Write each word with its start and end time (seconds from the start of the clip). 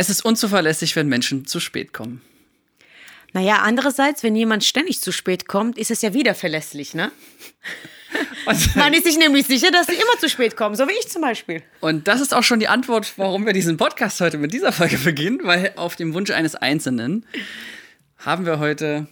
Es 0.00 0.08
ist 0.08 0.24
unzuverlässig, 0.24 0.96
wenn 0.96 1.08
Menschen 1.08 1.44
zu 1.44 1.60
spät 1.60 1.92
kommen. 1.92 2.22
Naja, 3.34 3.56
andererseits, 3.56 4.22
wenn 4.22 4.34
jemand 4.34 4.64
ständig 4.64 4.98
zu 5.02 5.12
spät 5.12 5.46
kommt, 5.46 5.76
ist 5.76 5.90
es 5.90 6.00
ja 6.00 6.14
wieder 6.14 6.34
verlässlich, 6.34 6.94
ne? 6.94 7.12
Man 8.76 8.94
ist 8.94 9.04
sich 9.04 9.18
nämlich 9.18 9.46
sicher, 9.46 9.70
dass 9.70 9.88
sie 9.88 9.92
immer 9.92 10.18
zu 10.18 10.30
spät 10.30 10.56
kommen, 10.56 10.74
so 10.74 10.88
wie 10.88 10.98
ich 10.98 11.08
zum 11.10 11.20
Beispiel. 11.20 11.62
Und 11.80 12.08
das 12.08 12.22
ist 12.22 12.32
auch 12.32 12.42
schon 12.42 12.60
die 12.60 12.68
Antwort, 12.68 13.12
warum 13.18 13.44
wir 13.44 13.52
diesen 13.52 13.76
Podcast 13.76 14.22
heute 14.22 14.38
mit 14.38 14.54
dieser 14.54 14.72
Folge 14.72 14.96
beginnen, 14.96 15.40
weil 15.42 15.74
auf 15.76 15.96
dem 15.96 16.14
Wunsch 16.14 16.30
eines 16.30 16.54
Einzelnen 16.54 17.26
haben 18.16 18.46
wir 18.46 18.58
heute. 18.58 19.06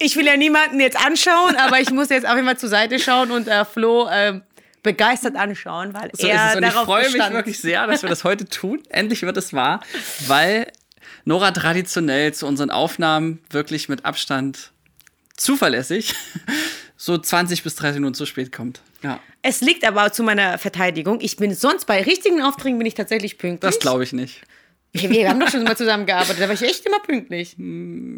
ich 0.00 0.16
will 0.16 0.26
ja 0.26 0.36
niemanden 0.36 0.80
jetzt 0.80 0.98
anschauen, 0.98 1.54
aber 1.54 1.80
ich 1.80 1.92
muss 1.92 2.08
jetzt 2.08 2.26
auch 2.26 2.36
immer 2.36 2.56
zur 2.56 2.70
Seite 2.70 2.98
schauen 2.98 3.30
und 3.30 3.46
äh, 3.46 3.64
Flo 3.64 4.08
äh, 4.08 4.40
begeistert 4.86 5.36
anschauen, 5.36 5.92
weil 5.92 6.10
so 6.14 6.26
er 6.26 6.34
ist 6.34 6.50
es. 6.52 6.56
Und 6.56 6.64
ich 6.64 6.72
freue 6.72 7.10
mich 7.10 7.32
wirklich 7.32 7.58
sehr, 7.58 7.86
dass 7.86 8.02
wir 8.02 8.08
das 8.08 8.24
heute 8.24 8.46
tun. 8.46 8.80
Endlich 8.88 9.20
wird 9.22 9.36
es 9.36 9.52
wahr, 9.52 9.80
weil 10.26 10.72
Nora 11.26 11.50
traditionell 11.50 12.32
zu 12.32 12.46
unseren 12.46 12.70
Aufnahmen 12.70 13.40
wirklich 13.50 13.88
mit 13.90 14.04
Abstand 14.06 14.72
zuverlässig 15.36 16.14
so 16.96 17.18
20 17.18 17.62
bis 17.62 17.74
30 17.74 17.96
Minuten 17.96 18.14
zu 18.14 18.24
spät 18.24 18.52
kommt. 18.52 18.80
Ja, 19.02 19.20
Es 19.42 19.60
liegt 19.60 19.84
aber 19.86 20.12
zu 20.12 20.22
meiner 20.22 20.56
Verteidigung. 20.56 21.20
Ich 21.20 21.36
bin 21.36 21.54
sonst 21.54 21.84
bei 21.86 22.02
richtigen 22.02 22.40
Aufträgen 22.40 22.78
bin 22.78 22.86
ich 22.86 22.94
tatsächlich 22.94 23.36
pünktlich. 23.36 23.70
das 23.70 23.80
glaube 23.80 24.04
ich 24.04 24.12
nicht. 24.14 24.40
Wir, 25.02 25.10
wir 25.10 25.28
haben 25.28 25.40
doch 25.40 25.48
schon 25.50 25.62
mal 25.64 25.76
zusammengearbeitet, 25.76 26.36
da 26.40 26.46
war 26.48 26.54
ich 26.54 26.62
echt 26.62 26.84
immer 26.86 27.00
pünktlich. 27.00 27.56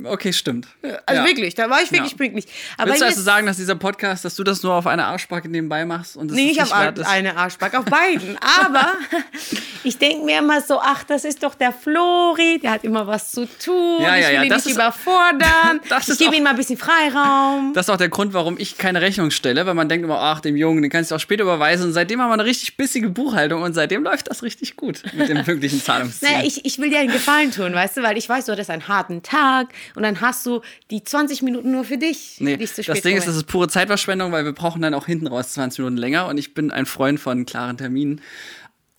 Okay, 0.04 0.32
stimmt. 0.32 0.66
Also 1.06 1.22
Ja. 1.22 1.26
wirklich, 1.26 1.54
da 1.54 1.68
war 1.70 1.82
ich 1.82 1.90
wirklich 1.92 2.12
Ja. 2.12 2.16
pünktlich. 2.18 2.46
Aber 2.76 2.90
Willst 2.90 3.02
du 3.02 3.06
also 3.06 3.22
sagen, 3.22 3.46
dass 3.46 3.56
dieser 3.56 3.74
Podcast, 3.76 4.24
dass 4.24 4.34
du 4.36 4.44
das 4.44 4.62
nur 4.62 4.74
auf 4.74 4.86
einer 4.86 5.06
Arschbacke 5.06 5.48
nebenbei 5.48 5.84
machst 5.84 6.16
und 6.16 6.30
es 6.30 6.36
Nee, 6.36 6.46
nicht 6.46 6.60
nicht 6.60 6.62
auf 6.62 6.72
eine 6.72 7.36
Arschbacke, 7.36 7.78
auf 7.78 7.84
beiden. 7.84 8.38
Aber 8.62 8.94
ich 9.84 9.98
denke 9.98 10.24
mir 10.24 10.38
immer 10.38 10.60
so, 10.60 10.78
ach, 10.80 11.04
das 11.04 11.24
ist 11.24 11.42
doch 11.42 11.54
der 11.54 11.72
Flori, 11.72 12.58
der 12.62 12.72
hat 12.72 12.84
immer 12.84 13.06
was 13.06 13.30
zu 13.32 13.46
tun. 13.46 14.02
Ja, 14.02 14.16
ich 14.16 14.22
ja, 14.22 14.28
will 14.28 14.34
ja, 14.36 14.42
ihn 14.44 14.50
das 14.50 14.64
nicht 14.64 14.72
ist- 14.72 14.76
überfordern. 14.80 15.80
Das 15.88 16.08
ich 16.08 16.18
gebe 16.18 16.36
ihm 16.36 16.42
mal 16.42 16.50
ein 16.50 16.56
bisschen 16.56 16.76
Freiraum. 16.76 17.72
Das 17.74 17.86
ist 17.86 17.90
auch 17.90 17.96
der 17.96 18.08
Grund, 18.08 18.32
warum 18.34 18.56
ich 18.58 18.76
keine 18.78 19.00
Rechnung 19.00 19.30
stelle, 19.30 19.64
weil 19.66 19.74
man 19.74 19.88
denkt 19.88 20.04
immer, 20.04 20.18
ach, 20.20 20.40
dem 20.40 20.56
Jungen, 20.56 20.82
den 20.82 20.90
kannst 20.90 21.10
du 21.10 21.14
auch 21.14 21.20
später 21.20 21.42
überweisen. 21.44 21.86
Und 21.86 21.92
seitdem 21.92 22.20
haben 22.20 22.28
wir 22.28 22.34
eine 22.34 22.44
richtig 22.44 22.76
bissige 22.76 23.08
Buchhaltung 23.08 23.62
und 23.62 23.74
seitdem 23.74 24.02
läuft 24.02 24.28
das 24.28 24.42
richtig 24.42 24.76
gut 24.76 25.02
mit 25.14 25.28
dem 25.28 25.42
pünktlichen 25.44 25.82
Zahlungsziel. 25.82 26.28
Naja, 26.28 26.44
ich, 26.46 26.64
ich 26.68 26.78
will 26.78 26.90
dir 26.90 26.98
einen 26.98 27.10
Gefallen 27.10 27.50
tun, 27.50 27.72
weißt 27.72 27.96
du, 27.96 28.02
weil 28.02 28.18
ich 28.18 28.28
weiß, 28.28 28.44
du 28.44 28.52
hattest 28.52 28.68
einen 28.68 28.88
harten 28.88 29.22
Tag 29.22 29.68
und 29.94 30.02
dann 30.02 30.20
hast 30.20 30.44
du 30.44 30.60
die 30.90 31.02
20 31.02 31.40
Minuten 31.42 31.70
nur 31.70 31.84
für 31.84 31.96
dich. 31.96 32.36
Nee, 32.40 32.58
die 32.58 32.64
ich 32.64 32.74
zu 32.74 32.82
spät 32.82 32.96
das 32.96 33.02
Ding 33.02 33.16
ist, 33.16 33.22
komme. 33.24 33.32
das 33.32 33.36
ist 33.42 33.46
pure 33.48 33.68
Zeitverschwendung, 33.68 34.30
weil 34.32 34.44
wir 34.44 34.52
brauchen 34.52 34.82
dann 34.82 34.92
auch 34.92 35.06
hinten 35.06 35.26
raus 35.26 35.54
20 35.54 35.78
Minuten 35.78 35.96
länger 35.96 36.26
und 36.26 36.36
ich 36.36 36.52
bin 36.52 36.70
ein 36.70 36.84
Freund 36.84 37.18
von 37.18 37.46
klaren 37.46 37.78
Terminen. 37.78 38.20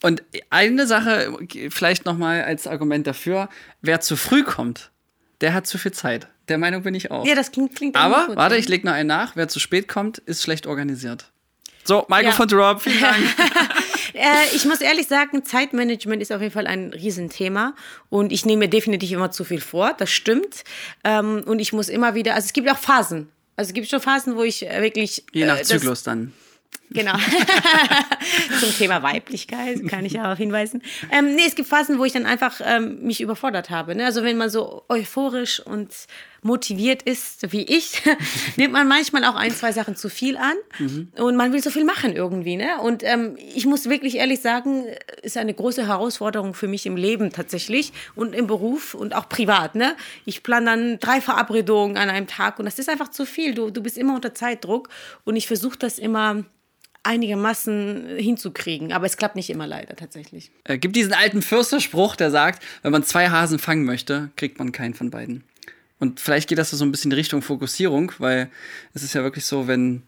Und 0.02 0.24
eine 0.50 0.88
Sache 0.88 1.38
vielleicht 1.70 2.06
nochmal 2.06 2.44
als 2.44 2.66
Argument 2.66 3.06
dafür, 3.06 3.50
wer 3.82 4.00
zu 4.02 4.16
früh 4.16 4.44
kommt, 4.44 4.90
der 5.42 5.54
hat 5.54 5.68
zu 5.68 5.78
viel 5.78 5.92
Zeit. 5.92 6.28
Der 6.48 6.58
Meinung 6.58 6.82
bin 6.84 6.96
ich 6.96 7.12
auch. 7.12 7.26
Ja, 7.28 7.36
das 7.36 7.52
klingt, 7.52 7.76
klingt 7.76 7.96
Aber, 7.96 8.28
gut, 8.28 8.36
warte, 8.36 8.56
ja. 8.56 8.60
ich 8.60 8.68
leg 8.68 8.84
noch 8.84 8.94
einen 8.94 9.08
nach, 9.08 9.36
wer 9.36 9.48
zu 9.48 9.60
spät 9.60 9.88
kommt, 9.88 10.18
ist 10.18 10.42
schlecht 10.42 10.66
organisiert. 10.66 11.26
So, 11.84 12.06
Mikrofon 12.10 12.48
Ja. 12.50 12.56
drop, 12.58 12.82
vielen 12.82 13.00
Dank. 13.02 13.18
Äh, 14.20 14.54
ich 14.54 14.66
muss 14.66 14.82
ehrlich 14.82 15.08
sagen, 15.08 15.46
Zeitmanagement 15.46 16.22
ist 16.22 16.34
auf 16.34 16.42
jeden 16.42 16.54
Fall 16.54 16.68
ein 16.68 16.92
Riesenthema 16.92 17.74
und 18.10 18.34
ich 18.34 18.46
nehme 18.46 18.66
mir 18.66 18.68
definitiv 18.68 19.14
immer 19.14 19.32
zu 19.32 19.46
viel 19.46 19.62
vor, 19.62 19.94
das 19.98 20.10
stimmt. 20.12 20.66
Ähm, 21.06 21.44
und 21.46 21.60
ich 21.60 21.72
muss 21.72 21.88
immer 21.88 22.16
wieder, 22.16 22.36
also 22.36 22.46
es 22.46 22.54
gibt 22.54 22.70
auch 22.70 22.78
Phasen. 22.78 23.30
Also 23.56 23.70
es 23.70 23.74
gibt 23.74 23.88
schon 23.88 24.02
Phasen, 24.02 24.36
wo 24.36 24.44
ich 24.44 24.70
äh, 24.70 24.82
wirklich. 24.82 25.24
Je 25.32 25.46
nach 25.46 25.60
äh, 25.60 25.64
Zyklus 25.64 26.04
dann. 26.04 26.34
Genau. 26.92 27.14
Zum 28.60 28.72
Thema 28.72 29.04
Weiblichkeit 29.04 29.88
kann 29.88 30.06
ich 30.06 30.14
darauf 30.14 30.38
hinweisen. 30.38 30.82
Ähm, 31.12 31.36
nee, 31.36 31.44
es 31.46 31.56
gibt 31.56 31.70
Phasen, 31.70 32.00
wo 32.00 32.06
ich 32.06 32.14
dann 32.14 32.26
einfach 32.26 32.62
ähm, 32.64 33.04
mich 33.04 33.22
überfordert 33.22 33.70
habe. 33.70 33.94
Ne? 33.94 34.06
Also 34.06 34.24
wenn 34.24 34.38
man 34.38 34.50
so 34.50 34.84
euphorisch 34.90 35.60
und 35.60 35.90
motiviert 36.42 37.04
ist, 37.04 37.52
wie 37.52 37.64
ich, 37.64 38.02
nimmt 38.56 38.74
man 38.74 38.88
manchmal 38.88 39.24
auch 39.26 39.36
ein, 39.36 39.52
zwei 39.52 39.72
Sachen 39.72 39.96
zu 39.96 40.10
viel 40.10 40.38
an 40.38 40.56
und 41.18 41.36
man 41.36 41.52
will 41.54 41.62
so 41.62 41.70
viel 41.70 41.84
machen 41.84 42.14
irgendwie. 42.14 42.56
Ne? 42.56 42.80
Und 42.82 43.04
ähm, 43.04 43.38
ich 43.54 43.66
muss 43.66 43.90
wirklich 43.90 44.16
ehrlich 44.16 44.40
sagen, 44.40 44.86
ist 45.22 45.38
eine 45.38 45.54
große 45.54 45.86
Herausforderung 45.86 46.56
für 46.56 46.68
mich 46.68 46.86
im 46.88 46.96
Leben 46.96 47.32
tatsächlich 47.32 47.94
und 48.16 48.34
im 48.34 48.48
Beruf 48.48 48.96
und 48.96 49.14
auch 49.14 49.30
privat. 49.30 49.76
Ne? 49.76 49.96
Ich 50.26 50.42
plane 50.42 50.66
dann 50.66 51.00
drei 51.00 51.22
Verabredungen 51.22 51.98
an 51.98 52.10
einem 52.10 52.28
Tag 52.28 52.58
und 52.58 52.66
das 52.66 52.80
ist 52.80 52.90
einfach 52.90 53.10
zu 53.10 53.26
viel. 53.26 53.54
Du, 53.54 53.70
du 53.70 53.84
bist 53.84 53.98
immer 53.98 54.16
unter 54.16 54.34
Zeitdruck 54.34 54.90
und 55.26 55.36
ich 55.36 55.46
versuche 55.46 55.78
das 55.78 56.00
immer 56.00 56.46
einigermaßen 57.04 58.18
hinzukriegen. 58.18 58.92
Aber 58.92 59.06
es 59.06 59.18
klappt 59.18 59.36
nicht 59.36 59.50
immer 59.50 59.68
leider 59.68 59.96
tatsächlich. 59.96 60.52
Äh, 60.66 60.78
gibt 60.78 60.96
diesen 60.96 61.14
alten 61.14 61.42
Fürsterspruch, 61.42 62.16
der 62.16 62.32
sagt, 62.32 62.64
wenn 62.82 62.92
man 62.92 63.04
zwei 63.04 63.30
Hasen 63.30 63.60
fangen 63.60 63.86
möchte, 63.86 64.30
kriegt 64.36 64.60
man 64.60 64.72
keinen 64.72 64.94
von 64.94 65.10
beiden. 65.10 65.44
Und 66.00 66.20
vielleicht 66.20 66.48
geht 66.48 66.58
das 66.58 66.72
so 66.72 66.84
ein 66.84 66.92
bisschen 66.92 67.12
in 67.12 67.18
Richtung 67.18 67.42
Fokussierung, 67.42 68.12
weil 68.20 68.50
es 68.94 69.04
ist 69.04 69.14
ja 69.14 69.24
wirklich 69.24 69.46
so, 69.46 69.68
wenn 69.68 70.04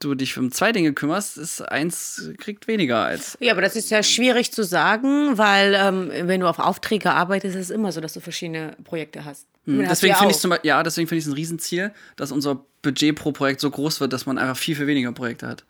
du 0.00 0.14
dich 0.14 0.36
um 0.38 0.50
zwei 0.50 0.72
Dinge 0.72 0.92
kümmerst, 0.92 1.36
ist 1.36 1.60
eins 1.60 2.30
kriegt 2.38 2.66
weniger 2.66 3.04
als. 3.04 3.36
Ja, 3.40 3.52
aber 3.52 3.60
das 3.60 3.76
ist 3.76 3.90
ja 3.90 4.02
schwierig 4.02 4.50
zu 4.50 4.64
sagen, 4.64 5.36
weil 5.36 5.74
ähm, 5.76 6.10
wenn 6.26 6.40
du 6.40 6.48
auf 6.48 6.58
Aufträge 6.58 7.10
arbeitest, 7.10 7.54
ist 7.54 7.64
es 7.64 7.70
immer 7.70 7.92
so, 7.92 8.00
dass 8.00 8.14
du 8.14 8.20
verschiedene 8.20 8.76
Projekte 8.84 9.24
hast. 9.24 9.46
Und 9.66 9.74
hast 9.74 9.76
du 9.76 9.82
Hm, 9.82 9.88
Deswegen 9.88 10.14
finde 10.14 10.34
ich 10.34 10.40
zum 10.40 10.50
Beispiel, 10.50 10.68
ja, 10.68 10.82
deswegen 10.82 11.06
finde 11.06 11.18
ich 11.18 11.24
es 11.24 11.30
ein 11.30 11.34
Riesenziel, 11.34 11.92
dass 12.16 12.32
unser 12.32 12.64
Budget 12.82 13.14
pro 13.14 13.32
Projekt 13.32 13.60
so 13.60 13.70
groß 13.70 14.00
wird, 14.00 14.12
dass 14.12 14.24
man 14.24 14.38
einfach 14.38 14.56
viel, 14.56 14.74
viel 14.74 14.86
weniger 14.86 15.12
Projekte 15.12 15.46
hat. 15.46 15.64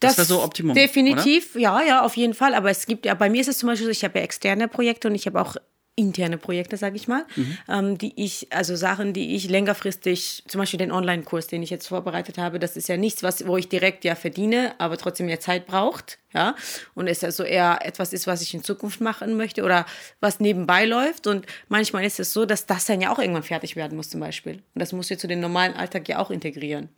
Das 0.00 0.16
wäre 0.18 0.26
so 0.26 0.42
Optimum. 0.42 0.74
Definitiv, 0.74 1.54
ja, 1.56 1.82
ja, 1.82 2.02
auf 2.04 2.16
jeden 2.16 2.34
Fall. 2.34 2.54
Aber 2.54 2.70
es 2.70 2.86
gibt 2.86 3.06
ja, 3.06 3.14
bei 3.14 3.28
mir 3.30 3.40
ist 3.40 3.48
es 3.48 3.58
zum 3.58 3.68
Beispiel 3.68 3.86
so, 3.86 3.90
ich 3.90 4.04
habe 4.04 4.18
ja 4.18 4.24
externe 4.24 4.68
Projekte 4.68 5.08
und 5.08 5.14
ich 5.14 5.26
habe 5.26 5.40
auch 5.40 5.56
interne 5.96 6.38
Projekte, 6.38 6.76
sage 6.76 6.96
ich 6.96 7.06
mal, 7.06 7.24
Mhm. 7.36 7.58
ähm, 7.68 7.98
die 7.98 8.12
ich, 8.16 8.48
also 8.50 8.74
Sachen, 8.74 9.12
die 9.12 9.36
ich 9.36 9.48
längerfristig, 9.48 10.42
zum 10.48 10.58
Beispiel 10.60 10.78
den 10.78 10.90
Online-Kurs, 10.90 11.46
den 11.46 11.62
ich 11.62 11.70
jetzt 11.70 11.86
vorbereitet 11.86 12.36
habe, 12.36 12.58
das 12.58 12.76
ist 12.76 12.88
ja 12.88 12.96
nichts, 12.96 13.22
was, 13.22 13.46
wo 13.46 13.56
ich 13.56 13.68
direkt 13.68 14.04
ja 14.04 14.16
verdiene, 14.16 14.74
aber 14.78 14.96
trotzdem 14.98 15.28
ja 15.28 15.38
Zeit 15.38 15.66
braucht, 15.66 16.18
ja, 16.32 16.56
und 16.96 17.06
es 17.06 17.22
also 17.22 17.44
eher 17.44 17.78
etwas 17.82 18.12
ist, 18.12 18.26
was 18.26 18.42
ich 18.42 18.52
in 18.54 18.64
Zukunft 18.64 19.00
machen 19.00 19.36
möchte 19.36 19.62
oder 19.62 19.86
was 20.18 20.40
nebenbei 20.40 20.84
läuft 20.84 21.28
und 21.28 21.46
manchmal 21.68 22.04
ist 22.04 22.18
es 22.18 22.32
so, 22.32 22.44
dass 22.44 22.66
das 22.66 22.86
dann 22.86 23.00
ja 23.00 23.12
auch 23.12 23.20
irgendwann 23.20 23.44
fertig 23.44 23.76
werden 23.76 23.96
muss 23.96 24.10
zum 24.10 24.18
Beispiel 24.18 24.54
und 24.54 24.80
das 24.80 24.92
musst 24.92 25.12
du 25.12 25.16
zu 25.16 25.28
dem 25.28 25.38
normalen 25.38 25.74
Alltag 25.74 26.08
ja 26.08 26.18
auch 26.18 26.32
integrieren. 26.32 26.88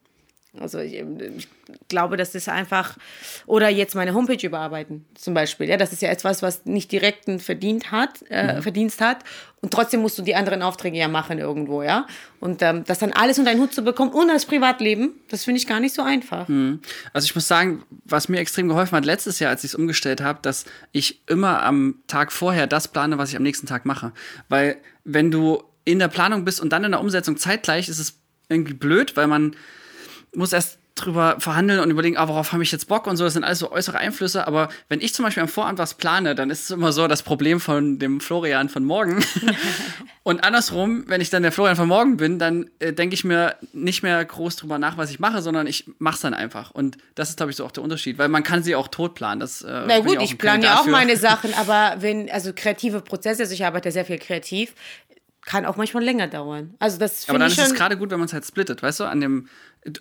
Also 0.60 0.78
ich, 0.78 0.94
ich 0.94 1.48
glaube, 1.88 2.16
das 2.16 2.34
ist 2.34 2.48
einfach, 2.48 2.96
oder 3.46 3.68
jetzt 3.68 3.94
meine 3.94 4.14
Homepage 4.14 4.46
überarbeiten 4.46 5.04
zum 5.14 5.34
Beispiel. 5.34 5.68
Ja, 5.68 5.76
das 5.76 5.92
ist 5.92 6.02
ja 6.02 6.10
etwas, 6.10 6.42
was 6.42 6.64
nicht 6.64 6.90
direkt 6.92 7.28
einen 7.28 7.40
Verdient 7.40 7.90
hat, 7.92 8.22
äh, 8.30 8.62
Verdienst 8.62 9.00
hat. 9.00 9.18
Und 9.62 9.72
trotzdem 9.72 10.00
musst 10.00 10.18
du 10.18 10.22
die 10.22 10.34
anderen 10.34 10.62
Aufträge 10.62 10.96
ja 10.98 11.08
machen 11.08 11.38
irgendwo, 11.38 11.82
ja. 11.82 12.06
Und 12.40 12.62
ähm, 12.62 12.84
das 12.86 12.98
dann 12.98 13.12
alles 13.12 13.38
unter 13.38 13.50
einen 13.50 13.60
Hut 13.60 13.74
zu 13.74 13.82
bekommen 13.82 14.12
und 14.12 14.28
das 14.28 14.46
Privatleben, 14.46 15.14
das 15.28 15.44
finde 15.44 15.58
ich 15.58 15.66
gar 15.66 15.80
nicht 15.80 15.94
so 15.94 16.02
einfach. 16.02 16.48
Also 17.12 17.24
ich 17.24 17.34
muss 17.34 17.48
sagen, 17.48 17.82
was 18.04 18.28
mir 18.28 18.38
extrem 18.38 18.68
geholfen 18.68 18.96
hat 18.96 19.04
letztes 19.04 19.38
Jahr, 19.38 19.50
als 19.50 19.64
ich 19.64 19.70
es 19.70 19.74
umgestellt 19.74 20.20
habe, 20.20 20.38
dass 20.42 20.66
ich 20.92 21.22
immer 21.26 21.62
am 21.62 21.96
Tag 22.06 22.32
vorher 22.32 22.66
das 22.66 22.88
plane, 22.88 23.18
was 23.18 23.30
ich 23.30 23.36
am 23.36 23.42
nächsten 23.42 23.66
Tag 23.66 23.86
mache. 23.86 24.12
Weil 24.48 24.76
wenn 25.04 25.30
du 25.30 25.62
in 25.84 25.98
der 25.98 26.08
Planung 26.08 26.44
bist 26.44 26.60
und 26.60 26.70
dann 26.72 26.84
in 26.84 26.90
der 26.92 27.00
Umsetzung 27.00 27.36
zeitgleich, 27.36 27.88
ist 27.88 27.98
es 27.98 28.18
irgendwie 28.48 28.74
blöd, 28.74 29.16
weil 29.16 29.26
man 29.26 29.56
muss 30.36 30.52
erst 30.52 30.78
drüber 30.96 31.36
verhandeln 31.38 31.80
und 31.80 31.90
überlegen, 31.90 32.16
ah, 32.16 32.26
worauf 32.26 32.52
habe 32.52 32.62
ich 32.62 32.72
jetzt 32.72 32.88
Bock 32.88 33.06
und 33.06 33.18
so. 33.18 33.24
Das 33.24 33.34
sind 33.34 33.44
alles 33.44 33.58
so 33.58 33.70
äußere 33.70 33.98
Einflüsse. 33.98 34.46
Aber 34.46 34.70
wenn 34.88 35.02
ich 35.02 35.12
zum 35.12 35.26
Beispiel 35.26 35.42
am 35.42 35.48
Vorabend 35.48 35.78
was 35.78 35.94
plane, 35.94 36.34
dann 36.34 36.48
ist 36.48 36.64
es 36.64 36.70
immer 36.70 36.90
so 36.92 37.06
das 37.06 37.22
Problem 37.22 37.60
von 37.60 37.98
dem 37.98 38.20
Florian 38.20 38.70
von 38.70 38.82
morgen. 38.82 39.22
und 40.22 40.42
andersrum, 40.42 41.04
wenn 41.06 41.20
ich 41.20 41.28
dann 41.28 41.42
der 41.42 41.52
Florian 41.52 41.76
von 41.76 41.86
morgen 41.86 42.16
bin, 42.16 42.38
dann 42.38 42.70
äh, 42.78 42.94
denke 42.94 43.14
ich 43.14 43.24
mir 43.24 43.56
nicht 43.74 44.02
mehr 44.02 44.24
groß 44.24 44.56
drüber 44.56 44.78
nach, 44.78 44.96
was 44.96 45.10
ich 45.10 45.20
mache, 45.20 45.42
sondern 45.42 45.66
ich 45.66 45.84
mache 45.98 46.14
es 46.14 46.20
dann 46.22 46.32
einfach. 46.32 46.70
Und 46.70 46.96
das 47.14 47.28
ist, 47.28 47.36
glaube 47.36 47.50
ich, 47.50 47.56
so 47.56 47.66
auch 47.66 47.72
der 47.72 47.82
Unterschied, 47.82 48.16
weil 48.16 48.28
man 48.28 48.42
kann 48.42 48.62
sie 48.62 48.74
auch 48.74 48.88
tot 48.88 49.14
planen. 49.14 49.40
Das, 49.40 49.60
äh, 49.60 49.84
Na 49.86 50.00
gut, 50.00 50.22
ich 50.22 50.38
plane 50.38 50.64
ja 50.64 50.80
auch 50.80 50.86
meine 50.86 51.16
Sachen, 51.18 51.52
aber 51.54 51.96
wenn, 51.98 52.30
also 52.30 52.52
kreative 52.54 53.02
Prozesse, 53.02 53.42
also 53.42 53.52
ich 53.52 53.66
arbeite 53.66 53.92
sehr 53.92 54.06
viel 54.06 54.18
kreativ, 54.18 54.72
kann 55.46 55.64
auch 55.64 55.76
manchmal 55.76 56.02
länger 56.02 56.26
dauern. 56.26 56.74
Also 56.78 56.98
das 56.98 57.28
Aber 57.28 57.38
dann 57.38 57.48
ist 57.50 57.58
es 57.58 57.74
gerade 57.74 57.96
gut, 57.96 58.10
wenn 58.10 58.18
man 58.18 58.26
es 58.26 58.32
halt 58.32 58.44
splittet, 58.44 58.82
weißt 58.82 59.00
du? 59.00 59.04
An 59.04 59.20
dem, 59.20 59.48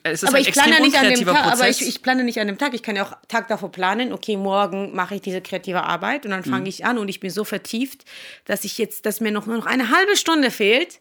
es 0.04 0.24
ist 0.24 0.28
Aber 0.30 0.38
ein 0.38 0.42
ich 0.44 0.52
plane 0.52 0.80
nicht 0.82 0.96
an 0.98 1.10
dem 1.10 1.26
Tag, 1.26 1.36
aber 1.46 1.52
Prozess. 1.52 1.82
ich, 1.82 1.88
ich 1.88 2.02
plane 2.02 2.24
nicht 2.24 2.40
an 2.40 2.48
dem 2.48 2.58
Tag. 2.58 2.74
Ich 2.74 2.82
kann 2.84 2.96
ja 2.96 3.06
auch 3.06 3.14
Tag 3.28 3.48
davor 3.48 3.72
planen, 3.72 4.14
okay, 4.14 4.38
morgen 4.38 4.96
mache 4.96 5.16
ich 5.16 5.22
diese 5.22 5.42
kreative 5.42 5.84
Arbeit 5.84 6.26
und 6.26 6.32
dann 6.32 6.44
fange 6.44 6.62
Mhm. 6.62 6.68
ich 6.68 6.86
an 6.86 6.98
und 6.98 7.08
ich 7.10 7.20
bin 7.20 7.30
so 7.30 7.44
vertieft, 7.44 8.04
dass 8.46 8.64
ich 8.64 8.78
jetzt, 8.78 9.06
dass 9.06 9.22
mir 9.22 9.32
noch 9.32 9.46
nur 9.46 9.58
noch 9.58 9.66
eine 9.68 9.90
halbe 9.92 10.16
Stunde 10.18 10.50
fehlt, 10.52 11.00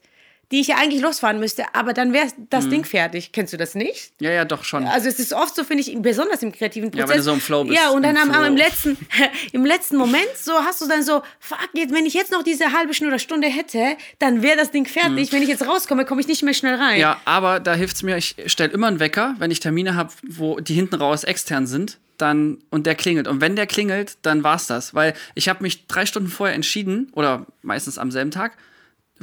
die 0.54 0.60
ich 0.60 0.68
ja 0.68 0.76
eigentlich 0.76 1.02
losfahren 1.02 1.40
müsste, 1.40 1.64
aber 1.72 1.92
dann 1.94 2.12
wäre 2.12 2.28
das 2.48 2.68
Ding 2.68 2.84
fertig. 2.84 3.32
Kennst 3.32 3.52
du 3.52 3.56
das 3.56 3.74
nicht? 3.74 4.12
Ja, 4.20 4.30
ja, 4.30 4.44
doch 4.44 4.62
schon. 4.62 4.84
Also 4.84 5.08
es 5.08 5.18
ist 5.18 5.32
oft 5.32 5.56
so, 5.56 5.64
finde 5.64 5.82
ich, 5.82 6.00
besonders 6.00 6.44
im 6.44 6.52
kreativen 6.52 6.92
Prozess. 6.92 7.08
Ja, 7.08 7.12
wenn 7.12 7.16
du 7.18 7.24
so 7.24 7.32
im 7.32 7.40
Flow 7.40 7.64
bist. 7.64 7.76
Ja, 7.76 7.90
und 7.90 8.04
dann 8.04 8.14
Im 8.14 8.30
am, 8.30 8.30
am, 8.30 8.56
letzten, 8.56 8.96
im 9.52 9.66
letzten 9.66 9.96
Moment 9.96 10.28
so 10.36 10.52
hast 10.52 10.80
du 10.80 10.86
dann 10.86 11.02
so, 11.02 11.22
fuck, 11.40 11.58
jetzt, 11.72 11.92
wenn 11.92 12.06
ich 12.06 12.14
jetzt 12.14 12.30
noch 12.30 12.44
diese 12.44 12.70
halbe 12.70 12.94
Stunde 12.94 13.14
oder 13.14 13.18
Stunde 13.18 13.48
hätte, 13.48 13.96
dann 14.20 14.42
wäre 14.42 14.56
das 14.56 14.70
Ding 14.70 14.86
fertig. 14.86 15.32
Wenn 15.32 15.42
ich 15.42 15.48
jetzt 15.48 15.66
rauskomme, 15.66 16.04
komme 16.04 16.20
ich 16.20 16.28
nicht 16.28 16.44
mehr 16.44 16.54
schnell 16.54 16.76
rein. 16.76 16.94
Mhm. 16.94 17.00
Ja, 17.00 17.20
aber 17.24 17.58
da 17.58 17.74
hilft 17.74 17.96
es 17.96 18.04
mir, 18.04 18.16
ich 18.16 18.36
stelle 18.46 18.72
immer 18.72 18.86
einen 18.86 19.00
Wecker, 19.00 19.34
wenn 19.38 19.50
ich 19.50 19.58
Termine 19.58 19.96
habe, 19.96 20.12
wo 20.22 20.60
die 20.60 20.74
hinten 20.74 20.94
raus 20.94 21.24
extern 21.24 21.66
sind, 21.66 21.98
dann 22.16 22.58
und 22.70 22.86
der 22.86 22.94
klingelt. 22.94 23.26
Und 23.26 23.40
wenn 23.40 23.56
der 23.56 23.66
klingelt, 23.66 24.18
dann 24.22 24.44
war's 24.44 24.68
das. 24.68 24.94
Weil 24.94 25.14
ich 25.34 25.48
habe 25.48 25.64
mich 25.64 25.88
drei 25.88 26.06
Stunden 26.06 26.28
vorher 26.28 26.54
entschieden, 26.54 27.10
oder 27.14 27.44
meistens 27.62 27.98
am 27.98 28.12
selben 28.12 28.30
Tag, 28.30 28.56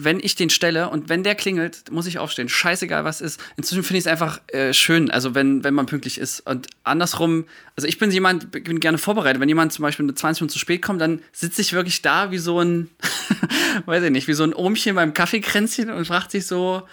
wenn 0.03 0.19
ich 0.19 0.36
den 0.36 0.50
stelle 0.50 0.89
und 0.89 1.09
wenn 1.09 1.24
der 1.24 1.36
klingelt, 1.36 1.92
muss 1.92 2.06
ich 2.07 2.19
aufstehen. 2.19 2.50
Scheißegal, 2.50 3.03
was 3.03 3.21
ist. 3.21 3.39
Inzwischen 3.57 3.83
finde 3.83 4.00
ich 4.00 4.06
es 4.06 4.12
einfach 4.12 4.42
äh, 4.48 4.74
schön, 4.74 5.12
also 5.12 5.36
wenn, 5.36 5.63
wenn 5.63 5.74
man 5.74 5.86
pünktlich 5.86 6.18
ist. 6.18 6.42
Und 6.42 6.68
andersrum, 6.83 7.45
also 7.75 7.88
ich 7.88 7.98
bin 7.98 8.12
jemand, 8.12 8.51
bin 8.51 8.80
gerne 8.80 8.98
vorbereitet. 8.98 9.42
Wenn 9.42 9.50
jemand 9.50 9.74
zum 9.74 9.83
Beispiel 9.83 10.13
20 10.13 10.42
Minuten 10.42 10.53
zu 10.53 10.59
spät 10.59 10.81
kommt, 10.81 11.01
dann 11.01 11.21
sitze 11.31 11.62
ich 11.62 11.74
wirklich 11.74 12.01
da 12.01 12.31
wie 12.31 12.38
so 12.38 12.59
ein, 12.59 12.89
weiß 13.86 14.03
ich 14.03 14.12
nicht, 14.12 14.27
wie 14.27 14.33
so 14.33 14.44
ein 14.44 14.53
Ohmchen 14.53 14.95
beim 14.95 15.13
Kaffeekränzchen 15.13 15.89
und 15.89 16.06
fragt 16.06 16.31
sich 16.31 16.47
so, 16.47 16.83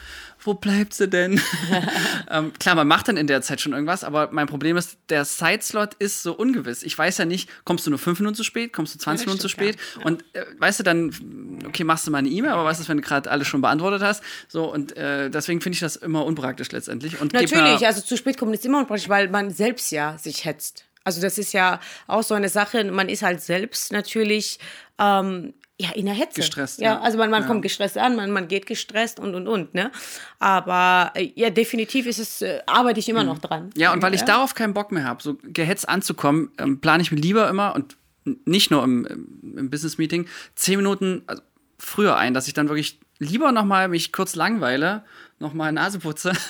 wo 0.40 0.54
bleibt 0.54 0.94
sie 0.94 1.08
denn? 1.08 1.40
ähm, 2.30 2.52
klar, 2.58 2.74
man 2.74 2.86
macht 2.86 3.08
dann 3.08 3.16
in 3.16 3.26
der 3.26 3.42
Zeit 3.42 3.60
schon 3.60 3.72
irgendwas, 3.72 4.04
aber 4.04 4.28
mein 4.32 4.46
Problem 4.46 4.76
ist, 4.76 4.98
der 5.08 5.24
Sideslot 5.24 5.94
ist 5.94 6.22
so 6.22 6.32
ungewiss. 6.32 6.82
Ich 6.82 6.96
weiß 6.96 7.18
ja 7.18 7.24
nicht, 7.24 7.50
kommst 7.64 7.86
du 7.86 7.90
nur 7.90 7.98
fünf 7.98 8.18
Minuten 8.20 8.36
zu 8.36 8.44
spät, 8.44 8.72
kommst 8.72 8.94
du 8.94 8.98
20 8.98 9.24
Ja, 9.24 9.30
Minuten 9.30 9.40
zu 9.40 9.48
spät? 9.48 9.76
Und 10.04 10.24
äh, 10.34 10.44
weißt 10.58 10.80
du 10.80 10.84
dann, 10.84 11.62
okay, 11.66 11.84
machst 11.84 12.06
du 12.06 12.10
mal 12.10 12.18
eine 12.18 12.28
E-Mail, 12.28 12.52
aber 12.52 12.64
was 12.64 12.80
ist, 12.80 12.88
wenn 12.88 12.98
du 12.98 13.02
gerade 13.02 13.30
alles 13.30 13.48
schon 13.48 13.60
beantwortet 13.60 14.02
hast? 14.02 14.22
So, 14.48 14.72
und 14.72 14.96
äh, 14.96 15.30
deswegen 15.30 15.60
finde 15.60 15.74
ich 15.74 15.80
das 15.80 15.96
immer 15.96 16.24
unpraktisch 16.24 16.70
letztendlich. 16.72 17.20
Und 17.20 17.32
Natürlich, 17.32 17.86
also 17.86 18.00
zu 18.00 18.16
spät 18.16 18.38
kommen 18.38 18.54
ist 18.54 18.64
immer 18.64 18.78
unpraktisch, 18.78 19.08
weil 19.08 19.28
man 19.28 19.50
selbst 19.50 19.90
ja 19.90 20.18
sich 20.18 20.44
hetzt. 20.44 20.84
Also 21.04 21.22
das 21.22 21.38
ist 21.38 21.52
ja 21.52 21.80
auch 22.06 22.22
so 22.22 22.34
eine 22.34 22.48
Sache, 22.48 22.84
man 22.84 23.08
ist 23.08 23.22
halt 23.22 23.40
selbst 23.40 23.92
natürlich 23.92 24.58
ähm, 24.98 25.54
ja, 25.80 25.90
in 25.92 26.06
der 26.06 26.14
Hetze. 26.14 26.40
Gestresst, 26.40 26.80
Ja, 26.80 26.94
ja. 26.94 27.00
also 27.00 27.18
man, 27.18 27.30
man 27.30 27.42
Ja. 27.42 27.46
kommt 27.48 27.62
gestresst 27.62 27.96
an, 27.98 28.16
man, 28.16 28.30
man 28.32 28.48
geht 28.48 28.66
gestresst 28.66 29.20
und, 29.20 29.34
und, 29.34 29.46
und, 29.46 29.74
ne? 29.74 29.92
Aber 30.40 31.12
äh, 31.14 31.30
ja, 31.36 31.50
definitiv 31.50 32.06
ist 32.06 32.18
es, 32.18 32.42
äh, 32.42 32.60
arbeite 32.66 32.98
ich 33.00 33.08
immer 33.08 33.22
noch 33.24 33.38
dran. 33.38 33.66
Mhm. 33.66 33.70
Ja, 33.76 33.92
und 33.92 34.02
weil 34.02 34.14
ich 34.14 34.22
darauf 34.22 34.54
keinen 34.54 34.74
Bock 34.74 34.90
mehr 34.92 35.04
habe, 35.04 35.22
so 35.22 35.38
gehetzt 35.42 35.88
anzukommen, 35.88 36.50
ähm, 36.58 36.80
plane 36.80 37.02
ich 37.02 37.12
mir 37.12 37.20
lieber 37.20 37.48
immer 37.48 37.74
und 37.74 37.96
nicht 38.44 38.70
nur 38.70 38.82
im, 38.82 39.06
im, 39.06 39.58
im 39.58 39.70
Business-Meeting 39.70 40.26
zehn 40.54 40.76
Minuten 40.76 41.22
also 41.26 41.42
früher 41.78 42.16
ein, 42.16 42.34
dass 42.34 42.48
ich 42.48 42.54
dann 42.54 42.68
wirklich 42.68 42.98
lieber 43.20 43.52
nochmal 43.52 43.88
mich 43.88 44.12
kurz 44.12 44.34
langweile, 44.34 45.04
nochmal 45.38 45.72
Nase 45.72 45.98
putze. 45.98 46.32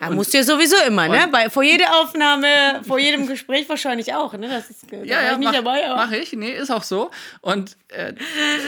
Ja, 0.00 0.10
musst 0.10 0.32
du 0.32 0.38
ja 0.38 0.44
sowieso 0.44 0.76
immer, 0.86 1.08
ne? 1.08 1.28
Bei, 1.30 1.50
vor 1.50 1.64
jeder 1.64 2.00
Aufnahme, 2.00 2.46
vor 2.86 3.00
jedem 3.00 3.26
Gespräch 3.26 3.68
wahrscheinlich 3.68 4.14
auch, 4.14 4.32
ne? 4.34 4.48
Das 4.48 4.70
ist, 4.70 4.90
da 4.90 4.98
war 4.98 5.04
ja, 5.04 5.20
ja, 5.20 5.32
ich 5.32 5.38
nicht 5.38 5.48
mach, 5.48 5.54
dabei, 5.54 5.86
aber. 5.86 6.06
mach 6.06 6.12
ich. 6.12 6.32
Nee, 6.32 6.52
ist 6.52 6.70
auch 6.70 6.84
so. 6.84 7.10
Und 7.40 7.76
äh, 7.88 8.14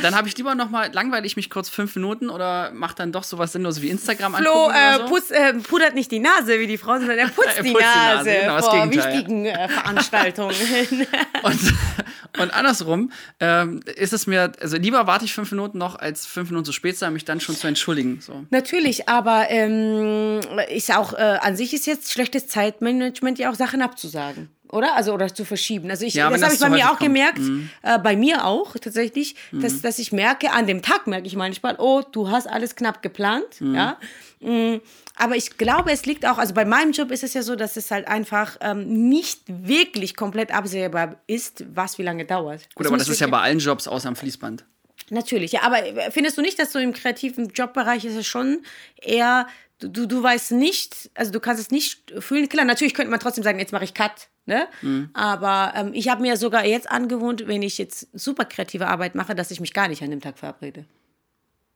dann 0.02 0.16
habe 0.16 0.26
ich 0.26 0.36
lieber 0.36 0.56
nochmal, 0.56 0.90
langweile 0.92 1.24
ich 1.24 1.36
mich 1.36 1.50
kurz 1.50 1.68
fünf 1.68 1.94
Minuten 1.94 2.30
oder 2.30 2.72
mache 2.72 2.96
dann 2.96 3.12
doch 3.12 3.22
sowas 3.22 3.52
Sinnloses 3.52 3.80
wie 3.80 3.90
Instagram 3.90 4.34
Flo 4.34 4.70
äh, 4.70 4.98
so. 4.98 5.04
putz, 5.06 5.30
äh, 5.30 5.54
pudert 5.54 5.94
nicht 5.94 6.10
die 6.10 6.18
Nase 6.18 6.58
wie 6.58 6.66
die 6.66 6.78
Frauen, 6.78 6.98
sondern 6.98 7.18
er 7.18 7.28
putzt, 7.28 7.56
Er 7.56 7.62
die, 7.62 7.72
putzt 7.72 7.84
die 7.84 7.98
Nase 7.98 8.24
Nase, 8.24 8.40
genau, 8.40 8.60
vor 8.60 8.92
wichtigen 8.92 9.46
äh, 9.46 9.68
Veranstaltungen. 9.68 10.54
Und, 11.42 11.74
und 12.38 12.54
andersrum 12.54 13.12
ähm, 13.38 13.80
ist 13.96 14.12
es 14.14 14.26
mir, 14.26 14.52
also 14.60 14.76
lieber 14.78 15.06
warte 15.06 15.26
ich 15.26 15.34
fünf 15.34 15.50
Minuten 15.50 15.76
noch, 15.76 15.96
als 15.96 16.24
fünf 16.24 16.48
Minuten 16.50 16.64
zu 16.64 16.72
spät 16.72 16.96
sein, 16.96 17.12
mich 17.12 17.24
dann 17.24 17.38
schon 17.40 17.54
zu 17.54 17.66
entschuldigen. 17.66 18.20
So. 18.20 18.44
Natürlich, 18.50 19.08
aber 19.08 19.43
ähm, 19.48 20.40
ist 20.68 20.94
auch 20.94 21.12
äh, 21.12 21.38
an 21.40 21.56
sich 21.56 21.72
ist 21.74 21.86
jetzt 21.86 22.10
schlechtes 22.12 22.48
Zeitmanagement 22.48 23.38
ja 23.38 23.50
auch 23.50 23.54
Sachen 23.54 23.82
abzusagen. 23.82 24.50
Oder? 24.70 24.96
Also, 24.96 25.12
oder 25.12 25.32
zu 25.32 25.44
verschieben. 25.44 25.88
Also, 25.90 26.04
ich, 26.04 26.14
Ja, 26.14 26.28
das 26.30 26.42
habe 26.42 26.52
das 26.52 26.54
ich 26.54 26.60
bei 26.60 26.68
mir 26.70 26.86
auch 26.90 26.98
kommt. 26.98 27.10
Mhm. 27.10 27.14
gemerkt, 27.14 27.40
äh, 27.82 27.98
bei 27.98 28.16
mir 28.16 28.44
auch 28.44 28.72
tatsächlich, 28.72 29.36
dass, 29.52 29.82
dass 29.82 29.98
ich 30.00 30.10
merke, 30.10 30.50
an 30.50 30.66
dem 30.66 30.82
Tag 30.82 31.06
merke 31.06 31.26
ich 31.28 31.36
manchmal, 31.36 31.76
oh, 31.78 32.02
du 32.10 32.28
hast 32.30 32.48
alles 32.48 32.74
knapp 32.74 33.00
geplant. 33.02 33.60
Mhm. 33.60 33.74
Ja. 33.74 33.98
Mm, 34.40 34.80
Aber 35.16 35.36
ich 35.36 35.58
glaube, 35.58 35.92
es 35.92 36.06
liegt 36.06 36.26
auch, 36.26 36.38
also 36.38 36.54
bei 36.54 36.64
meinem 36.64 36.90
Job 36.90 37.12
ist 37.12 37.22
es 37.22 37.34
ja 37.34 37.42
so, 37.42 37.54
dass 37.54 37.76
es 37.76 37.92
halt 37.92 38.08
einfach 38.08 38.56
ähm, 38.62 39.08
nicht 39.08 39.42
wirklich 39.46 40.16
komplett 40.16 40.52
absehbar 40.52 41.16
ist, 41.28 41.64
was 41.72 41.98
wie 41.98 42.02
lange 42.02 42.24
dauert. 42.24 42.62
Gut, 42.74 42.86
aber 42.86 42.96
muss 42.96 43.06
das 43.06 43.14
ist 43.14 43.20
ja 43.20 43.28
bei 43.28 43.38
allen 43.40 43.60
Jobs 43.60 43.86
außer 43.86 44.08
am 44.08 44.16
Fließband. 44.16 44.64
Natürlich, 45.10 45.52
ja, 45.52 45.62
aber 45.62 45.78
findest 46.10 46.38
du 46.38 46.42
nicht, 46.42 46.58
dass 46.58 46.72
so 46.72 46.78
im 46.78 46.92
kreativen 46.92 47.48
Jobbereich 47.48 48.04
ist 48.04 48.16
es 48.16 48.26
schon 48.26 48.62
eher, 49.00 49.46
du, 49.78 49.88
du, 49.88 50.06
du 50.06 50.22
weißt 50.22 50.52
nicht, 50.52 51.10
also 51.14 51.30
du 51.30 51.40
kannst 51.40 51.60
es 51.60 51.70
nicht 51.70 52.12
fühlen. 52.20 52.48
Klar, 52.48 52.64
natürlich 52.64 52.94
könnte 52.94 53.10
man 53.10 53.20
trotzdem 53.20 53.44
sagen, 53.44 53.58
jetzt 53.58 53.72
mache 53.72 53.84
ich 53.84 53.92
Cut, 53.94 54.28
ne? 54.46 54.66
Aber 55.12 55.74
ähm, 55.76 55.90
ich 55.92 56.08
habe 56.08 56.22
mir 56.22 56.36
sogar 56.36 56.64
jetzt 56.64 56.90
angewohnt, 56.90 57.46
wenn 57.46 57.62
ich 57.62 57.76
jetzt 57.76 58.08
super 58.12 58.46
kreative 58.46 58.86
Arbeit 58.86 59.14
mache, 59.14 59.34
dass 59.34 59.50
ich 59.50 59.60
mich 59.60 59.74
gar 59.74 59.88
nicht 59.88 60.02
an 60.02 60.10
dem 60.10 60.20
Tag 60.20 60.38
verabrede. 60.38 60.86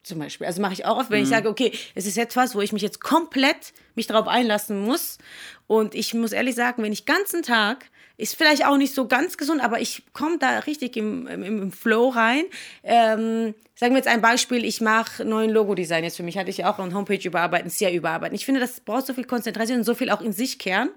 Zum 0.05 0.21
Beispiel. 0.21 0.47
Also 0.47 0.63
mache 0.63 0.73
ich 0.73 0.87
auch 0.87 0.97
oft, 0.97 1.11
wenn 1.11 1.23
ich 1.23 1.29
sage, 1.29 1.51
okay, 1.51 1.73
es 1.95 2.07
ist 2.07 2.17
jetzt 2.17 2.35
was, 2.35 2.55
wo 2.55 2.63
ich 2.63 2.73
mich 2.73 2.81
jetzt 2.81 3.01
komplett 3.01 3.75
mich 3.95 4.07
darauf 4.07 4.27
einlassen 4.27 4.81
muss. 4.81 5.19
Und 5.67 5.95
ich 5.95 6.15
muss 6.15 6.33
ehrlich 6.33 6.55
sagen, 6.55 6.83
wenn 6.83 6.93
ich 6.93 7.05
ganzen 7.05 7.43
Tag, 7.43 7.91
ist 8.19 8.37
vielleicht 8.37 8.67
auch 8.67 8.77
nicht 8.77 8.95
so 8.95 9.07
ganz 9.07 9.37
gesund, 9.37 9.63
aber 9.63 9.81
ich 9.81 10.03
komme 10.13 10.39
da 10.39 10.59
richtig 10.61 10.97
im, 10.97 11.27
im, 11.29 11.43
im 11.45 11.73
Flow 11.73 12.09
rein. 12.09 12.45
Ähm, 12.83 13.55
sagen 13.77 13.95
wir 13.95 13.99
jetzt 13.99 14.09
ein 14.09 14.21
Beispiel, 14.21 14.65
ich 14.65 14.81
mache 14.81 15.25
neuen 15.25 15.51
Logo-Design 15.51 16.03
jetzt 16.03 16.17
für 16.17 16.25
mich, 16.25 16.37
hatte 16.37 16.51
ich 16.51 16.59
ja 16.59 16.71
auch 16.71 16.81
eine 16.81 16.93
Homepage 16.93 17.21
überarbeiten, 17.23 17.71
sehr 17.71 17.95
überarbeiten. 17.95 18.35
Ich 18.35 18.45
finde, 18.45 18.61
das 18.61 18.81
braucht 18.81 19.07
so 19.07 19.15
viel 19.15 19.25
Konzentration 19.25 19.79
und 19.79 19.85
so 19.85 19.95
viel 19.95 20.11
auch 20.11 20.21
in 20.21 20.33
sich 20.33 20.59
kehren. 20.59 20.91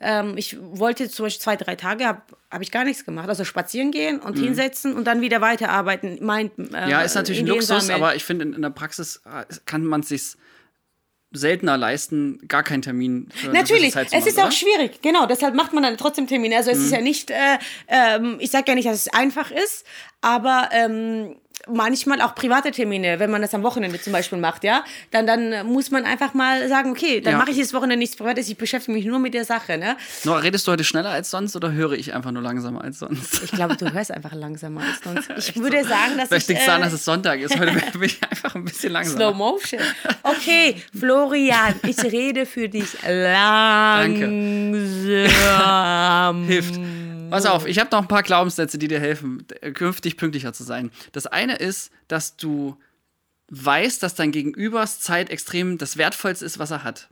Ähm, 0.00 0.34
ich 0.36 0.56
wollte 0.60 1.10
zum 1.10 1.26
Beispiel 1.26 1.42
zwei, 1.42 1.56
drei 1.56 1.74
Tage, 1.74 2.06
habe 2.06 2.22
hab 2.48 2.62
ich 2.62 2.70
gar 2.70 2.84
nichts 2.84 3.04
gemacht. 3.04 3.28
Also 3.28 3.44
spazieren 3.44 3.90
gehen 3.90 4.20
und 4.20 4.38
hinsetzen 4.38 4.94
und 4.94 5.04
dann 5.04 5.20
wieder 5.20 5.40
weiterarbeiten. 5.40 6.18
Mein, 6.20 6.52
äh, 6.72 6.88
Ja, 6.90 7.02
ist 7.02 7.16
natürlich 7.16 7.40
ein 7.40 7.48
Luxus, 7.48 7.86
sammeln. 7.86 8.02
aber 8.02 8.14
ich 8.14 8.24
finde, 8.24 8.44
in, 8.44 8.52
in 8.54 8.62
der 8.62 8.70
Praxis 8.70 9.20
äh, 9.26 9.44
kann 9.66 9.84
man 9.84 10.00
es 10.02 10.08
sich 10.08 10.36
seltener 11.32 11.76
leisten, 11.76 12.40
gar 12.48 12.62
keinen 12.62 12.82
Termin 12.82 13.28
Natürlich, 13.52 13.92
zu 13.92 14.00
es 14.00 14.12
machen, 14.12 14.26
ist 14.26 14.38
auch 14.38 14.44
oder? 14.44 14.52
schwierig, 14.52 15.02
genau, 15.02 15.26
deshalb 15.26 15.54
macht 15.54 15.72
man 15.72 15.82
dann 15.82 15.96
trotzdem 15.96 16.26
Termine. 16.26 16.56
Also 16.56 16.70
es 16.70 16.78
ist 16.78 16.92
ja 16.92 17.00
nicht, 17.00 17.30
äh, 17.30 17.58
ähm, 17.88 18.36
ich 18.40 18.50
sage 18.50 18.64
ja 18.68 18.74
nicht, 18.74 18.88
dass 18.88 19.06
es 19.06 19.08
einfach 19.08 19.50
ist, 19.50 19.84
aber 20.20 20.68
ähm, 20.72 21.36
manchmal 21.68 22.20
auch 22.20 22.34
private 22.34 22.70
Termine, 22.70 23.18
wenn 23.18 23.30
man 23.30 23.42
das 23.42 23.54
am 23.54 23.62
Wochenende 23.62 24.00
zum 24.00 24.12
Beispiel 24.12 24.38
macht, 24.38 24.64
ja, 24.64 24.84
dann, 25.10 25.26
dann 25.26 25.66
muss 25.66 25.90
man 25.90 26.04
einfach 26.04 26.34
mal 26.34 26.68
sagen, 26.68 26.90
okay, 26.90 27.20
dann 27.20 27.32
Ja. 27.34 27.38
mache 27.38 27.50
ich 27.52 27.58
das 27.58 27.72
Wochenende 27.74 27.96
nichts 27.98 28.16
Privates, 28.16 28.48
ich 28.48 28.56
beschäftige 28.56 28.96
mich 28.96 29.04
nur 29.06 29.18
mit 29.18 29.34
der 29.34 29.44
Sache, 29.44 29.78
ne? 29.78 29.96
Nora, 30.24 30.38
redest 30.38 30.66
du 30.66 30.72
heute 30.72 30.84
schneller 30.84 31.10
als 31.10 31.30
sonst 31.30 31.54
oder 31.56 31.72
höre 31.72 31.92
ich 31.92 32.14
einfach 32.14 32.30
nur 32.32 32.42
langsamer 32.42 32.82
als 32.82 32.98
sonst? 32.98 33.42
Ich 33.44 33.52
glaube, 33.52 33.76
du 33.76 33.92
hörst 33.92 34.10
einfach 34.12 34.32
langsamer 34.34 34.82
als 34.82 35.00
sonst. 35.02 35.30
Ich 35.54 35.60
würde 35.60 35.84
sagen, 35.84 36.16
dass 36.16 36.28
Vielleicht 36.28 36.50
ich... 36.50 36.58
daran, 36.64 36.80
äh, 36.80 36.84
dass 36.84 36.92
es 36.94 37.04
Sonntag 37.04 37.40
ist. 37.40 37.58
Heute 37.58 37.72
bin 37.92 38.02
ich 38.02 38.18
einfach 38.28 38.54
ein 38.54 38.64
bisschen 38.64 38.92
langsamer. 38.92 39.16
Slow 39.18 39.34
Motion. 39.36 39.80
Okay, 40.22 40.76
Florian, 40.98 41.74
ich 41.86 41.98
rede 42.02 42.46
für 42.46 42.68
dich 42.68 42.88
langsam. 43.02 44.34
Hilft. 46.46 46.74
Pass 47.32 47.46
auf, 47.46 47.66
ich 47.66 47.78
habe 47.78 47.88
noch 47.90 48.02
ein 48.02 48.08
paar 48.08 48.22
Glaubenssätze, 48.22 48.76
die 48.76 48.88
dir 48.88 49.00
helfen, 49.00 49.46
äh, 49.62 49.72
künftig 49.72 50.18
pünktlicher 50.18 50.52
zu 50.52 50.64
sein. 50.64 50.90
Das 51.12 51.26
eine 51.26 51.56
ist, 51.56 51.90
dass 52.06 52.36
du 52.36 52.76
weißt, 53.48 54.02
dass 54.02 54.14
dein 54.14 54.32
Gegenübers 54.32 55.00
Zeit 55.00 55.30
extrem 55.30 55.78
das 55.78 55.96
Wertvollste 55.96 56.44
ist, 56.44 56.58
was 56.58 56.70
er 56.70 56.84
hat. 56.84 57.08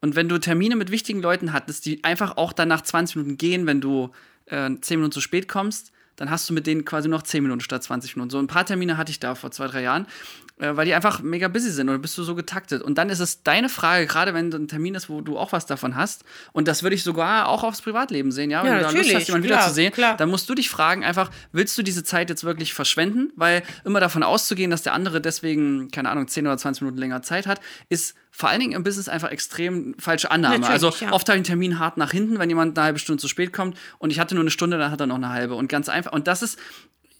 Und 0.00 0.16
wenn 0.16 0.28
du 0.28 0.38
Termine 0.38 0.74
mit 0.74 0.90
wichtigen 0.90 1.22
Leuten 1.22 1.52
hattest, 1.52 1.86
die 1.86 2.02
einfach 2.02 2.36
auch 2.36 2.52
dann 2.52 2.66
nach 2.66 2.80
20 2.80 3.14
Minuten 3.14 3.38
gehen, 3.38 3.64
wenn 3.66 3.80
du 3.80 4.10
äh, 4.46 4.70
10 4.80 4.98
Minuten 4.98 5.12
zu 5.12 5.20
spät 5.20 5.46
kommst, 5.46 5.92
dann 6.16 6.28
hast 6.28 6.50
du 6.50 6.52
mit 6.52 6.66
denen 6.66 6.84
quasi 6.84 7.08
noch 7.08 7.22
10 7.22 7.44
Minuten 7.44 7.60
statt 7.60 7.84
20 7.84 8.16
Minuten. 8.16 8.30
So 8.30 8.38
ein 8.38 8.48
paar 8.48 8.66
Termine 8.66 8.96
hatte 8.96 9.12
ich 9.12 9.20
da 9.20 9.36
vor 9.36 9.52
zwei, 9.52 9.68
drei 9.68 9.82
Jahren, 9.82 10.06
äh, 10.06 10.51
weil 10.70 10.86
die 10.86 10.94
einfach 10.94 11.20
mega 11.22 11.48
busy 11.48 11.70
sind 11.70 11.88
oder 11.88 11.98
bist 11.98 12.16
du 12.16 12.22
so 12.22 12.34
getaktet. 12.34 12.82
Und 12.82 12.98
dann 12.98 13.10
ist 13.10 13.20
es 13.20 13.42
deine 13.42 13.68
Frage, 13.68 14.06
gerade 14.06 14.34
wenn 14.34 14.52
ein 14.52 14.68
Termin 14.68 14.94
ist, 14.94 15.08
wo 15.08 15.20
du 15.20 15.38
auch 15.38 15.52
was 15.52 15.66
davon 15.66 15.96
hast, 15.96 16.24
und 16.52 16.68
das 16.68 16.82
würde 16.82 16.94
ich 16.94 17.02
sogar 17.02 17.48
auch 17.48 17.64
aufs 17.64 17.82
Privatleben 17.82 18.32
sehen, 18.32 18.50
ja, 18.50 18.62
wenn 18.62 18.72
Ja, 18.72 18.78
du 18.78 18.84
da 18.84 18.90
Lust 18.90 19.14
hast, 19.14 19.28
jemanden 19.28 19.48
wiederzusehen, 19.48 19.92
dann 20.18 20.28
musst 20.28 20.48
du 20.48 20.54
dich 20.54 20.70
fragen, 20.70 21.04
einfach, 21.04 21.30
willst 21.52 21.76
du 21.76 21.82
diese 21.82 22.04
Zeit 22.04 22.30
jetzt 22.30 22.44
wirklich 22.44 22.74
verschwenden? 22.74 23.32
Weil 23.36 23.62
immer 23.84 24.00
davon 24.00 24.22
auszugehen, 24.22 24.70
dass 24.70 24.82
der 24.82 24.94
andere 24.94 25.20
deswegen, 25.20 25.90
keine 25.90 26.10
Ahnung, 26.10 26.28
10 26.28 26.46
oder 26.46 26.56
20 26.56 26.82
Minuten 26.82 26.98
länger 26.98 27.22
Zeit 27.22 27.46
hat, 27.46 27.60
ist 27.88 28.14
vor 28.34 28.48
allen 28.48 28.60
Dingen 28.60 28.72
im 28.72 28.82
Business 28.82 29.08
einfach 29.08 29.30
extrem 29.30 29.94
falsche 29.98 30.30
Annahme. 30.30 30.60
Natürlich, 30.60 30.82
also 30.84 31.04
ja. 31.04 31.12
oft 31.12 31.28
habe 31.28 31.36
ich 31.36 31.40
einen 31.40 31.44
Termin 31.44 31.78
hart 31.78 31.98
nach 31.98 32.12
hinten, 32.12 32.38
wenn 32.38 32.48
jemand 32.48 32.78
eine 32.78 32.86
halbe 32.86 32.98
Stunde 32.98 33.20
zu 33.20 33.28
spät 33.28 33.52
kommt 33.52 33.76
und 33.98 34.10
ich 34.10 34.18
hatte 34.18 34.34
nur 34.34 34.42
eine 34.42 34.50
Stunde, 34.50 34.78
dann 34.78 34.90
hat 34.90 35.00
er 35.00 35.06
noch 35.06 35.16
eine 35.16 35.28
halbe. 35.28 35.54
Und 35.54 35.68
ganz 35.68 35.90
einfach. 35.90 36.12
Und 36.12 36.26
das 36.26 36.40
ist, 36.40 36.58
äh, 36.58 36.58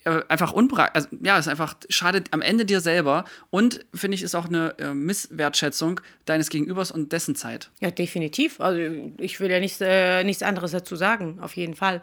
einfach 0.04 0.52
unpraktisch, 0.52 0.94
also, 0.94 1.08
ja, 1.22 1.38
ist 1.38 1.48
einfach, 1.48 1.74
schadet 1.88 2.28
am 2.32 2.42
Ende 2.42 2.64
dir 2.64 2.80
selber 2.80 3.24
und 3.50 3.84
finde 3.94 4.16
ich, 4.16 4.22
ist 4.22 4.34
auch 4.34 4.46
eine 4.46 4.74
äh, 4.78 4.94
Misswertschätzung 4.94 6.00
deines 6.24 6.50
Gegenübers 6.50 6.90
und 6.90 7.12
dessen 7.12 7.36
Zeit. 7.36 7.70
Ja, 7.80 7.90
definitiv. 7.90 8.60
Also 8.60 8.80
ich 9.18 9.40
will 9.40 9.50
ja 9.50 9.60
nichts, 9.60 9.80
äh, 9.80 10.24
nichts 10.24 10.42
anderes 10.42 10.72
dazu 10.72 10.96
sagen, 10.96 11.38
auf 11.40 11.56
jeden 11.56 11.74
Fall. 11.74 12.00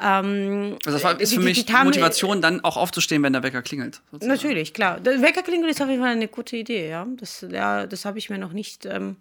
Ähm, 0.00 0.76
also 0.84 0.98
das 0.98 1.04
war, 1.04 1.20
ist 1.20 1.32
für 1.32 1.40
die, 1.40 1.44
mich 1.44 1.64
die, 1.64 1.72
die 1.72 1.84
Motivation, 1.84 2.42
dann 2.42 2.62
auch 2.64 2.76
aufzustehen, 2.76 3.22
wenn 3.22 3.32
der 3.32 3.42
Wecker 3.42 3.62
klingelt. 3.62 4.00
Sozusagen. 4.10 4.32
Natürlich, 4.32 4.74
klar. 4.74 5.00
Der 5.00 5.22
Wecker 5.22 5.42
klingelt 5.42 5.70
ist 5.70 5.80
auf 5.80 5.88
jeden 5.88 6.02
Fall 6.02 6.12
eine 6.12 6.28
gute 6.28 6.56
Idee, 6.56 6.88
ja. 6.88 7.06
Das, 7.16 7.46
ja, 7.50 7.86
das 7.86 8.04
habe 8.04 8.18
ich 8.18 8.30
mir 8.30 8.38
noch 8.38 8.52
nicht 8.52 8.86
ähm, 8.86 9.16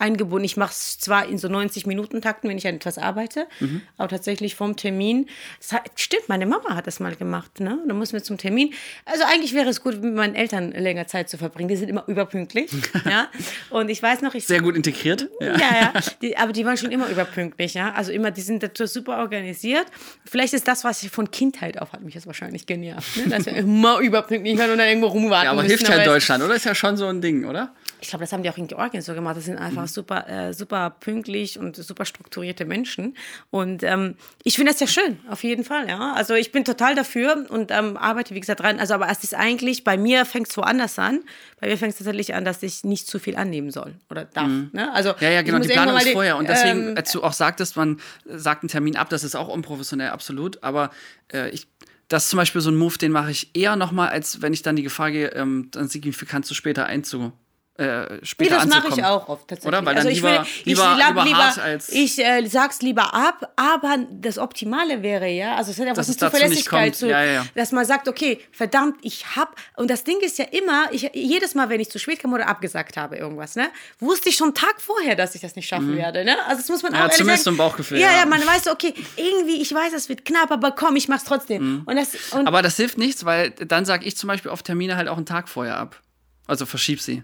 eingebunden. 0.00 0.44
Ich 0.44 0.56
mache 0.56 0.72
es 0.72 0.98
zwar 0.98 1.28
in 1.28 1.38
so 1.38 1.48
90-Minuten-Takten, 1.48 2.48
wenn 2.48 2.58
ich 2.58 2.66
an 2.66 2.76
etwas 2.76 2.98
arbeite, 2.98 3.46
mhm. 3.60 3.82
aber 3.96 4.08
tatsächlich 4.08 4.54
vom 4.54 4.76
Termin. 4.76 5.26
Hat, 5.70 5.90
stimmt, 5.96 6.28
meine 6.28 6.46
Mama 6.46 6.74
hat 6.74 6.86
das 6.86 7.00
mal 7.00 7.14
gemacht. 7.14 7.60
Ne? 7.60 7.78
Da 7.86 7.94
muss 7.94 8.12
wir 8.12 8.22
zum 8.22 8.38
Termin. 8.38 8.72
Also 9.04 9.24
eigentlich 9.24 9.54
wäre 9.54 9.68
es 9.68 9.82
gut, 9.82 10.02
mit 10.02 10.14
meinen 10.14 10.34
Eltern 10.34 10.72
länger 10.72 11.06
Zeit 11.06 11.28
zu 11.28 11.38
verbringen. 11.38 11.68
Die 11.68 11.76
sind 11.76 11.88
immer 11.88 12.04
überpünktlich. 12.06 12.70
ja? 13.04 13.28
Und 13.70 13.90
ich 13.90 14.02
weiß 14.02 14.22
noch, 14.22 14.34
ich. 14.34 14.46
Sehr 14.46 14.62
gut 14.62 14.76
integriert. 14.76 15.28
Ja, 15.40 15.56
ja. 15.56 15.92
Die, 16.22 16.36
aber 16.36 16.52
die 16.52 16.64
waren 16.64 16.76
schon 16.76 16.90
immer 16.90 17.08
überpünktlich. 17.08 17.74
Ja? 17.74 17.92
Also 17.92 18.12
immer, 18.12 18.30
die 18.30 18.40
sind 18.40 18.62
dazu 18.62 18.86
super 18.86 19.18
organisiert. 19.18 19.86
Vielleicht 20.24 20.54
ist 20.54 20.66
das, 20.66 20.84
was 20.84 21.02
ich 21.02 21.10
von 21.10 21.30
Kindheit 21.30 21.80
auf 21.80 21.92
hat 21.92 22.02
mich 22.02 22.14
jetzt 22.14 22.26
wahrscheinlich 22.26 22.66
genervt. 22.66 23.16
Ne? 23.16 23.28
Dass 23.28 23.46
wir 23.46 23.54
immer 23.54 23.98
überpünktlich 24.00 24.58
waren 24.58 24.70
und 24.70 24.78
dann 24.78 24.88
irgendwo 24.88 25.08
rumwarten. 25.08 25.44
Ja, 25.44 25.50
aber 25.52 25.62
müssen, 25.62 25.76
hilft 25.76 25.88
ja 25.88 25.96
in 25.96 26.04
Deutschland, 26.04 26.42
oder? 26.42 26.54
Ist 26.54 26.64
ja 26.64 26.74
schon 26.74 26.96
so 26.96 27.06
ein 27.06 27.20
Ding, 27.20 27.44
oder? 27.44 27.74
Ich 28.00 28.08
glaube, 28.08 28.24
das 28.24 28.32
haben 28.32 28.42
die 28.42 28.50
auch 28.50 28.56
in 28.56 28.66
Georgien 28.66 29.02
so 29.02 29.14
gemacht. 29.14 29.36
Das 29.36 29.44
sind 29.44 29.58
einfach 29.58 29.82
mhm. 29.82 29.88
super, 29.88 30.28
äh, 30.28 30.52
super 30.54 30.90
pünktlich 30.90 31.58
und 31.58 31.76
super 31.76 32.04
strukturierte 32.04 32.64
Menschen. 32.64 33.16
Und 33.50 33.82
ähm, 33.82 34.16
ich 34.42 34.56
finde 34.56 34.72
das 34.72 34.80
ja 34.80 34.86
schön, 34.86 35.18
auf 35.28 35.44
jeden 35.44 35.64
Fall. 35.64 35.88
Ja, 35.88 36.12
also 36.14 36.34
ich 36.34 36.52
bin 36.52 36.64
total 36.64 36.94
dafür 36.94 37.46
und 37.48 37.70
ähm, 37.70 37.96
arbeite 37.96 38.34
wie 38.34 38.40
gesagt 38.40 38.62
rein. 38.62 38.80
Also 38.80 38.94
aber 38.94 39.08
es 39.10 39.22
ist 39.22 39.34
eigentlich 39.34 39.84
bei 39.84 39.96
mir 39.96 40.24
fängt 40.24 40.48
es 40.48 40.56
woanders 40.56 40.98
an. 40.98 41.20
Bei 41.60 41.68
mir 41.68 41.76
fängt 41.76 41.92
es 41.92 41.98
tatsächlich 41.98 42.34
an, 42.34 42.44
dass 42.44 42.62
ich 42.62 42.84
nicht 42.84 43.06
zu 43.06 43.18
viel 43.18 43.36
annehmen 43.36 43.70
soll 43.70 43.94
oder 44.10 44.24
darf. 44.24 44.48
Mhm. 44.48 44.70
Ne? 44.72 44.92
Also 44.92 45.14
ja, 45.20 45.30
ja, 45.30 45.42
genau. 45.42 45.58
Die 45.58 45.68
Planung 45.68 45.96
ist 45.96 46.10
vorher 46.10 46.36
und 46.36 46.48
deswegen, 46.48 46.90
ähm, 46.90 46.94
als 46.96 47.12
du 47.12 47.22
auch 47.22 47.32
sagtest, 47.34 47.76
man 47.76 48.00
sagt 48.26 48.62
einen 48.62 48.68
Termin 48.68 48.96
ab, 48.96 49.10
das 49.10 49.24
ist 49.24 49.34
auch 49.34 49.48
unprofessionell, 49.48 50.10
absolut. 50.10 50.62
Aber 50.62 50.90
äh, 51.32 51.50
ich 51.50 51.66
das 52.08 52.24
ist 52.24 52.30
zum 52.30 52.38
Beispiel 52.38 52.60
so 52.60 52.72
ein 52.72 52.76
Move, 52.76 52.98
den 52.98 53.12
mache 53.12 53.30
ich 53.30 53.54
eher 53.54 53.76
nochmal, 53.76 54.08
als 54.08 54.42
wenn 54.42 54.52
ich 54.52 54.62
dann 54.62 54.74
die 54.74 54.82
Gefahr 54.82 55.12
gehe, 55.12 55.28
ähm, 55.28 55.68
dann 55.70 55.86
signifikant 55.86 56.44
zu 56.44 56.54
später 56.54 56.86
einzu 56.86 57.32
äh, 57.80 58.24
später 58.24 58.56
nee, 58.56 58.64
das 58.64 58.66
mache 58.66 58.88
ich 58.88 59.04
auch 59.04 59.28
oft 59.28 59.48
tatsächlich. 59.48 59.68
Oder? 59.68 59.86
Weil 59.86 59.94
dann 59.94 60.06
also 60.06 60.10
lieber, 60.10 60.28
will, 60.28 60.46
lieber, 60.64 60.96
ich, 60.98 61.06
lieber, 61.06 61.24
lieber 61.24 61.62
als 61.62 61.88
ich 61.88 62.18
äh, 62.18 62.46
sag's 62.46 62.82
lieber 62.82 63.14
ab, 63.14 63.52
aber 63.56 63.96
das 64.10 64.36
Optimale 64.36 65.02
wäre 65.02 65.28
ja, 65.28 65.56
also 65.56 65.70
es 65.70 65.78
hat 65.78 65.86
ja 65.86 65.96
was 65.96 66.08
mit 66.08 66.20
Zuverlässigkeit 66.20 66.94
zu, 66.94 67.08
ja, 67.08 67.24
ja. 67.24 67.46
dass 67.54 67.72
man 67.72 67.86
sagt, 67.86 68.06
okay, 68.06 68.38
verdammt, 68.52 68.96
ich 69.00 69.24
hab 69.34 69.56
und 69.76 69.88
das 69.88 70.04
Ding 70.04 70.20
ist 70.20 70.38
ja 70.38 70.44
immer, 70.46 70.92
ich, 70.92 71.10
jedes 71.14 71.54
Mal, 71.54 71.70
wenn 71.70 71.80
ich 71.80 71.90
zu 71.90 71.98
spät 71.98 72.20
kam 72.20 72.34
oder 72.34 72.48
abgesagt 72.48 72.98
habe 72.98 73.16
irgendwas, 73.16 73.56
ne, 73.56 73.70
wusste 73.98 74.28
ich 74.28 74.36
schon 74.36 74.52
Tag 74.52 74.78
vorher, 74.78 75.16
dass 75.16 75.34
ich 75.34 75.40
das 75.40 75.56
nicht 75.56 75.66
schaffen 75.66 75.92
mhm. 75.92 75.98
werde, 75.98 76.24
ne? 76.24 76.36
Also 76.46 76.60
das 76.60 76.68
muss 76.68 76.82
man 76.82 76.92
ja, 76.92 77.06
auch 77.06 77.10
zumindest 77.10 77.44
sagen. 77.44 77.56
so 77.56 77.62
ein 77.62 77.66
Bauchgefühl. 77.66 77.98
Ja, 77.98 78.12
ja, 78.12 78.26
man 78.26 78.46
weiß, 78.46 78.68
okay, 78.68 78.92
irgendwie, 79.16 79.62
ich 79.62 79.72
weiß, 79.72 79.94
es 79.94 80.10
wird 80.10 80.26
knapp, 80.26 80.50
aber 80.50 80.72
komm, 80.72 80.96
ich 80.96 81.08
mach's 81.08 81.24
trotzdem. 81.24 81.62
Mhm. 81.62 81.82
Und 81.86 81.96
das, 81.96 82.14
und 82.32 82.46
aber 82.46 82.60
das 82.60 82.76
hilft 82.76 82.98
nichts, 82.98 83.24
weil 83.24 83.52
dann 83.52 83.86
sage 83.86 84.04
ich 84.04 84.18
zum 84.18 84.28
Beispiel 84.28 84.50
auf 84.50 84.62
Termine 84.62 84.96
halt 84.96 85.08
auch 85.08 85.16
einen 85.16 85.24
Tag 85.24 85.48
vorher 85.48 85.78
ab. 85.78 85.98
Also 86.46 86.66
verschieb 86.66 87.00
sie. 87.00 87.22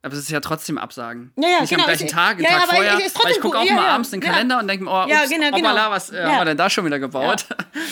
Aber 0.00 0.14
es 0.14 0.20
ist 0.20 0.30
ja 0.30 0.38
trotzdem 0.38 0.78
Absagen. 0.78 1.32
Ja, 1.36 1.48
ja, 1.48 1.60
Nicht 1.60 1.70
genau. 1.70 1.82
am 1.82 1.88
gleichen 1.88 2.06
Tag, 2.06 2.36
einen 2.36 2.44
ja, 2.44 2.50
Tag 2.50 2.68
vorher. 2.68 2.98
Ich, 2.98 3.24
weil 3.24 3.32
ich 3.32 3.40
gucke 3.40 3.58
auch 3.58 3.64
ja, 3.64 3.74
mal 3.74 3.82
ja. 3.82 3.94
abends 3.94 4.10
den 4.10 4.20
Kalender 4.20 4.60
und 4.60 4.68
denke 4.68 4.84
mir, 4.84 4.92
oh, 4.92 5.02
ups, 5.02 5.10
ja, 5.10 5.24
genau, 5.24 5.50
genau. 5.50 5.70
Hoppala, 5.70 5.90
was 5.90 6.10
äh, 6.10 6.22
haben 6.22 6.38
wir 6.38 6.44
denn 6.44 6.56
da 6.56 6.70
schon 6.70 6.84
wieder 6.84 7.00
gebaut? 7.00 7.46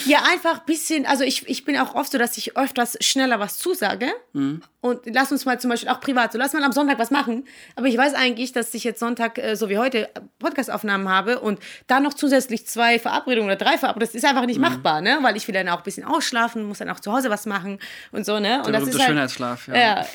Ja, 0.05 0.19
einfach 0.23 0.59
ein 0.59 0.65
bisschen, 0.65 1.05
also 1.05 1.25
ich, 1.25 1.49
ich 1.49 1.65
bin 1.65 1.77
auch 1.77 1.95
oft 1.95 2.11
so, 2.11 2.17
dass 2.17 2.37
ich 2.37 2.55
öfters 2.55 2.97
schneller 3.01 3.41
was 3.41 3.57
zusage. 3.57 4.07
Mhm. 4.31 4.61
Und 4.79 5.01
lass 5.05 5.33
uns 5.33 5.43
mal 5.45 5.59
zum 5.59 5.69
Beispiel 5.69 5.89
auch 5.89 5.99
privat, 5.99 6.31
so 6.31 6.37
lass 6.37 6.53
mal 6.53 6.63
am 6.63 6.71
Sonntag 6.71 6.97
was 6.97 7.11
machen. 7.11 7.45
Aber 7.75 7.87
ich 7.87 7.97
weiß 7.97 8.13
eigentlich, 8.13 8.53
dass 8.53 8.73
ich 8.73 8.85
jetzt 8.85 9.01
Sonntag, 9.01 9.37
äh, 9.37 9.55
so 9.55 9.67
wie 9.67 9.77
heute, 9.77 10.09
Podcastaufnahmen 10.39 11.09
habe 11.09 11.39
und 11.39 11.59
da 11.87 11.99
noch 11.99 12.13
zusätzlich 12.13 12.67
zwei 12.67 12.99
Verabredungen 12.99 13.49
oder 13.49 13.57
drei 13.57 13.77
Verabredungen. 13.77 14.13
Das 14.13 14.15
ist 14.15 14.23
einfach 14.23 14.45
nicht 14.45 14.57
mhm. 14.57 14.65
machbar, 14.65 15.01
ne? 15.01 15.17
Weil 15.21 15.35
ich 15.35 15.45
will 15.47 15.53
dann 15.53 15.67
auch 15.67 15.79
ein 15.79 15.83
bisschen 15.83 16.05
ausschlafen, 16.05 16.63
muss 16.63 16.77
dann 16.77 16.89
auch 16.89 17.01
zu 17.01 17.11
Hause 17.11 17.29
was 17.29 17.45
machen 17.45 17.79
und 18.13 18.25
so, 18.25 18.39
ne? 18.39 18.59
Und 18.59 18.67
Der 18.67 18.79
das 18.79 18.87
ist 18.87 18.97
halt, 18.97 19.09
Schönheitsschlaf, 19.09 19.67
ja. 19.67 19.75
ja. 19.75 20.05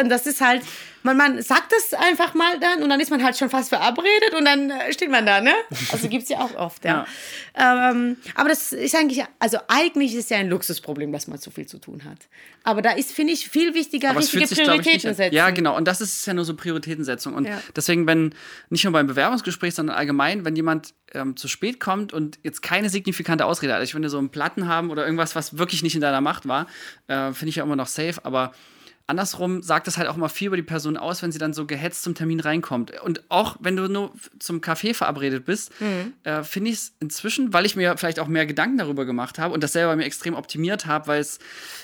Und 0.00 0.08
das 0.08 0.26
ist 0.26 0.40
halt 0.40 0.62
man, 1.08 1.16
man 1.16 1.42
sagt 1.42 1.72
es 1.72 1.94
einfach 1.94 2.34
mal 2.34 2.58
dann 2.60 2.82
und 2.82 2.88
dann 2.88 3.00
ist 3.00 3.10
man 3.10 3.22
halt 3.22 3.36
schon 3.36 3.50
fast 3.50 3.68
verabredet 3.68 4.34
und 4.36 4.44
dann 4.44 4.70
äh, 4.70 4.92
steht 4.92 5.10
man 5.10 5.26
da, 5.26 5.40
ne? 5.40 5.52
Also 5.92 6.08
gibt 6.08 6.24
es 6.24 6.28
ja 6.28 6.38
auch 6.38 6.54
oft, 6.54 6.84
ja. 6.84 7.06
ja. 7.56 7.90
Ähm, 7.90 8.16
aber 8.34 8.48
das 8.48 8.72
ist 8.72 8.94
eigentlich, 8.94 9.24
also 9.38 9.58
eigentlich 9.68 10.14
ist 10.14 10.24
es 10.24 10.30
ja 10.30 10.38
ein 10.38 10.48
Luxusproblem, 10.48 11.12
dass 11.12 11.26
man 11.26 11.38
zu 11.38 11.50
viel 11.50 11.66
zu 11.66 11.78
tun 11.78 12.04
hat. 12.04 12.28
Aber 12.64 12.82
da 12.82 12.90
ist, 12.92 13.12
finde 13.12 13.32
ich, 13.32 13.48
viel 13.48 13.74
wichtiger, 13.74 14.10
aber 14.10 14.20
richtige 14.20 14.46
sich, 14.46 14.58
Prioritäten 14.58 15.14
setzen. 15.14 15.34
Ja, 15.34 15.50
genau. 15.50 15.76
Und 15.76 15.86
das 15.86 16.00
ist 16.00 16.26
ja 16.26 16.34
nur 16.34 16.44
so 16.44 16.54
Prioritätensetzung. 16.54 17.34
Und 17.34 17.46
ja. 17.46 17.60
deswegen, 17.74 18.06
wenn, 18.06 18.34
nicht 18.68 18.84
nur 18.84 18.92
beim 18.92 19.06
Bewerbungsgespräch, 19.06 19.74
sondern 19.74 19.96
allgemein, 19.96 20.44
wenn 20.44 20.54
jemand 20.54 20.94
ähm, 21.14 21.36
zu 21.36 21.48
spät 21.48 21.80
kommt 21.80 22.12
und 22.12 22.38
jetzt 22.42 22.62
keine 22.62 22.90
signifikante 22.90 23.46
Ausrede 23.46 23.72
hat, 23.72 23.80
also 23.80 23.88
ich 23.88 23.92
finde 23.92 24.10
so 24.10 24.18
einen 24.18 24.30
Platten 24.30 24.68
haben 24.68 24.90
oder 24.90 25.04
irgendwas, 25.04 25.34
was 25.34 25.56
wirklich 25.56 25.82
nicht 25.82 25.94
in 25.94 26.00
deiner 26.00 26.20
Macht 26.20 26.46
war, 26.46 26.66
äh, 27.06 27.32
finde 27.32 27.50
ich 27.50 27.56
ja 27.56 27.64
immer 27.64 27.76
noch 27.76 27.86
safe, 27.86 28.24
aber 28.24 28.52
andersrum 29.08 29.62
sagt 29.62 29.88
es 29.88 29.96
halt 29.96 30.06
auch 30.08 30.16
mal 30.16 30.28
viel 30.28 30.48
über 30.48 30.56
die 30.56 30.62
Person 30.62 30.98
aus, 30.98 31.22
wenn 31.22 31.32
sie 31.32 31.38
dann 31.38 31.54
so 31.54 31.66
gehetzt 31.66 32.02
zum 32.02 32.14
Termin 32.14 32.40
reinkommt. 32.40 32.92
Und 33.00 33.22
auch 33.30 33.56
wenn 33.58 33.74
du 33.74 33.88
nur 33.88 34.12
zum 34.38 34.60
Café 34.60 34.92
verabredet 34.92 35.46
bist, 35.46 35.72
mhm. 35.80 36.12
äh, 36.24 36.42
finde 36.42 36.70
ich 36.70 36.76
es 36.76 36.92
inzwischen, 37.00 37.54
weil 37.54 37.64
ich 37.64 37.74
mir 37.74 37.96
vielleicht 37.96 38.20
auch 38.20 38.28
mehr 38.28 38.44
Gedanken 38.44 38.76
darüber 38.76 39.06
gemacht 39.06 39.38
habe 39.38 39.54
und 39.54 39.64
das 39.64 39.72
selber 39.72 39.96
mir 39.96 40.04
extrem 40.04 40.34
optimiert 40.34 40.84
habe, 40.84 41.06
weil 41.06 41.20
es 41.20 41.38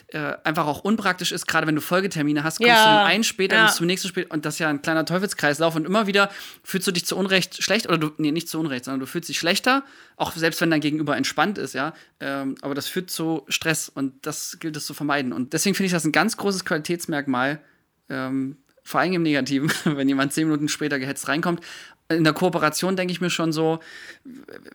äh, 0.08 0.34
einfach 0.44 0.66
auch 0.66 0.80
unpraktisch 0.84 1.32
ist, 1.32 1.46
gerade 1.46 1.66
wenn 1.66 1.74
du 1.74 1.80
Folgetermine 1.80 2.44
hast, 2.44 2.58
kommst 2.58 2.68
ja. 2.68 2.74
du 2.76 2.98
zum 3.00 3.06
einen 3.06 3.24
später, 3.24 3.56
ja. 3.56 3.68
zum 3.68 3.86
nächsten 3.86 4.08
später 4.08 4.30
und 4.32 4.44
das 4.44 4.54
ist 4.54 4.58
ja 4.60 4.68
ein 4.68 4.82
kleiner 4.82 5.06
Teufelskreislauf 5.06 5.74
und 5.76 5.86
immer 5.86 6.06
wieder 6.06 6.30
fühlst 6.62 6.86
du 6.86 6.92
dich 6.92 7.06
zu 7.06 7.16
Unrecht 7.16 7.62
schlecht 7.62 7.88
oder 7.88 7.96
du, 7.96 8.10
nee, 8.18 8.32
nicht 8.32 8.50
zu 8.50 8.60
Unrecht, 8.60 8.84
sondern 8.84 9.00
du 9.00 9.06
fühlst 9.06 9.30
dich 9.30 9.38
schlechter, 9.38 9.82
auch 10.16 10.32
selbst 10.32 10.60
wenn 10.60 10.70
dein 10.70 10.82
Gegenüber 10.82 11.16
entspannt 11.16 11.56
ist, 11.56 11.72
ja, 11.72 11.94
ähm, 12.20 12.56
aber 12.60 12.74
das 12.74 12.86
führt 12.86 13.10
zu 13.10 13.46
Stress 13.48 13.88
und 13.88 14.26
das 14.26 14.58
gilt 14.60 14.76
es 14.76 14.84
zu 14.84 14.92
vermeiden 14.92 15.32
und 15.32 15.54
deswegen 15.54 15.74
finde 15.74 15.86
ich 15.86 15.92
das 15.92 16.04
ein 16.04 16.12
ganz 16.12 16.36
großes 16.36 16.66
Qualitätsmerkmal, 16.66 17.13
ähm, 18.08 18.56
vor 18.82 19.00
allem 19.00 19.14
im 19.14 19.22
Negativen, 19.22 19.72
wenn 19.84 20.08
jemand 20.08 20.32
zehn 20.32 20.46
Minuten 20.46 20.68
später 20.68 20.98
gehetzt 20.98 21.28
reinkommt 21.28 21.60
in 22.08 22.24
der 22.24 22.34
Kooperation 22.34 22.96
denke 22.96 23.12
ich 23.12 23.20
mir 23.20 23.30
schon 23.30 23.52
so, 23.52 23.80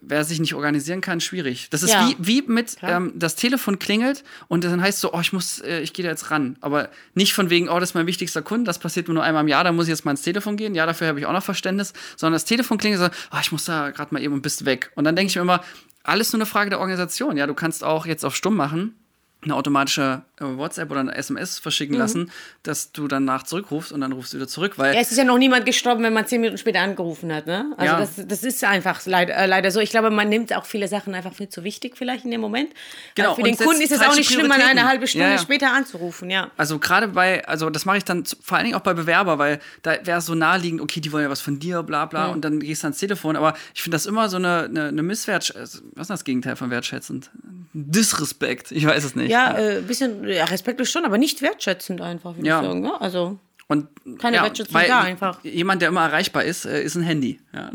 wer 0.00 0.24
sich 0.24 0.40
nicht 0.40 0.54
organisieren 0.54 1.00
kann, 1.00 1.20
schwierig. 1.20 1.70
Das 1.70 1.82
ist 1.82 1.92
ja. 1.92 2.08
wie, 2.08 2.16
wie 2.18 2.42
mit, 2.42 2.76
ähm, 2.82 3.12
das 3.14 3.36
Telefon 3.36 3.78
klingelt 3.78 4.24
und 4.48 4.64
dann 4.64 4.82
heißt 4.82 4.98
so, 4.98 5.12
oh, 5.12 5.20
ich 5.20 5.32
muss, 5.32 5.60
äh, 5.60 5.80
ich 5.80 5.92
gehe 5.92 6.04
da 6.04 6.10
jetzt 6.10 6.30
ran. 6.32 6.56
Aber 6.60 6.90
nicht 7.14 7.32
von 7.32 7.48
wegen, 7.48 7.68
oh, 7.68 7.78
das 7.78 7.90
ist 7.90 7.94
mein 7.94 8.06
wichtigster 8.06 8.42
Kunde, 8.42 8.64
das 8.64 8.80
passiert 8.80 9.08
nur 9.08 9.22
einmal 9.22 9.42
im 9.42 9.48
Jahr, 9.48 9.62
da 9.62 9.70
muss 9.70 9.86
ich 9.86 9.90
jetzt 9.90 10.04
mal 10.04 10.10
ins 10.10 10.22
Telefon 10.22 10.56
gehen. 10.56 10.74
Ja, 10.74 10.86
dafür 10.86 11.06
habe 11.06 11.20
ich 11.20 11.26
auch 11.26 11.32
noch 11.32 11.42
Verständnis. 11.42 11.92
Sondern 12.16 12.34
das 12.34 12.44
Telefon 12.44 12.78
klingelt 12.78 13.00
so, 13.00 13.08
oh, 13.32 13.38
ich 13.40 13.52
muss 13.52 13.64
da 13.64 13.90
gerade 13.90 14.12
mal 14.12 14.22
eben 14.22 14.34
und 14.34 14.42
bist 14.42 14.64
weg. 14.64 14.90
Und 14.96 15.04
dann 15.04 15.14
denke 15.14 15.30
ich 15.30 15.36
mir 15.36 15.42
immer, 15.42 15.62
alles 16.02 16.32
nur 16.32 16.38
eine 16.38 16.46
Frage 16.46 16.70
der 16.70 16.80
Organisation. 16.80 17.36
Ja, 17.36 17.46
du 17.46 17.54
kannst 17.54 17.84
auch 17.84 18.06
jetzt 18.06 18.24
auf 18.24 18.34
Stumm 18.34 18.56
machen 18.56 18.94
eine 19.42 19.54
automatische 19.54 20.22
äh, 20.38 20.44
WhatsApp 20.44 20.90
oder 20.90 21.00
eine 21.00 21.14
SMS 21.14 21.58
verschicken 21.58 21.94
mhm. 21.94 22.00
lassen, 22.00 22.32
dass 22.62 22.92
du 22.92 23.08
danach 23.08 23.42
zurückrufst 23.44 23.90
und 23.90 24.02
dann 24.02 24.12
rufst 24.12 24.32
du 24.32 24.36
wieder 24.36 24.48
zurück. 24.48 24.76
Weil 24.76 24.94
ja, 24.94 25.00
es 25.00 25.10
ist 25.10 25.16
ja 25.16 25.24
noch 25.24 25.38
niemand 25.38 25.64
gestorben, 25.64 26.02
wenn 26.02 26.12
man 26.12 26.26
zehn 26.26 26.40
Minuten 26.40 26.58
später 26.58 26.80
angerufen 26.80 27.32
hat. 27.32 27.46
Ne? 27.46 27.72
Also 27.78 27.92
ja. 27.92 28.00
das, 28.00 28.26
das 28.26 28.42
ist 28.42 28.62
einfach 28.64 29.00
leider, 29.06 29.34
äh, 29.34 29.46
leider 29.46 29.70
so. 29.70 29.80
Ich 29.80 29.90
glaube, 29.90 30.10
man 30.10 30.28
nimmt 30.28 30.54
auch 30.54 30.66
viele 30.66 30.88
Sachen 30.88 31.14
einfach 31.14 31.38
nicht 31.38 31.52
so 31.52 31.64
wichtig 31.64 31.96
vielleicht 31.96 32.24
in 32.24 32.30
dem 32.30 32.40
Moment. 32.40 32.70
Genau. 33.14 33.30
Weil 33.30 33.36
für 33.36 33.42
den 33.42 33.56
Kunden 33.56 33.80
ist 33.80 33.92
es 33.92 34.00
auch 34.02 34.14
nicht 34.14 34.30
schlimm, 34.30 34.48
mal 34.48 34.60
eine 34.60 34.86
halbe 34.86 35.06
Stunde 35.06 35.30
ja, 35.30 35.38
später 35.38 35.72
anzurufen. 35.72 36.28
Ja. 36.28 36.50
Also 36.58 36.78
gerade 36.78 37.08
bei, 37.08 37.46
also 37.46 37.70
das 37.70 37.86
mache 37.86 37.98
ich 37.98 38.04
dann 38.04 38.24
vor 38.42 38.58
allen 38.58 38.66
Dingen 38.66 38.76
auch 38.76 38.82
bei 38.82 38.92
Bewerber, 38.92 39.38
weil 39.38 39.58
da 39.82 39.94
wäre 40.04 40.20
so 40.20 40.34
naheliegend, 40.34 40.82
okay, 40.82 41.00
die 41.00 41.12
wollen 41.12 41.24
ja 41.24 41.30
was 41.30 41.40
von 41.40 41.58
dir, 41.58 41.82
bla 41.82 42.04
bla, 42.04 42.26
und 42.26 42.44
dann 42.44 42.60
gehst 42.60 42.82
du 42.82 42.88
ans 42.88 42.98
Telefon. 42.98 43.36
Aber 43.36 43.54
ich 43.74 43.82
finde 43.82 43.94
das 43.94 44.04
immer 44.04 44.28
so 44.28 44.36
eine, 44.36 44.64
eine, 44.64 44.88
eine 44.88 45.02
Misswertschätzung. 45.02 45.60
Also, 45.60 45.78
was 45.94 46.04
ist 46.04 46.10
das 46.10 46.24
Gegenteil 46.24 46.56
von 46.56 46.70
wertschätzend? 46.70 47.30
Disrespekt. 47.72 48.72
Ich 48.72 48.84
weiß 48.84 49.04
es 49.04 49.14
nicht. 49.14 49.30
Ja, 49.30 49.54
ein 49.54 49.78
äh, 49.78 49.80
bisschen 49.80 50.26
ja, 50.26 50.44
respektlos 50.44 50.90
schon, 50.90 51.04
aber 51.04 51.18
nicht 51.18 51.42
wertschätzend 51.42 52.00
einfach, 52.00 52.36
würde 52.36 52.48
ja. 52.48 52.60
ich 52.60 52.66
sagen. 52.66 52.80
Ne? 52.80 53.00
Also 53.00 53.38
und, 53.70 53.86
keine 54.18 54.38
ja, 54.38 54.42
Wertschätzung 54.42 54.82
da 54.88 55.02
einfach. 55.02 55.44
Jemand, 55.44 55.80
der 55.80 55.90
immer 55.90 56.02
erreichbar 56.02 56.42
ist, 56.42 56.64
äh, 56.64 56.82
ist 56.82 56.96
ein 56.96 57.04
Handy. 57.04 57.38
Ja. 57.54 57.70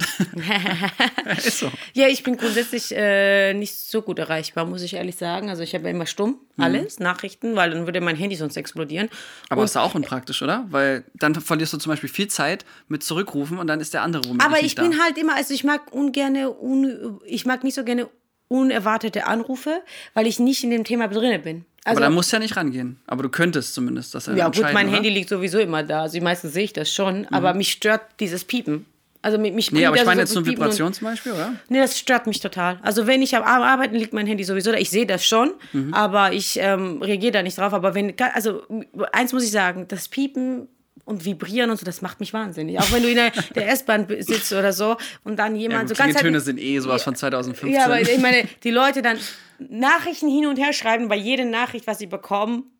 ist 1.37 1.59
so. 1.59 1.71
Ja, 1.93 2.09
ich 2.09 2.21
bin 2.21 2.35
grundsätzlich 2.35 2.93
äh, 2.93 3.53
nicht 3.53 3.73
so 3.77 4.01
gut 4.01 4.19
erreichbar, 4.19 4.65
muss 4.65 4.81
ich 4.81 4.95
ehrlich 4.95 5.15
sagen. 5.15 5.49
Also 5.49 5.63
ich 5.63 5.73
habe 5.73 5.85
ja 5.85 5.91
immer 5.91 6.05
stumm 6.05 6.41
mhm. 6.57 6.63
alles, 6.65 6.99
mhm. 6.99 7.03
Nachrichten, 7.03 7.55
weil 7.55 7.71
dann 7.71 7.85
würde 7.85 8.01
mein 8.01 8.17
Handy 8.17 8.35
sonst 8.35 8.57
explodieren. 8.57 9.07
Aber 9.47 9.61
und, 9.61 9.65
ist 9.67 9.77
auch 9.77 9.95
unpraktisch, 9.95 10.41
oder? 10.41 10.65
Weil 10.69 11.05
dann 11.13 11.33
verlierst 11.33 11.71
du 11.71 11.77
zum 11.77 11.91
Beispiel 11.91 12.09
viel 12.09 12.27
Zeit 12.27 12.65
mit 12.89 13.01
Zurückrufen 13.01 13.57
und 13.57 13.67
dann 13.67 13.79
ist 13.79 13.93
der 13.93 14.01
andere 14.01 14.27
rum. 14.27 14.41
Aber 14.41 14.59
ich 14.59 14.75
bin 14.75 14.91
da. 14.91 14.97
halt 14.97 15.17
immer, 15.17 15.37
also 15.37 15.53
ich 15.53 15.63
mag 15.63 15.93
ungerne, 15.93 16.51
un, 16.51 17.21
ich 17.25 17.45
mag 17.45 17.63
nicht 17.63 17.75
so 17.75 17.85
gerne 17.85 18.09
unerwartete 18.47 19.25
Anrufe, 19.27 19.81
weil 20.13 20.27
ich 20.27 20.39
nicht 20.39 20.63
in 20.63 20.69
dem 20.69 20.83
Thema 20.83 21.07
drin 21.07 21.41
bin. 21.41 21.65
Also, 21.83 21.97
aber 21.97 22.07
da 22.07 22.09
musst 22.09 22.31
du 22.31 22.37
ja 22.37 22.39
nicht 22.39 22.55
rangehen. 22.57 22.97
Aber 23.05 23.21
du 23.23 23.29
könntest 23.29 23.73
zumindest 23.75 24.15
das 24.15 24.25
Ja, 24.27 24.47
gut, 24.49 24.61
mein 24.73 24.87
oder? 24.87 24.95
Handy 24.95 25.09
liegt 25.09 25.29
sowieso 25.29 25.59
immer 25.59 25.83
da. 25.83 26.01
Also 26.03 26.19
meistens 26.19 26.53
sehe 26.53 26.63
ich 26.63 26.73
das 26.73 26.91
schon. 26.91 27.21
Mhm. 27.21 27.27
Aber 27.31 27.53
mich 27.53 27.71
stört 27.71 28.01
dieses 28.19 28.43
Piepen. 28.43 28.85
Also 29.21 29.37
mich, 29.39 29.53
mich 29.53 29.71
Nee, 29.71 29.85
aber 29.87 29.95
ich 29.95 30.05
meine 30.05 30.17
so 30.17 30.21
jetzt 30.21 30.33
nur 30.35 30.43
piepen 30.43 30.57
und- 30.57 30.65
Vibration 30.65 30.93
zum 30.93 31.05
Beispiel, 31.07 31.31
oder? 31.31 31.53
Nee, 31.69 31.79
das 31.79 31.97
stört 31.97 32.27
mich 32.27 32.39
total. 32.41 32.79
Also 32.83 33.07
wenn 33.07 33.21
ich 33.23 33.35
am 33.35 33.43
Arbeiten 33.43 33.95
liegt 33.95 34.13
mein 34.13 34.27
Handy 34.27 34.43
sowieso 34.43 34.71
da. 34.71 34.77
Ich 34.77 34.89
sehe 34.91 35.05
das 35.07 35.25
schon, 35.25 35.53
Mhm. 35.73 35.93
aber 35.95 36.31
ich 36.33 36.57
ähm, 36.59 37.01
reagiere 37.01 37.31
da 37.33 37.43
nicht 37.43 37.57
drauf. 37.57 37.73
Aber 37.73 37.93
wenn, 37.95 38.13
also 38.33 38.61
eins 39.11 39.33
muss 39.33 39.43
ich 39.43 39.51
sagen, 39.51 39.85
das 39.87 40.07
Piepen 40.07 40.67
und 41.05 41.23
Vibrieren 41.23 41.69
und 41.69 41.77
so, 41.77 41.85
das 41.85 42.01
macht 42.01 42.19
mich 42.19 42.33
wahnsinnig. 42.33 42.79
Auch 42.79 42.91
wenn 42.91 43.03
du 43.03 43.09
in 43.09 43.15
der, 43.15 43.31
der 43.53 43.69
S-Bahn 43.73 44.07
sitzt 44.19 44.51
oder 44.51 44.73
so 44.73 44.97
und 45.23 45.37
dann 45.37 45.55
Ja, 45.55 45.61
jemand 45.61 45.87
gut, 45.87 45.89
so 45.89 46.03
ganz 46.03 46.15
Klingeltöne 46.15 46.41
sind 46.41 46.59
eh 46.59 46.79
sowas 46.79 47.03
von 47.03 47.15
2015. 47.15 47.73
Ja, 47.73 47.85
aber 47.85 48.01
ich 48.01 48.17
meine, 48.19 48.47
die 48.63 48.71
Leute 48.71 49.01
dann 49.01 49.17
Nachrichten 49.59 50.27
hin 50.29 50.47
und 50.47 50.57
her 50.57 50.73
schreiben, 50.73 51.07
bei 51.07 51.15
jeder 51.15 51.45
Nachricht, 51.45 51.87
was 51.87 51.99
sie 51.99 52.07
bekommen. 52.07 52.71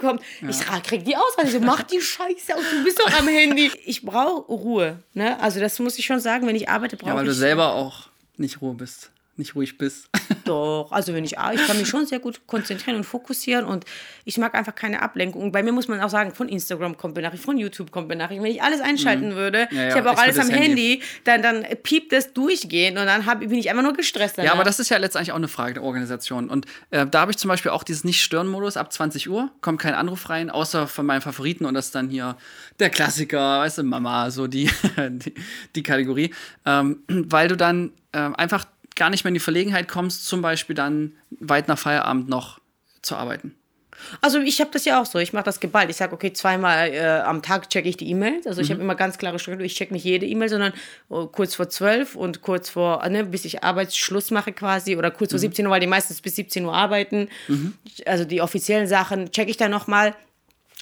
Kommt. 0.00 0.20
Ich 0.48 0.56
sag, 0.56 0.82
krieg 0.82 1.04
die 1.04 1.16
aus, 1.16 1.38
also 1.38 1.60
mach 1.60 1.84
die 1.84 2.00
Scheiße 2.00 2.56
aus, 2.56 2.62
du 2.72 2.82
bist 2.82 2.98
doch 2.98 3.18
am 3.18 3.28
Handy. 3.28 3.70
Ich 3.84 4.02
brauche 4.02 4.50
Ruhe. 4.50 4.98
Ne? 5.12 5.40
Also 5.40 5.60
das 5.60 5.78
muss 5.78 5.96
ich 5.96 6.04
schon 6.04 6.18
sagen, 6.18 6.46
wenn 6.48 6.56
ich 6.56 6.68
arbeite, 6.68 6.96
brauche 6.96 7.10
ja, 7.10 7.14
weil 7.16 7.22
ich 7.22 7.28
du 7.28 7.34
selber 7.34 7.72
auch 7.72 8.08
nicht 8.36 8.60
Ruhe 8.60 8.74
bist. 8.74 9.12
Nicht 9.36 9.54
ruhig 9.54 9.78
bist. 9.78 10.08
Doch, 10.44 10.92
also 10.92 11.12
wenn 11.14 11.24
ich 11.24 11.32
ich 11.32 11.66
kann 11.66 11.78
mich 11.78 11.88
schon 11.88 12.06
sehr 12.06 12.20
gut 12.20 12.46
konzentrieren 12.46 12.96
und 12.96 13.04
fokussieren 13.04 13.64
und 13.64 13.84
ich 14.24 14.38
mag 14.38 14.54
einfach 14.54 14.74
keine 14.74 15.02
Ablenkung. 15.02 15.52
Bei 15.52 15.62
mir 15.62 15.72
muss 15.72 15.88
man 15.88 16.00
auch 16.00 16.10
sagen, 16.10 16.32
von 16.32 16.48
Instagram 16.48 16.96
kommt 16.96 17.14
Benachricht, 17.14 17.42
von 17.42 17.58
YouTube 17.58 17.90
kommt 17.90 18.08
Benachricht. 18.08 18.42
Wenn 18.42 18.50
ich 18.50 18.62
alles 18.62 18.80
einschalten 18.80 19.34
würde, 19.34 19.54
Mhm. 19.70 19.76
Ja, 19.76 19.82
ja, 19.82 19.88
ich 19.88 19.94
habe 19.94 20.10
auch 20.10 20.18
alles 20.18 20.36
das 20.36 20.48
am 20.48 20.54
Handy. 20.54 21.00
Handy, 21.00 21.02
dann, 21.24 21.42
dann 21.42 21.64
piept 21.82 22.12
es 22.12 22.32
durchgehend 22.32 22.98
und 22.98 23.06
dann 23.06 23.26
hab, 23.26 23.40
bin 23.40 23.54
ich 23.54 23.70
einfach 23.70 23.82
nur 23.82 23.92
gestresst. 23.92 24.36
Ja, 24.36 24.44
danach. 24.44 24.56
aber 24.56 24.64
das 24.64 24.80
ist 24.80 24.88
ja 24.88 24.96
letztendlich 24.98 25.32
auch 25.32 25.36
eine 25.36 25.48
Frage 25.48 25.74
der 25.74 25.82
Organisation. 25.82 26.48
Und 26.48 26.66
äh, 26.90 27.06
da 27.06 27.20
habe 27.20 27.30
ich 27.30 27.38
zum 27.38 27.48
Beispiel 27.48 27.70
auch 27.70 27.82
dieses 27.82 28.04
Nicht-Stören-Modus. 28.04 28.76
Ab 28.76 28.92
20 28.92 29.28
Uhr 29.30 29.50
kommt 29.60 29.80
kein 29.80 29.94
Anruf 29.94 30.28
rein, 30.28 30.50
außer 30.50 30.86
von 30.86 31.06
meinen 31.06 31.20
Favoriten. 31.20 31.64
Und 31.64 31.74
das 31.74 31.86
ist 31.86 31.94
dann 31.94 32.08
hier 32.08 32.36
der 32.78 32.90
Klassiker, 32.90 33.60
weißt 33.60 33.78
du, 33.78 33.82
Mama, 33.84 34.30
so 34.30 34.46
die, 34.46 34.70
die, 34.98 35.34
die 35.74 35.82
Kategorie. 35.82 36.34
Ähm, 36.66 37.02
weil 37.08 37.48
du 37.48 37.56
dann 37.56 37.92
ähm, 38.12 38.34
einfach 38.36 38.64
gar 38.96 39.10
nicht 39.10 39.24
mehr 39.24 39.28
in 39.30 39.34
die 39.34 39.40
Verlegenheit 39.40 39.88
kommst, 39.88 40.26
zum 40.26 40.42
Beispiel 40.42 40.74
dann 40.76 41.12
weit 41.30 41.68
nach 41.68 41.78
Feierabend 41.78 42.28
noch 42.28 42.60
zu 43.02 43.16
arbeiten. 43.16 43.54
Also 44.20 44.40
ich 44.40 44.60
habe 44.60 44.70
das 44.72 44.84
ja 44.84 45.00
auch 45.00 45.06
so. 45.06 45.18
Ich 45.20 45.32
mache 45.32 45.44
das 45.44 45.60
geballt. 45.60 45.88
Ich 45.88 45.96
sage, 45.96 46.12
okay, 46.12 46.32
zweimal 46.32 46.88
äh, 46.92 47.20
am 47.24 47.42
Tag 47.42 47.70
checke 47.70 47.88
ich 47.88 47.96
die 47.96 48.10
E-Mails. 48.10 48.46
Also 48.46 48.60
ich 48.60 48.68
Mhm. 48.68 48.72
habe 48.74 48.82
immer 48.82 48.94
ganz 48.96 49.18
klare 49.18 49.38
Struktur. 49.38 49.64
Ich 49.64 49.76
checke 49.76 49.92
nicht 49.94 50.04
jede 50.04 50.26
E-Mail, 50.26 50.48
sondern 50.48 50.72
oh, 51.08 51.26
kurz 51.26 51.54
vor 51.54 51.68
12 51.68 52.16
und 52.16 52.42
kurz 52.42 52.68
vor, 52.70 53.04
äh, 53.04 53.08
ne, 53.08 53.24
bis 53.24 53.44
ich 53.44 53.62
Arbeitsschluss 53.62 54.30
mache 54.32 54.52
quasi 54.52 54.96
oder 54.96 55.10
kurz 55.12 55.30
vor 55.30 55.38
Mhm. 55.38 55.42
17 55.42 55.66
Uhr, 55.66 55.72
weil 55.72 55.80
die 55.80 55.86
meistens 55.86 56.20
bis 56.20 56.34
17 56.36 56.64
Uhr 56.64 56.74
arbeiten. 56.74 57.28
Also 58.04 58.24
die 58.24 58.40
offiziellen 58.42 58.88
Sachen 58.88 59.30
checke 59.30 59.50
ich 59.50 59.56
dann 59.56 59.70
nochmal. 59.70 60.14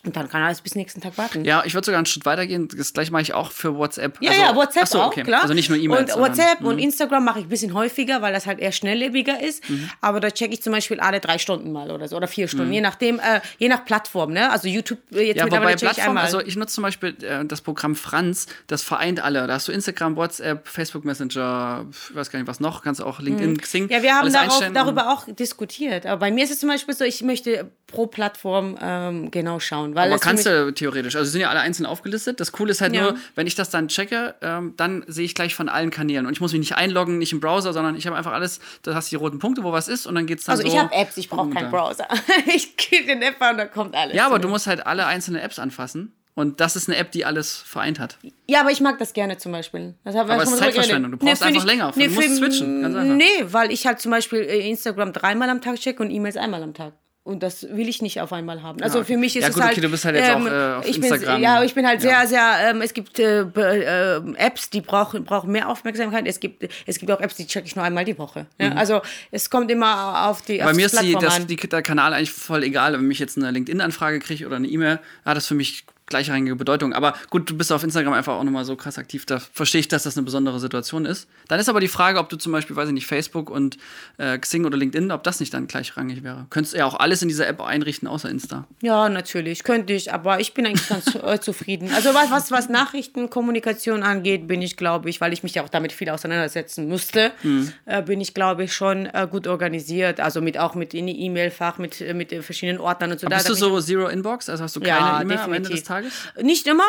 Und 0.04 0.16
dann 0.16 0.28
kann 0.28 0.42
alles 0.42 0.60
bis 0.62 0.74
nächsten 0.74 1.00
Tag 1.00 1.16
warten. 1.16 1.44
Ja, 1.44 1.62
ich 1.64 1.74
würde 1.74 1.84
sogar 1.86 1.98
einen 1.98 2.06
Schritt 2.06 2.26
weitergehen. 2.26 2.66
Das 2.76 2.92
gleiche 2.92 3.12
mache 3.12 3.22
ich 3.22 3.34
auch 3.34 3.52
für 3.52 3.76
WhatsApp. 3.76 4.18
Ja, 4.20 4.30
Also- 4.30 4.42
ja, 4.42 4.56
WhatsApp 4.56 4.88
so, 4.88 5.00
auch, 5.00 5.06
okay. 5.06 5.22
klar. 5.22 5.42
Also 5.42 5.54
nicht 5.54 5.68
nur 5.68 5.78
E-Mails. 5.78 6.00
Und 6.00 6.08
sondern- 6.10 6.32
Mhm. 6.32 6.38
WhatsApp 6.38 6.60
und 6.64 6.78
Instagram 6.80 7.24
mache 7.24 7.38
ich 7.38 7.44
ein 7.46 7.48
bisschen 7.48 7.72
häufiger, 7.72 8.20
weil 8.20 8.32
das 8.32 8.46
halt 8.46 8.58
eher 8.58 8.72
schnelllebiger 8.72 9.40
ist. 9.40 9.62
Aber 10.00 10.18
da 10.18 10.32
checke 10.32 10.54
ich 10.54 10.62
zum 10.62 10.72
Beispiel 10.72 10.98
alle 10.98 11.20
drei 11.20 11.38
Stunden 11.38 11.70
mal 11.70 11.92
oder 11.92 12.08
so 12.08 12.16
oder 12.16 12.26
vier 12.26 12.48
Stunden, 12.48 12.72
je 12.72 12.80
nachdem, 12.80 13.20
äh, 13.20 13.40
je 13.58 13.68
nach 13.68 13.84
Plattform, 13.84 14.32
ne? 14.32 14.50
Also 14.50 14.66
YouTube 14.66 14.98
äh, 15.12 15.20
jetzt 15.22 15.36
Ja, 15.36 15.44
aber 15.44 15.50
bei 15.50 15.56
mittlerweile 15.58 15.76
checke 15.76 15.90
ich 15.92 15.94
Plattformen, 15.94 16.08
einmal. 16.18 16.24
also 16.24 16.40
ich 16.40 16.56
nutze 16.56 16.74
zum 16.74 16.82
Beispiel 16.82 17.16
äh, 17.22 17.44
das 17.44 17.60
Programm 17.60 17.94
Franz, 17.94 18.46
das 18.66 18.82
vereint 18.82 19.22
alle. 19.22 19.46
Da 19.46 19.54
hast 19.54 19.68
du 19.68 19.72
Instagram, 19.72 20.16
WhatsApp, 20.16 20.66
Facebook 20.66 21.04
Messenger, 21.04 21.86
ich 21.92 22.16
weiß 22.16 22.30
gar 22.32 22.40
nicht 22.40 22.48
was 22.48 22.58
noch, 22.58 22.82
kannst 22.82 23.00
du 23.00 23.04
auch 23.04 23.20
LinkedIn, 23.20 23.58
Xing. 23.60 23.84
Mhm. 23.84 23.90
ja, 23.90 24.02
wir 24.02 24.14
haben 24.16 24.32
darauf, 24.32 24.64
darüber 24.74 25.12
auch 25.12 25.26
diskutiert. 25.32 26.06
Aber 26.06 26.18
bei 26.18 26.32
mir 26.32 26.42
ist 26.42 26.50
es 26.50 26.58
zum 26.58 26.68
Beispiel 26.70 26.94
so, 26.96 27.04
ich 27.04 27.22
möchte 27.22 27.70
pro 27.92 28.06
Plattform 28.06 28.76
ähm, 28.82 29.30
genau 29.30 29.60
schauen. 29.60 29.94
Weil 29.94 30.10
Aber 30.10 30.18
kannst 30.20 30.46
du 30.46 30.72
theoretisch. 30.72 31.14
Also 31.14 31.26
sie 31.26 31.32
sind 31.32 31.40
ja 31.42 31.50
alle 31.50 31.60
einzeln 31.60 31.86
aufgelistet. 31.86 32.40
Das 32.40 32.50
Coole 32.50 32.72
ist 32.72 32.80
halt 32.80 32.94
Ja. 32.94 33.02
nur, 33.02 33.14
wenn 33.36 33.46
ich 33.46 33.54
das 33.54 33.70
dann 33.70 33.88
checke, 33.88 34.34
ähm, 34.42 34.74
dann 34.76 35.04
sehe 35.06 35.24
ich 35.24 35.34
gleich 35.34 35.54
von 35.54 35.68
allen 35.68 35.90
Kanälen. 35.90 36.26
Und 36.26 36.32
ich 36.32 36.40
muss 36.40 36.52
mich 36.52 36.58
nicht 36.60 36.74
einloggen, 36.76 37.18
nicht 37.18 37.32
im 37.32 37.40
Browser, 37.40 37.72
sondern 37.72 37.94
ich 37.96 38.06
habe 38.06 38.16
einfach 38.16 38.32
alles, 38.32 38.58
da 38.82 38.94
hast 38.94 39.12
du 39.12 39.16
die 39.16 39.22
roten 39.22 39.38
Punkte, 39.38 39.62
wo 39.62 39.70
was 39.72 39.86
ist 39.88 40.06
und 40.06 40.14
dann 40.16 40.26
geht's 40.26 40.44
dann 40.44 40.54
Also 40.58 40.66
so. 40.66 40.74
ich 40.74 40.78
habe 40.80 40.92
Apps, 40.92 41.16
ich 41.16 41.28
brauche 41.28 41.50
keinen. 41.50 41.70
Browser. 41.70 42.08
ich 42.54 42.76
gebe 42.76 43.06
den 43.06 43.22
App 43.22 43.40
an 43.40 43.52
und 43.52 43.58
da 43.58 43.66
kommt 43.66 43.94
alles. 43.94 44.16
Ja, 44.16 44.26
aber 44.26 44.38
du 44.38 44.48
musst 44.48 44.66
halt 44.66 44.86
alle 44.86 45.06
einzelnen 45.06 45.40
Apps 45.40 45.58
anfassen. 45.58 46.12
Und 46.34 46.60
das 46.60 46.76
ist 46.76 46.88
eine 46.88 46.96
App, 46.96 47.12
die 47.12 47.26
alles 47.26 47.56
vereint 47.58 47.98
hat. 48.00 48.16
Ja, 48.48 48.60
aber 48.62 48.70
ich 48.70 48.80
mag 48.80 48.98
das 48.98 49.12
gerne 49.12 49.36
zum 49.36 49.52
Beispiel. 49.52 49.94
Das 50.02 50.16
Aber 50.16 50.34
es 50.42 50.50
ist 50.50 50.58
Zeitverschwendung. 50.58 51.12
Du 51.12 51.18
brauchst 51.18 51.42
find 51.42 51.54
einfach 51.54 51.66
länger. 51.66 51.92
Du 51.94 52.08
musst 52.08 52.36
switchen, 52.38 52.80
ganz 52.80 52.96
einfach. 52.96 53.14
Nee, 53.16 53.24
weil 53.48 53.70
ich 53.70 53.86
halt 53.86 54.00
zum 54.00 54.12
Beispiel 54.12 54.38
äh, 54.40 54.66
Instagram 54.70 55.12
dreimal 55.12 55.50
am 55.50 55.60
Tag 55.60 55.76
checke 55.76 56.02
und 56.02 56.10
E-Mails 56.10 56.38
einmal 56.38 56.62
am 56.62 56.72
Tag. 56.72 56.94
Und 57.24 57.44
das 57.44 57.62
will 57.70 57.88
ich 57.88 58.02
nicht 58.02 58.20
auf 58.20 58.32
einmal 58.32 58.62
haben. 58.64 58.82
Also 58.82 58.98
Ja, 58.98 59.02
okay. 59.04 59.12
für 59.12 59.18
mich 59.18 59.36
ist 59.36 59.42
Ja, 59.42 59.48
es 59.50 59.54
gut, 59.54 59.62
halt. 59.62 59.72
okay, 59.74 59.80
du 59.80 59.88
bist 59.88 60.04
halt 60.04 60.16
jetzt 60.16 60.30
auch, 60.30 60.44
äh, 60.44 60.72
auf 60.78 60.88
ich 60.88 60.96
Instagram. 60.96 61.34
Bin, 61.36 61.44
ja, 61.44 61.62
ich 61.62 61.72
bin 61.72 61.86
halt 61.86 62.02
Ja. 62.02 62.26
sehr, 62.26 62.28
sehr. 62.60 62.70
Ähm, 62.70 62.82
es 62.82 62.92
gibt 62.94 63.16
äh, 63.20 63.42
äh, 63.42 64.20
Apps, 64.36 64.70
die 64.70 64.80
brauchen, 64.80 65.22
brauchen 65.24 65.52
mehr 65.52 65.68
Aufmerksamkeit. 65.68 66.26
Es 66.26 66.40
gibt, 66.40 66.68
es 66.84 66.98
gibt 66.98 67.12
auch 67.12 67.20
Apps, 67.20 67.36
die 67.36 67.46
checke 67.46 67.66
ich 67.68 67.76
nur 67.76 67.84
einmal 67.84 68.04
die 68.04 68.18
Woche. 68.18 68.46
Ja? 68.60 68.72
Also 68.72 69.02
es 69.30 69.50
kommt 69.50 69.70
immer 69.70 70.28
auf 70.28 70.42
die. 70.42 70.58
Mhm. 70.58 70.64
Bei 70.64 70.74
mir 70.74 70.86
ist 70.86 71.00
die, 71.00 71.12
das, 71.14 71.46
die, 71.46 71.54
der 71.54 71.82
Kanal 71.82 72.12
eigentlich 72.12 72.32
voll 72.32 72.64
egal. 72.64 72.94
Wenn 72.94 73.08
ich 73.08 73.20
jetzt 73.20 73.38
eine 73.38 73.52
LinkedIn-Anfrage 73.52 74.18
kriege 74.18 74.44
oder 74.44 74.56
eine 74.56 74.66
E-Mail, 74.66 74.98
hat 75.24 75.36
das 75.36 75.46
für 75.46 75.54
mich 75.54 75.84
gleichrangige 76.12 76.54
Bedeutung. 76.56 76.92
Aber 76.92 77.14
gut, 77.30 77.50
du 77.50 77.56
bist 77.56 77.72
auf 77.72 77.82
Instagram 77.82 78.12
einfach 78.12 78.34
auch 78.34 78.44
nochmal 78.44 78.64
so 78.64 78.76
krass 78.76 78.98
aktiv. 78.98 79.26
Da 79.26 79.40
verstehe 79.40 79.80
ich, 79.80 79.88
dass 79.88 80.04
das 80.04 80.16
eine 80.16 80.24
besondere 80.24 80.60
Situation 80.60 81.04
ist. 81.06 81.28
Dann 81.48 81.58
ist 81.58 81.68
aber 81.68 81.80
die 81.80 81.88
Frage, 81.88 82.18
ob 82.18 82.28
du 82.28 82.36
zum 82.36 82.52
Beispiel, 82.52 82.76
weiß 82.76 82.88
ich 82.88 82.94
nicht, 82.94 83.06
Facebook 83.06 83.50
und 83.50 83.78
äh, 84.18 84.38
Xing 84.38 84.64
oder 84.64 84.76
LinkedIn, 84.76 85.10
ob 85.10 85.22
das 85.24 85.40
nicht 85.40 85.52
dann 85.54 85.66
gleichrangig 85.66 86.22
wäre. 86.22 86.46
Könntest 86.50 86.74
du 86.74 86.78
ja 86.78 86.86
auch 86.86 86.94
alles 87.00 87.22
in 87.22 87.28
dieser 87.28 87.46
App 87.48 87.60
einrichten, 87.60 88.06
außer 88.08 88.28
Insta. 88.30 88.66
Ja, 88.82 89.08
natürlich, 89.08 89.64
könnte 89.64 89.92
ich, 89.94 90.12
aber 90.12 90.38
ich 90.40 90.54
bin 90.54 90.66
eigentlich 90.66 90.88
ganz 90.88 91.14
äh, 91.14 91.40
zufrieden. 91.40 91.90
Also 91.94 92.14
was, 92.14 92.30
was, 92.30 92.50
was 92.52 92.68
Nachrichtenkommunikation 92.68 94.02
angeht, 94.02 94.46
bin 94.46 94.62
ich, 94.62 94.76
glaube 94.76 95.08
ich, 95.10 95.20
weil 95.20 95.32
ich 95.32 95.42
mich 95.42 95.54
ja 95.54 95.62
auch 95.64 95.68
damit 95.68 95.92
viel 95.92 96.10
auseinandersetzen 96.10 96.88
musste, 96.88 97.32
Hm. 97.42 97.72
äh, 97.86 98.02
bin 98.02 98.20
ich, 98.20 98.34
glaube 98.34 98.64
ich, 98.64 98.72
schon 98.74 99.06
äh, 99.06 99.26
gut 99.30 99.46
organisiert. 99.46 100.20
Also 100.20 100.40
mit 100.40 100.58
auch 100.58 100.74
mit 100.74 100.94
in 100.94 101.06
die 101.06 101.20
E-Mail-Fach, 101.22 101.78
mit, 101.78 102.00
äh, 102.00 102.14
mit 102.14 102.30
den 102.30 102.42
verschiedenen 102.42 102.80
Ordnern 102.80 103.12
und 103.12 103.20
so. 103.20 103.26
Aber 103.26 103.36
bist 103.36 103.48
da 103.48 103.52
du 103.52 103.58
so 103.58 103.80
Zero 103.80 104.08
Inbox? 104.08 104.48
Also 104.48 104.64
hast 104.64 104.76
du 104.76 104.80
keine 104.80 104.90
Ja, 104.90 105.20
E-Mail 105.22 105.38
am 105.38 105.52
Ende 105.52 105.70
des 105.70 105.80
definitiv. 105.82 105.86
Tages? 106.02 106.12
ich, 106.36 106.42
nicht 106.44 106.66
immer, 106.66 106.84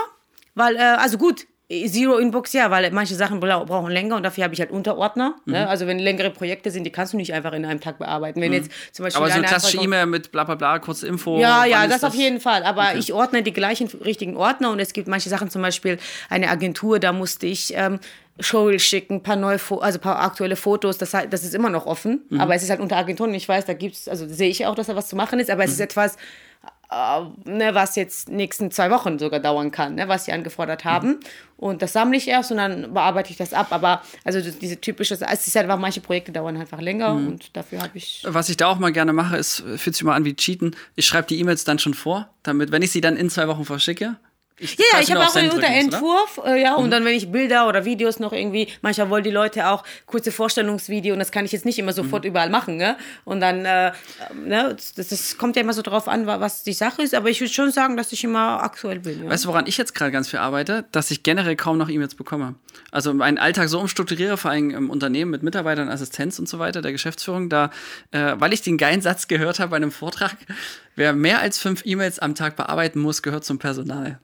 weil, 0.56 0.76
äh, 0.76 0.80
also 0.80 1.18
gut. 1.18 1.46
Zero 1.88 2.18
Inbox, 2.18 2.54
ja, 2.54 2.70
weil 2.70 2.92
manche 2.92 3.16
Sachen 3.16 3.40
bra- 3.40 3.64
brauchen 3.64 3.90
länger 3.92 4.18
und 4.18 4.22
dafür 4.24 4.44
habe 4.44 4.54
ich 4.54 4.60
halt 4.60 4.70
Unterordner. 4.70 5.36
Mhm. 5.46 5.54
Ne? 5.54 5.68
Also 5.68 5.88
wenn 5.88 5.98
längere 5.98 6.30
Projekte 6.30 6.70
sind, 6.70 6.84
die 6.84 6.92
kannst 6.92 7.14
du 7.14 7.18
nicht 7.18 7.34
einfach 7.34 7.54
in 7.54 7.66
einem 7.66 7.80
Tag 7.80 7.98
bearbeiten. 7.98 8.40
Wenn 8.42 8.54
jetzt 8.54 8.70
zum 8.92 9.04
Beispiel 9.06 9.22
Mhm. 9.22 9.24
Aber 9.26 9.32
so 9.34 9.40
eine 9.40 9.48
klassische 9.48 9.78
E-Mail 9.82 10.06
mit 10.06 10.32
bla 10.32 10.44
bla 10.44 10.54
bla, 10.54 10.78
kurze 10.78 11.08
Info. 11.08 11.40
ja, 11.40 11.66
ja, 11.66 11.84
ist 11.86 11.94
das 11.94 12.04
auf 12.04 12.14
jeden 12.14 12.40
Fall. 12.42 12.64
Aber 12.64 12.94
ich 12.96 13.12
ordne 13.14 13.42
die 13.42 13.54
gleichen 13.54 13.88
richtigen 14.06 14.38
Ordner 14.38 14.70
und 14.72 14.80
es 14.80 14.94
gibt 14.94 15.08
manche 15.08 15.30
Sachen, 15.30 15.50
zum 15.50 15.64
Beispiel 15.64 15.98
eine 16.30 16.50
Agentur, 16.50 17.00
da 17.00 17.12
musste 17.12 17.48
ich 17.48 17.74
ähm, 17.76 18.00
Show 18.40 18.78
schicken, 18.78 19.24
paar 19.24 19.38
neue, 19.38 19.58
Fo 19.58 19.78
also 19.78 19.98
paar 19.98 20.20
aktuelle 20.22 20.58
Fotos. 20.58 21.00
Das, 21.00 21.16
halt- 21.16 21.34
das 21.34 21.44
ist 21.44 21.56
immer 21.56 21.70
noch 21.72 21.88
offen, 21.88 22.22
Mhm. 22.30 22.40
aber 22.42 22.54
es 22.54 22.62
ist 22.62 22.70
halt 22.70 22.82
unter 22.82 22.98
Agenturen. 22.98 23.34
Ich 23.34 23.50
weiß, 23.50 23.66
da 23.66 23.74
gibt's, 23.74 24.08
also 24.08 24.28
sehe 24.28 24.50
ich 24.50 24.64
auch, 24.68 24.76
dass 24.76 24.88
da 24.88 24.96
was 24.96 25.08
zu 25.08 25.16
machen 25.16 25.40
ist, 25.40 25.50
aber 25.50 25.64
es 25.64 25.72
Mhm. 25.72 25.74
ist 25.76 25.80
etwas, 25.80 26.16
äh, 26.16 26.18
ne, 27.46 27.74
was 27.74 27.96
jetzt 27.96 28.30
nächsten 28.30 28.72
zwei 28.72 28.90
Wochen 28.92 29.20
sogar 29.20 29.40
dauern 29.40 29.72
kann, 29.72 29.96
ne, 29.96 30.08
was 30.08 30.26
sie 30.26 30.32
angefordert 30.32 30.86
haben. 30.86 31.08
Mhm. 31.10 31.20
Und 31.58 31.82
das 31.82 31.94
sammle 31.94 32.18
ich 32.18 32.28
erst 32.28 32.52
und 32.52 32.58
dann 32.58 32.94
bearbeite 32.94 33.32
ich 33.32 33.38
das 33.38 33.54
ab. 33.54 33.68
Aber 33.72 34.02
also 34.24 34.42
diese 34.42 34.82
typische, 34.82 35.14
es 35.14 35.48
ist 35.48 35.56
halt 35.56 35.66
einfach, 35.66 35.80
manche 35.80 36.02
Projekte 36.02 36.32
dauern 36.32 36.58
einfach 36.58 36.82
länger 36.82 37.14
Mhm. 37.14 37.28
und 37.28 37.56
dafür 37.56 37.80
habe 37.82 37.98
ich. 37.98 38.24
Was 38.28 38.50
ich 38.50 38.58
da 38.58 38.68
auch 38.68 38.80
mal 38.80 38.92
gerne 38.92 39.14
mache, 39.14 39.38
ist, 39.38 39.64
fühlt 39.78 39.96
sich 39.96 40.04
mal 40.04 40.16
an 40.16 40.26
wie 40.26 40.36
Cheaten. 40.36 40.76
Ich 40.96 41.06
schreibe 41.08 41.28
die 41.28 41.40
E-Mails 41.40 41.64
dann 41.64 41.80
schon 41.80 41.94
vor, 41.94 42.30
damit, 42.44 42.72
wenn 42.72 42.82
ich 42.82 42.92
sie 42.92 43.02
dann 43.02 43.16
in 43.16 43.30
zwei 43.30 43.48
Wochen 43.48 43.66
verschicke. 43.66 44.16
Ich 44.64 44.78
Ja, 44.78 44.86
quasi 44.92 45.04
ich 45.04 45.12
habe 45.16 45.26
auch 45.28 45.36
einen 45.36 45.48
muss, 45.48 45.58
oder? 45.58 45.68
Unterentwurf, 45.68 46.42
äh, 46.46 46.62
ja, 46.62 46.78
Mhm. 46.78 46.84
und 46.86 46.92
dann, 46.92 47.04
wenn 47.06 47.14
ich 47.16 47.32
Bilder 47.32 47.68
oder 47.68 47.84
Videos 47.86 48.20
noch 48.20 48.32
irgendwie, 48.32 48.70
manchmal 48.82 49.10
wollen 49.10 49.24
die 49.24 49.30
Leute 49.32 49.68
auch 49.68 49.84
kurze 50.06 50.32
Vorstellungsvideo 50.32 51.14
und 51.14 51.20
das 51.20 51.32
kann 51.32 51.44
ich 51.46 51.52
jetzt 51.52 51.66
nicht 51.66 51.78
immer 51.80 51.92
Mhm. 51.92 51.96
sofort 51.96 52.26
überall 52.26 52.50
machen, 52.50 52.78
ne? 52.78 52.96
Und 53.26 53.42
dann, 53.42 53.66
äh, 53.66 53.88
äh, 53.90 53.92
ne, 54.46 54.76
das, 54.96 55.08
das 55.10 55.38
kommt 55.38 55.56
ja 55.58 55.62
immer 55.62 55.74
so 55.74 55.82
drauf 55.82 56.08
an, 56.08 56.26
wa- 56.28 56.40
was 56.40 56.64
die 56.64 56.74
Sache 56.74 57.02
ist, 57.02 57.14
aber 57.14 57.30
ich 57.30 57.42
würde 57.42 57.54
schon 57.54 57.72
sagen, 57.72 57.98
dass 57.98 58.12
ich 58.14 58.24
immer 58.24 58.64
aktuell 58.64 59.00
bin. 59.00 59.24
Ja. 59.26 59.30
Weißt 59.30 59.44
du, 59.44 59.50
woran 59.50 59.68
ich 59.68 59.78
jetzt 59.78 59.94
gerade 59.94 60.12
ganz 60.12 60.30
viel 60.30 60.40
arbeite? 60.40 60.86
Dass 60.92 61.12
ich 61.12 61.24
generell 61.24 61.56
kaum 61.56 61.78
noch 61.78 61.90
E-Mails 61.90 62.16
bekomme. 62.16 62.56
Also 62.92 63.14
meinen 63.14 63.38
Alltag 63.38 63.70
so 63.70 63.80
umstrukturiere, 63.80 64.38
vor 64.38 64.52
allem 64.52 64.70
im 64.72 64.90
Unternehmen 64.90 65.32
mit 65.32 65.44
Mitarbeitern, 65.44 65.90
Assistenz 65.90 66.40
und 66.40 66.48
so 66.48 66.60
weiter, 66.60 66.82
der 66.82 66.92
Geschäftsführung, 66.92 67.50
da, 67.50 67.70
äh, 68.12 68.34
weil 68.38 68.54
ich 68.54 68.62
den 68.62 68.78
geilen 68.78 69.02
Satz 69.02 69.28
gehört 69.28 69.60
habe 69.60 69.72
bei 69.72 69.76
einem 69.78 69.92
Vortrag, 69.92 70.36
wer 70.96 71.14
mehr 71.14 71.40
als 71.40 71.58
fünf 71.60 71.82
E-Mails 71.86 72.20
am 72.20 72.36
Tag 72.36 72.56
bearbeiten 72.56 73.00
muss, 73.00 73.22
gehört 73.22 73.44
zum 73.46 73.60
Personal. 73.60 74.20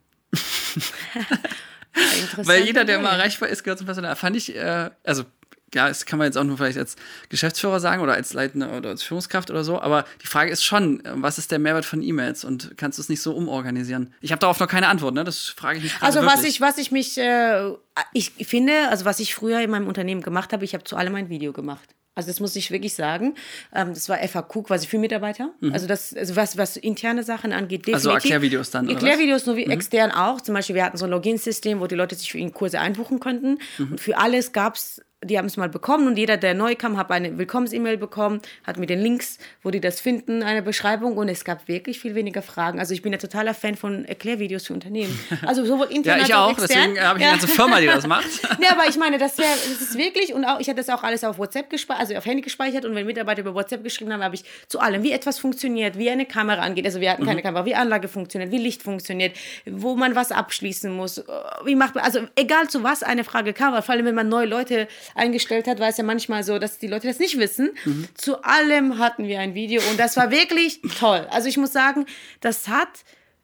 Weil 2.37 2.63
jeder, 2.65 2.85
der 2.85 2.99
mal 2.99 3.13
erreichbar 3.13 3.49
ist, 3.49 3.63
gehört 3.63 3.79
zum 3.79 3.85
Personal. 3.85 4.15
Fand 4.15 4.35
ich, 4.35 4.55
äh, 4.55 4.89
also 5.03 5.25
ja, 5.73 5.87
das 5.87 6.05
kann 6.05 6.17
man 6.17 6.25
jetzt 6.25 6.37
auch 6.37 6.43
nur 6.43 6.57
vielleicht 6.57 6.77
als 6.77 6.95
Geschäftsführer 7.29 7.79
sagen 7.79 8.01
oder 8.01 8.13
als 8.13 8.33
Leitende 8.33 8.69
oder 8.69 8.89
als 8.89 9.03
Führungskraft 9.03 9.51
oder 9.51 9.63
so, 9.63 9.79
aber 9.79 10.05
die 10.21 10.27
Frage 10.27 10.51
ist 10.51 10.63
schon, 10.63 11.03
äh, 11.05 11.11
was 11.15 11.37
ist 11.37 11.51
der 11.51 11.59
Mehrwert 11.59 11.85
von 11.85 12.01
E-Mails 12.01 12.43
und 12.43 12.77
kannst 12.77 12.97
du 12.97 13.01
es 13.01 13.09
nicht 13.09 13.21
so 13.21 13.33
umorganisieren? 13.33 14.13
Ich 14.21 14.31
habe 14.31 14.39
darauf 14.39 14.59
noch 14.59 14.67
keine 14.67 14.87
Antwort, 14.87 15.13
ne? 15.13 15.23
Das 15.23 15.45
frage 15.45 15.77
ich 15.77 15.83
mich 15.83 15.93
Also 16.01 16.21
was 16.21 16.37
wirklich. 16.37 16.55
ich, 16.55 16.61
was 16.61 16.77
ich 16.77 16.91
mich, 16.91 17.17
äh, 17.17 17.71
ich 18.13 18.31
finde, 18.47 18.89
also 18.89 19.05
was 19.05 19.19
ich 19.19 19.35
früher 19.35 19.61
in 19.61 19.69
meinem 19.69 19.87
Unternehmen 19.87 20.21
gemacht 20.21 20.53
habe, 20.53 20.65
ich 20.65 20.73
habe 20.73 20.83
zu 20.83 20.95
allem 20.95 21.15
ein 21.15 21.29
Video 21.29 21.53
gemacht. 21.53 21.95
Also 22.19 22.27
das 22.27 22.41
muss 22.41 22.53
ich 22.57 22.69
wirklich 22.69 22.93
sagen. 22.93 23.35
Ähm, 23.73 23.93
das 23.93 24.09
war 24.09 24.17
FAQ 24.17 24.65
quasi 24.65 24.87
für 24.87 24.97
Mitarbeiter. 24.97 25.51
Mhm. 25.61 25.71
Also 25.71 25.87
das, 25.87 26.13
also 26.13 26.35
was, 26.35 26.57
was 26.57 26.75
interne 26.75 27.23
Sachen 27.23 27.53
angeht, 27.53 27.87
definitiv. 27.87 27.95
Also 27.95 28.09
Erklärvideos 28.09 28.71
dann? 28.71 28.85
Mhm. 28.85 28.91
Erklärvideos 28.91 29.45
nur 29.45 29.55
wie 29.55 29.65
extern 29.67 30.11
auch. 30.11 30.41
Zum 30.41 30.53
Beispiel, 30.53 30.75
wir 30.75 30.83
hatten 30.83 30.97
so 30.97 31.05
ein 31.05 31.11
Login-System, 31.11 31.79
wo 31.79 31.87
die 31.87 31.95
Leute 31.95 32.15
sich 32.15 32.29
für 32.29 32.37
ihn 32.37 32.53
Kurse 32.53 32.81
einbuchen 32.81 33.21
konnten. 33.21 33.59
Mhm. 33.77 33.91
Und 33.91 34.01
für 34.01 34.17
alles 34.17 34.51
gab 34.51 34.75
es 34.75 35.01
die 35.23 35.37
haben 35.37 35.47
es 35.47 35.57
mal 35.57 35.67
bekommen 35.67 36.07
und 36.07 36.17
jeder, 36.17 36.37
der 36.37 36.53
neu 36.53 36.75
kam, 36.75 36.95
hat 36.97 37.11
eine 37.11 37.37
Willkommens-E-Mail 37.37 37.97
bekommen, 37.97 38.41
hat 38.65 38.77
mit 38.77 38.89
den 38.89 38.99
Links, 39.01 39.37
wo 39.63 39.69
die 39.69 39.81
das 39.81 39.99
finden, 39.99 40.43
eine 40.43 40.61
Beschreibung 40.61 41.17
und 41.17 41.27
es 41.27 41.43
gab 41.43 41.67
wirklich 41.67 41.99
viel 41.99 42.15
weniger 42.15 42.41
Fragen. 42.41 42.79
Also 42.79 42.93
ich 42.93 43.01
bin 43.01 43.11
ein 43.13 43.19
totaler 43.19 43.53
Fan 43.53 43.75
von 43.75 44.05
Erklärvideos 44.05 44.67
für 44.67 44.73
Unternehmen. 44.73 45.19
Also 45.45 45.65
sowohl 45.65 45.87
intern 45.87 46.19
Ja, 46.19 46.25
ich 46.25 46.33
auch. 46.33 46.51
extern. 46.51 46.67
Deswegen 46.69 47.01
habe 47.01 47.19
ich 47.19 47.25
eine 47.25 47.37
ganze 47.37 47.47
Firma, 47.49 47.79
die 47.81 47.87
das 47.87 48.07
macht. 48.07 48.29
Ja, 48.61 48.71
aber 48.71 48.87
ich 48.87 48.97
meine, 48.97 49.17
das 49.17 49.37
wäre, 49.37 49.49
das 49.51 49.81
ist 49.81 49.97
wirklich, 49.97 50.33
und 50.33 50.43
auch, 50.45 50.59
ich 50.59 50.67
hatte 50.67 50.77
das 50.77 50.89
auch 50.89 51.03
alles 51.03 51.23
auf 51.23 51.37
WhatsApp 51.37 51.69
gespeichert, 51.69 52.01
also 52.01 52.15
auf 52.15 52.25
Handy 52.25 52.41
gespeichert, 52.41 52.85
und 52.85 52.93
wenn 52.95 53.05
Mitarbeiter 53.05 53.41
über 53.41 53.53
WhatsApp 53.55 53.83
geschrieben 53.83 54.11
haben, 54.13 54.23
habe 54.23 54.35
ich 54.35 54.43
zu 54.67 54.79
allem, 54.79 55.01
wie 55.03 55.11
etwas 55.11 55.39
funktioniert, 55.39 55.97
wie 55.97 56.09
eine 56.09 56.25
Kamera 56.25 56.61
angeht, 56.61 56.85
also 56.85 56.99
wir 57.01 57.11
hatten 57.11 57.23
Mhm. 57.23 57.27
keine 57.27 57.41
Kamera, 57.41 57.65
wie 57.65 57.75
Anlage 57.75 58.07
funktioniert, 58.07 58.51
wie 58.51 58.57
Licht 58.57 58.83
funktioniert, 58.83 59.35
wo 59.65 59.95
man 59.95 60.15
was 60.15 60.31
abschließen 60.31 60.91
muss, 60.91 61.19
äh, 61.19 61.23
wie 61.65 61.75
macht 61.75 61.95
man, 61.95 62.03
also 62.03 62.19
egal 62.35 62.67
zu 62.69 62.83
was 62.83 63.01
eine 63.03 63.23
Frage 63.23 63.53
kam, 63.53 63.81
vor 63.81 63.93
allem, 63.93 64.05
wenn 64.05 64.15
man 64.15 64.27
neue 64.29 64.45
Leute 64.45 64.87
eingestellt 65.15 65.67
hat, 65.67 65.79
war 65.79 65.89
es 65.89 65.97
ja 65.97 66.03
manchmal 66.03 66.43
so, 66.43 66.59
dass 66.59 66.77
die 66.77 66.87
Leute 66.87 67.07
das 67.07 67.19
nicht 67.19 67.37
wissen. 67.37 67.71
Mhm. 67.85 68.07
Zu 68.15 68.43
allem 68.43 68.97
hatten 68.97 69.27
wir 69.27 69.39
ein 69.39 69.53
Video 69.53 69.81
und 69.89 69.99
das 69.99 70.17
war 70.17 70.31
wirklich 70.31 70.81
toll. 70.99 71.27
Also 71.29 71.47
ich 71.47 71.57
muss 71.57 71.73
sagen, 71.73 72.05
das 72.41 72.67
hat 72.67 72.89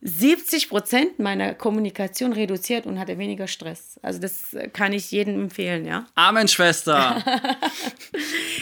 70 0.07 0.69
Prozent 0.69 1.17
meiner 1.17 1.55
Kommunikation 1.55 2.31
reduziert 2.31 2.85
und 2.85 2.99
hatte 2.99 3.17
weniger 3.17 3.47
Stress. 3.47 3.99
Also 4.03 4.19
das 4.19 4.53
äh, 4.53 4.67
kann 4.67 4.93
ich 4.93 5.09
jedem 5.09 5.41
empfehlen, 5.45 5.83
ja. 5.83 6.05
Amen, 6.13 6.47
Schwester. 6.47 7.23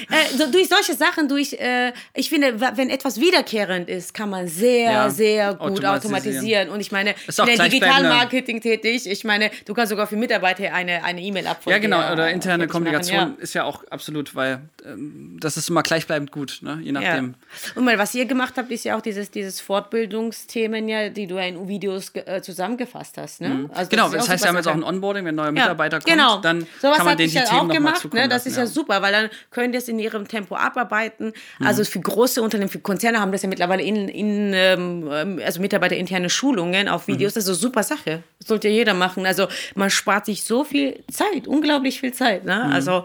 Äh, 0.10 0.38
so, 0.38 0.52
durch 0.52 0.68
solche 0.68 0.94
Sachen, 0.94 1.28
durch, 1.28 1.54
äh, 1.54 1.94
ich 2.14 2.30
finde, 2.30 2.60
wenn 2.60 2.90
etwas 2.90 3.20
wiederkehrend 3.20 3.90
ist, 3.90 4.14
kann 4.14 4.30
man 4.30 4.48
sehr, 4.48 4.92
Ja, 4.92 5.10
sehr 5.10 5.54
gut 5.54 5.62
automatisieren. 5.62 5.96
automatisieren. 5.96 6.70
Und 6.70 6.82
ich 6.82 6.92
meine, 6.92 7.16
Ist 7.26 7.40
ich 7.40 7.46
bin 7.46 7.58
Digitalmarketing 7.58 8.62
tätig. 8.62 9.08
Ich 9.08 9.24
meine, 9.24 9.50
du 9.66 9.74
kannst 9.74 9.92
sogar 9.92 10.06
für 10.06 10.18
Mitarbeiter 10.18 10.74
eine 10.74 11.04
eine 11.04 11.22
E-Mail 11.22 11.48
abfolgen. 11.48 11.72
Ja, 11.72 11.80
genau. 11.80 12.12
Oder 12.12 12.32
interne 12.32 12.68
Kommunikation 12.68 13.18
machen, 13.18 13.34
ja. 13.38 13.44
ist 13.44 13.54
ja 13.54 13.64
auch 13.64 13.84
absolut, 13.90 14.36
weil 14.36 14.62
ähm, 14.86 15.38
das 15.40 15.58
ist 15.58 15.70
immer 15.70 15.84
gleichbleibend 15.84 16.32
gut, 16.32 16.60
ne? 16.62 16.80
je 16.82 16.92
nachdem. 16.92 17.36
Ja. 17.36 17.72
Und 17.76 17.86
mal, 17.86 17.98
was 17.98 18.14
ihr 18.14 18.26
gemacht 18.26 18.56
habt, 18.58 18.72
ist 18.72 18.84
ja 18.84 18.98
auch 18.98 19.02
dieses, 19.02 19.32
dieses 19.32 19.62
Fortbildungsthemen, 19.62 20.88
ja, 20.88 21.10
die 21.10 21.28
du 21.28 21.33
ja 21.38 21.46
in 21.46 21.68
Videos 21.68 22.12
äh, 22.16 22.42
zusammengefasst 22.42 23.18
hast. 23.18 23.42
Ne? 23.42 23.70
Also 23.74 23.90
Genau, 23.90 24.08
ja 24.10 24.18
das 24.18 24.30
heißt, 24.30 24.44
wir 24.44 24.50
haben 24.50 24.56
jetzt 24.56 24.68
auch 24.68 24.74
ein 24.74 24.84
Onboarding, 24.84 25.26
wenn 25.26 25.34
ein 25.34 25.36
neuer 25.36 25.46
Ja, 25.48 25.52
Mitarbeiter 25.52 26.00
kommt, 26.00 26.08
genau. 26.08 26.38
dann 26.40 26.66
Sowas 26.82 26.98
kann 26.98 27.06
man 27.06 27.18
denen 27.18 27.28
ich 27.28 27.34
die 27.34 27.40
ja 27.40 27.46
Themen 27.46 27.70
auch 27.70 27.74
gemacht, 27.74 28.14
ne? 28.14 28.28
Das 28.28 28.46
lassen, 28.46 28.48
ist 28.50 28.58
ja. 28.58 28.66
super, 28.66 29.02
weil 29.02 29.12
dann 29.12 29.30
können 29.52 29.72
die 29.72 29.78
es 29.78 29.88
in 29.88 30.00
ihrem 30.00 30.28
Tempo 30.28 30.56
abarbeiten. 30.56 31.34
Mhm. 31.60 31.68
Also 31.68 31.84
für 31.86 32.00
große 32.00 32.42
Unternehmen, 32.42 32.70
für 32.70 32.80
Konzerne 32.80 33.20
haben 33.20 33.32
das 33.32 33.44
ja 33.44 33.50
mittlerweile 33.50 33.84
in, 33.84 34.08
in 34.10 34.52
ähm, 34.54 35.40
also 35.46 35.62
Mitarbeiterinterne 35.62 36.30
Schulungen 36.30 36.90
auf 36.90 37.08
Mhm. 37.08 37.14
Videos. 37.14 37.34
Das 37.34 37.44
ist 37.44 37.50
eine 37.50 37.58
super 37.58 37.84
Sache. 37.84 38.24
Das 38.40 38.48
sollte 38.48 38.68
ja 38.68 38.74
jeder 38.74 38.94
machen. 38.94 39.26
Also 39.26 39.48
man 39.76 39.90
spart 39.90 40.26
sich 40.26 40.44
so 40.44 40.64
viel 40.64 41.04
Zeit, 41.12 41.48
unglaublich 41.48 42.00
viel 42.00 42.14
Zeit. 42.14 42.46
Ne? 42.46 42.64
Also 42.66 43.04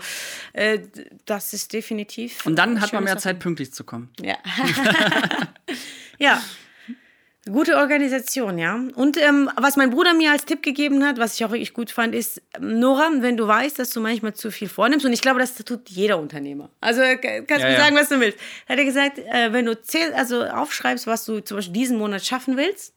äh, 0.52 0.78
das 1.26 1.52
ist 1.52 1.72
definitiv. 1.72 2.44
Mhm. 2.44 2.50
Und 2.50 2.56
dann 2.56 2.80
hat 2.80 2.92
man 2.92 3.04
mehr 3.04 3.14
Sache. 3.14 3.22
Zeit, 3.22 3.38
pünktlich 3.40 3.72
zu 3.72 3.84
kommen. 3.84 4.10
Ja. 4.20 4.36
ja. 6.18 6.40
Gute 7.52 7.76
Organisation, 7.76 8.58
ja. 8.58 8.78
Und 8.94 9.16
ähm, 9.16 9.50
was 9.56 9.76
mein 9.76 9.90
Bruder 9.90 10.14
mir 10.14 10.30
als 10.32 10.44
Tipp 10.44 10.62
gegeben 10.62 11.04
hat, 11.04 11.18
was 11.18 11.34
ich 11.34 11.44
auch 11.44 11.50
wirklich 11.50 11.72
gut 11.72 11.90
fand, 11.90 12.14
ist, 12.14 12.40
ähm, 12.56 12.78
Nora, 12.78 13.10
wenn 13.20 13.36
du 13.36 13.46
weißt, 13.46 13.78
dass 13.78 13.90
du 13.90 14.00
manchmal 14.00 14.34
zu 14.34 14.50
viel 14.50 14.68
vornimmst, 14.68 15.04
und 15.04 15.12
ich 15.12 15.20
glaube, 15.20 15.40
das 15.40 15.54
tut 15.56 15.88
jeder 15.88 16.18
Unternehmer. 16.18 16.70
Also 16.80 17.00
äh, 17.00 17.16
kannst 17.16 17.50
Ja, 17.64 17.68
du 17.68 17.72
ja. 17.72 17.80
sagen, 17.80 17.96
was 17.96 18.08
du 18.08 18.20
willst. 18.20 18.38
Hat 18.68 18.78
er 18.78 18.84
gesagt, 18.84 19.18
äh, 19.18 19.52
wenn 19.52 19.64
du 19.66 19.80
zähl, 19.80 20.12
also 20.14 20.44
aufschreibst, 20.44 21.06
was 21.06 21.24
du 21.24 21.40
zum 21.40 21.56
Beispiel 21.58 21.72
diesen 21.74 21.98
Monat 21.98 22.24
schaffen 22.24 22.56
willst, 22.56 22.94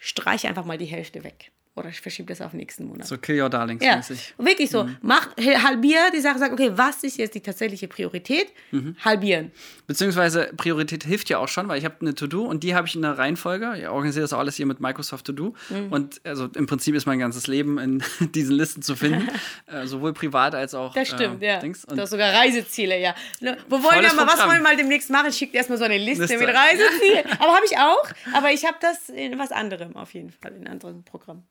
streich 0.00 0.46
einfach 0.48 0.64
mal 0.64 0.78
die 0.78 0.86
Hälfte 0.86 1.22
weg. 1.22 1.51
Oder 1.74 1.90
verschieb 1.90 2.26
das 2.26 2.42
auf 2.42 2.52
nächsten 2.52 2.84
Monat. 2.84 3.06
So 3.06 3.16
Kill 3.16 3.40
Your 3.40 3.48
Darlings 3.48 3.82
Ja, 3.82 3.96
mäßig. 3.96 4.34
wirklich 4.36 4.68
so. 4.68 4.86
Mach, 5.00 5.28
halbier 5.38 6.10
die 6.14 6.20
Sache, 6.20 6.38
sag, 6.38 6.52
okay, 6.52 6.70
was 6.74 7.02
ist 7.02 7.16
jetzt 7.16 7.34
die 7.34 7.40
tatsächliche 7.40 7.88
Priorität? 7.88 8.52
Mhm. 8.72 8.94
Halbieren. 9.02 9.52
Beziehungsweise 9.86 10.50
Priorität 10.54 11.04
hilft 11.04 11.30
ja 11.30 11.38
auch 11.38 11.48
schon, 11.48 11.68
weil 11.68 11.78
ich 11.78 11.86
habe 11.86 11.94
eine 12.02 12.14
To-Do 12.14 12.44
und 12.44 12.62
die 12.62 12.74
habe 12.74 12.86
ich 12.86 12.94
in 12.94 13.00
der 13.00 13.16
Reihenfolge. 13.16 13.74
Ich 13.78 13.88
organisiere 13.88 14.22
das 14.24 14.34
auch 14.34 14.38
alles 14.38 14.56
hier 14.56 14.66
mit 14.66 14.80
Microsoft 14.80 15.24
To-Do. 15.26 15.54
Mhm. 15.70 15.90
Und 15.90 16.20
also 16.24 16.46
im 16.54 16.66
Prinzip 16.66 16.94
ist 16.94 17.06
mein 17.06 17.18
ganzes 17.18 17.46
Leben 17.46 17.78
in 17.78 18.02
diesen 18.34 18.54
Listen 18.54 18.82
zu 18.82 18.94
finden. 18.94 19.30
äh, 19.66 19.86
sowohl 19.86 20.12
privat 20.12 20.54
als 20.54 20.74
auch. 20.74 20.92
Das 20.92 21.08
stimmt, 21.08 21.42
äh, 21.42 21.54
ja. 21.54 21.58
Dings. 21.60 21.82
du 21.86 21.92
Und 21.92 22.00
hast 22.00 22.10
sogar 22.10 22.34
Reiseziele, 22.34 23.00
ja. 23.00 23.14
Ne, 23.40 23.56
Wo 23.70 23.82
wollen 23.82 24.02
wir 24.02 24.12
mal, 24.12 24.26
was 24.26 24.40
wollen 24.40 24.58
wir 24.58 24.62
mal 24.62 24.76
demnächst 24.76 25.08
machen? 25.08 25.32
Schickt 25.32 25.54
erstmal 25.54 25.78
so 25.78 25.84
eine 25.84 25.96
Liste, 25.96 26.24
Liste. 26.24 26.38
mit 26.38 26.48
Reisezielen. 26.48 27.24
aber 27.38 27.54
habe 27.54 27.64
ich 27.64 27.78
auch. 27.78 28.34
Aber 28.34 28.52
ich 28.52 28.66
habe 28.66 28.76
das 28.82 29.08
in 29.08 29.38
was 29.38 29.52
anderem 29.52 29.96
auf 29.96 30.12
jeden 30.12 30.30
Fall, 30.30 30.52
in 30.52 30.66
einem 30.66 30.72
anderen 30.72 31.02
Programm. 31.04 31.44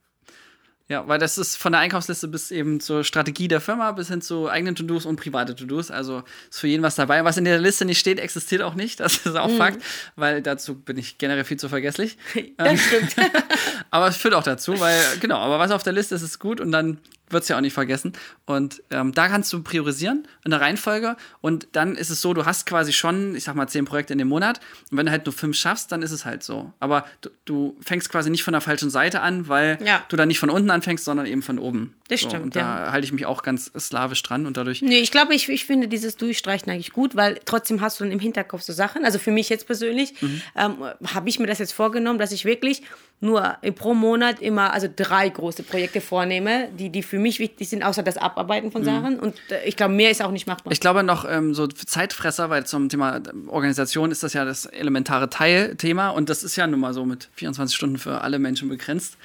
Ja, 0.91 1.07
weil 1.07 1.19
das 1.19 1.37
ist 1.37 1.55
von 1.55 1.71
der 1.71 1.79
Einkaufsliste 1.79 2.27
bis 2.27 2.51
eben 2.51 2.81
zur 2.81 3.05
Strategie 3.05 3.47
der 3.47 3.61
Firma 3.61 3.93
bis 3.93 4.09
hin 4.09 4.21
zu 4.21 4.49
eigenen 4.49 4.75
To-Dos 4.75 5.05
und 5.05 5.15
private 5.15 5.55
To-Dos. 5.55 5.89
Also 5.89 6.23
ist 6.49 6.59
für 6.59 6.67
jeden 6.67 6.83
was 6.83 6.95
dabei. 6.95 7.23
Was 7.23 7.37
in 7.37 7.45
der 7.45 7.59
Liste 7.59 7.85
nicht 7.85 7.97
steht, 7.97 8.19
existiert 8.19 8.61
auch 8.61 8.73
nicht. 8.75 8.99
Das 8.99 9.25
ist 9.25 9.37
auch 9.37 9.47
Mhm. 9.47 9.57
Fakt, 9.57 9.81
weil 10.17 10.41
dazu 10.41 10.75
bin 10.75 10.97
ich 10.97 11.17
generell 11.17 11.45
viel 11.45 11.55
zu 11.55 11.69
vergesslich. 11.69 12.17
Das 12.57 12.77
stimmt. 12.81 13.15
aber 13.89 14.07
es 14.07 14.17
führt 14.17 14.33
auch 14.33 14.43
dazu, 14.43 14.77
weil, 14.81 14.99
genau, 15.21 15.37
aber 15.37 15.59
was 15.59 15.71
auf 15.71 15.81
der 15.83 15.93
Liste 15.93 16.13
ist, 16.13 16.23
ist 16.23 16.39
gut 16.39 16.59
und 16.59 16.73
dann 16.73 16.97
wird 17.33 17.43
es 17.43 17.49
ja 17.49 17.57
auch 17.57 17.61
nicht 17.61 17.73
vergessen. 17.73 18.13
Und 18.45 18.83
ähm, 18.91 19.13
da 19.13 19.27
kannst 19.27 19.51
du 19.53 19.61
priorisieren 19.63 20.27
in 20.43 20.51
der 20.51 20.61
Reihenfolge 20.61 21.15
und 21.41 21.67
dann 21.73 21.95
ist 21.95 22.09
es 22.09 22.21
so, 22.21 22.33
du 22.33 22.45
hast 22.45 22.65
quasi 22.65 22.93
schon, 22.93 23.35
ich 23.35 23.43
sag 23.43 23.55
mal, 23.55 23.67
zehn 23.67 23.85
Projekte 23.85 24.13
in 24.13 24.19
dem 24.19 24.27
Monat 24.27 24.59
und 24.91 24.97
wenn 24.97 25.05
du 25.05 25.11
halt 25.11 25.25
nur 25.25 25.33
fünf 25.33 25.55
schaffst, 25.57 25.91
dann 25.91 26.01
ist 26.01 26.11
es 26.11 26.25
halt 26.25 26.43
so. 26.43 26.73
Aber 26.79 27.05
du, 27.21 27.29
du 27.45 27.77
fängst 27.81 28.09
quasi 28.09 28.29
nicht 28.29 28.43
von 28.43 28.51
der 28.53 28.61
falschen 28.61 28.89
Seite 28.89 29.21
an, 29.21 29.47
weil 29.47 29.77
Ja. 29.85 30.03
du 30.09 30.15
dann 30.15 30.27
nicht 30.27 30.39
von 30.39 30.49
unten 30.49 30.69
anfängst, 30.69 31.05
sondern 31.05 31.25
eben 31.25 31.41
von 31.41 31.59
oben. 31.59 31.95
Das 32.09 32.21
so, 32.21 32.27
stimmt, 32.29 32.43
Und 32.43 32.55
da 32.55 32.91
halte 32.91 33.05
ich 33.05 33.13
mich 33.13 33.25
auch 33.25 33.41
ganz 33.43 33.71
slawisch 33.79 34.21
dran 34.23 34.45
und 34.45 34.57
dadurch. 34.57 34.81
Nee, 34.81 34.99
ich 34.99 35.11
glaube, 35.11 35.33
ich, 35.33 35.47
ich 35.49 35.65
finde 35.65 35.87
dieses 35.87 36.17
Durchstreichen 36.17 36.69
eigentlich 36.71 36.91
gut, 36.91 37.15
weil 37.15 37.39
trotzdem 37.45 37.79
hast 37.81 37.99
du 37.99 38.03
dann 38.03 38.11
im 38.11 38.19
Hinterkopf 38.19 38.61
so 38.63 38.73
Sachen. 38.73 39.05
Also 39.05 39.17
für 39.19 39.31
mich 39.31 39.47
jetzt 39.49 39.65
persönlich 39.65 40.21
Mhm. 40.21 40.41
ähm, 40.55 40.75
habe 41.13 41.29
ich 41.29 41.39
mir 41.39 41.47
das 41.47 41.59
jetzt 41.59 41.71
vorgenommen, 41.71 42.19
dass 42.19 42.31
ich 42.33 42.43
wirklich 42.45 42.81
nur 43.21 43.57
pro 43.75 43.93
Monat 43.93 44.41
immer 44.41 44.73
also 44.73 44.89
drei 44.93 45.29
große 45.29 45.61
Projekte 45.61 46.01
vornehme, 46.01 46.69
die, 46.77 46.89
die 46.89 47.03
für 47.03 47.19
mich 47.19 47.39
wichtig 47.39 47.69
sind, 47.69 47.83
außer 47.83 48.01
das 48.01 48.17
Abarbeiten 48.17 48.71
von 48.71 48.83
Sachen. 48.83 49.19
Und 49.19 49.35
äh, 49.49 49.63
ich 49.65 49.77
glaube, 49.77 49.93
mehr 49.93 50.09
ist 50.09 50.23
auch 50.23 50.31
nicht 50.31 50.47
machbar. 50.47 50.71
Mhm. 50.71 50.73
Ich 50.73 50.79
glaube 50.79 51.03
noch 51.03 51.23
ähm, 51.29 51.53
so 51.53 51.67
Zeitfresser, 51.67 52.49
weil 52.49 52.65
zum 52.65 52.89
Thema 52.89 53.17
ähm, 53.17 53.47
Organisation 53.47 54.09
ist 54.09 54.23
das 54.23 54.33
ja 54.33 54.43
das 54.43 54.65
elementare 54.65 55.29
Teilthema 55.29 56.09
und 56.09 56.29
das 56.29 56.43
ist 56.43 56.55
ja 56.55 56.65
nun 56.65 56.79
mal 56.79 56.95
so 56.95 57.05
mit 57.05 57.29
24 57.35 57.75
Stunden 57.75 57.99
für 57.99 58.21
alle 58.21 58.39
Menschen 58.39 58.69
begrenzt. 58.69 59.17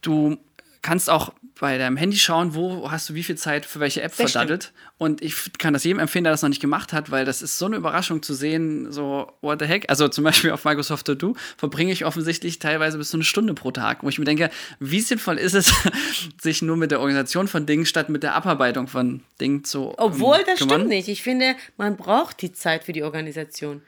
Du 0.00 0.38
kannst 0.80 1.10
auch 1.10 1.32
bei 1.60 1.78
deinem 1.78 1.96
Handy 1.96 2.18
schauen, 2.18 2.54
wo 2.54 2.90
hast 2.90 3.08
du 3.08 3.14
wie 3.14 3.22
viel 3.22 3.36
Zeit 3.36 3.64
für 3.64 3.80
welche 3.80 4.02
App 4.02 4.12
Das 4.16 4.32
verdattelt. 4.32 4.72
Und 4.98 5.22
ich 5.22 5.52
kann 5.58 5.72
das 5.72 5.84
jedem 5.84 5.98
empfehlen, 5.98 6.24
der 6.24 6.32
das 6.32 6.42
noch 6.42 6.48
nicht 6.48 6.60
gemacht 6.60 6.92
hat, 6.92 7.10
weil 7.10 7.24
das 7.24 7.42
ist 7.42 7.58
so 7.58 7.66
eine 7.66 7.76
Überraschung 7.76 8.22
zu 8.22 8.34
sehen, 8.34 8.90
so, 8.90 9.32
what 9.40 9.60
the 9.60 9.66
heck? 9.66 9.88
Also 9.88 10.08
zum 10.08 10.24
Beispiel 10.24 10.50
auf 10.50 10.64
Microsoft 10.64 11.06
To 11.06 11.14
Do 11.14 11.36
verbringe 11.56 11.92
ich 11.92 12.04
offensichtlich 12.04 12.58
teilweise 12.58 12.98
bis 12.98 13.10
zu 13.10 13.16
eine 13.16 13.24
Stunde 13.24 13.54
pro 13.54 13.70
Tag, 13.70 14.02
wo 14.02 14.08
ich 14.08 14.18
mir 14.18 14.24
denke, 14.24 14.50
wie 14.80 15.00
sinnvoll 15.00 15.38
ist 15.38 15.54
es, 15.54 15.72
sich 16.40 16.62
nur 16.62 16.76
mit 16.76 16.90
der 16.90 17.00
Organisation 17.00 17.48
von 17.48 17.66
Dingen 17.66 17.86
statt 17.86 18.08
mit 18.08 18.22
der 18.22 18.34
Abarbeitung 18.34 18.88
von 18.88 19.22
Dingen 19.40 19.64
zu 19.64 19.94
Obwohl, 19.96 20.38
ähm, 20.38 20.42
das 20.46 20.58
kümmern? 20.58 20.74
stimmt 20.80 20.88
nicht. 20.88 21.08
Ich 21.08 21.22
finde, 21.22 21.54
man 21.76 21.96
braucht 21.96 22.42
die 22.42 22.52
Zeit 22.52 22.84
für 22.84 22.92
die 22.92 23.02
Organisation. 23.02 23.82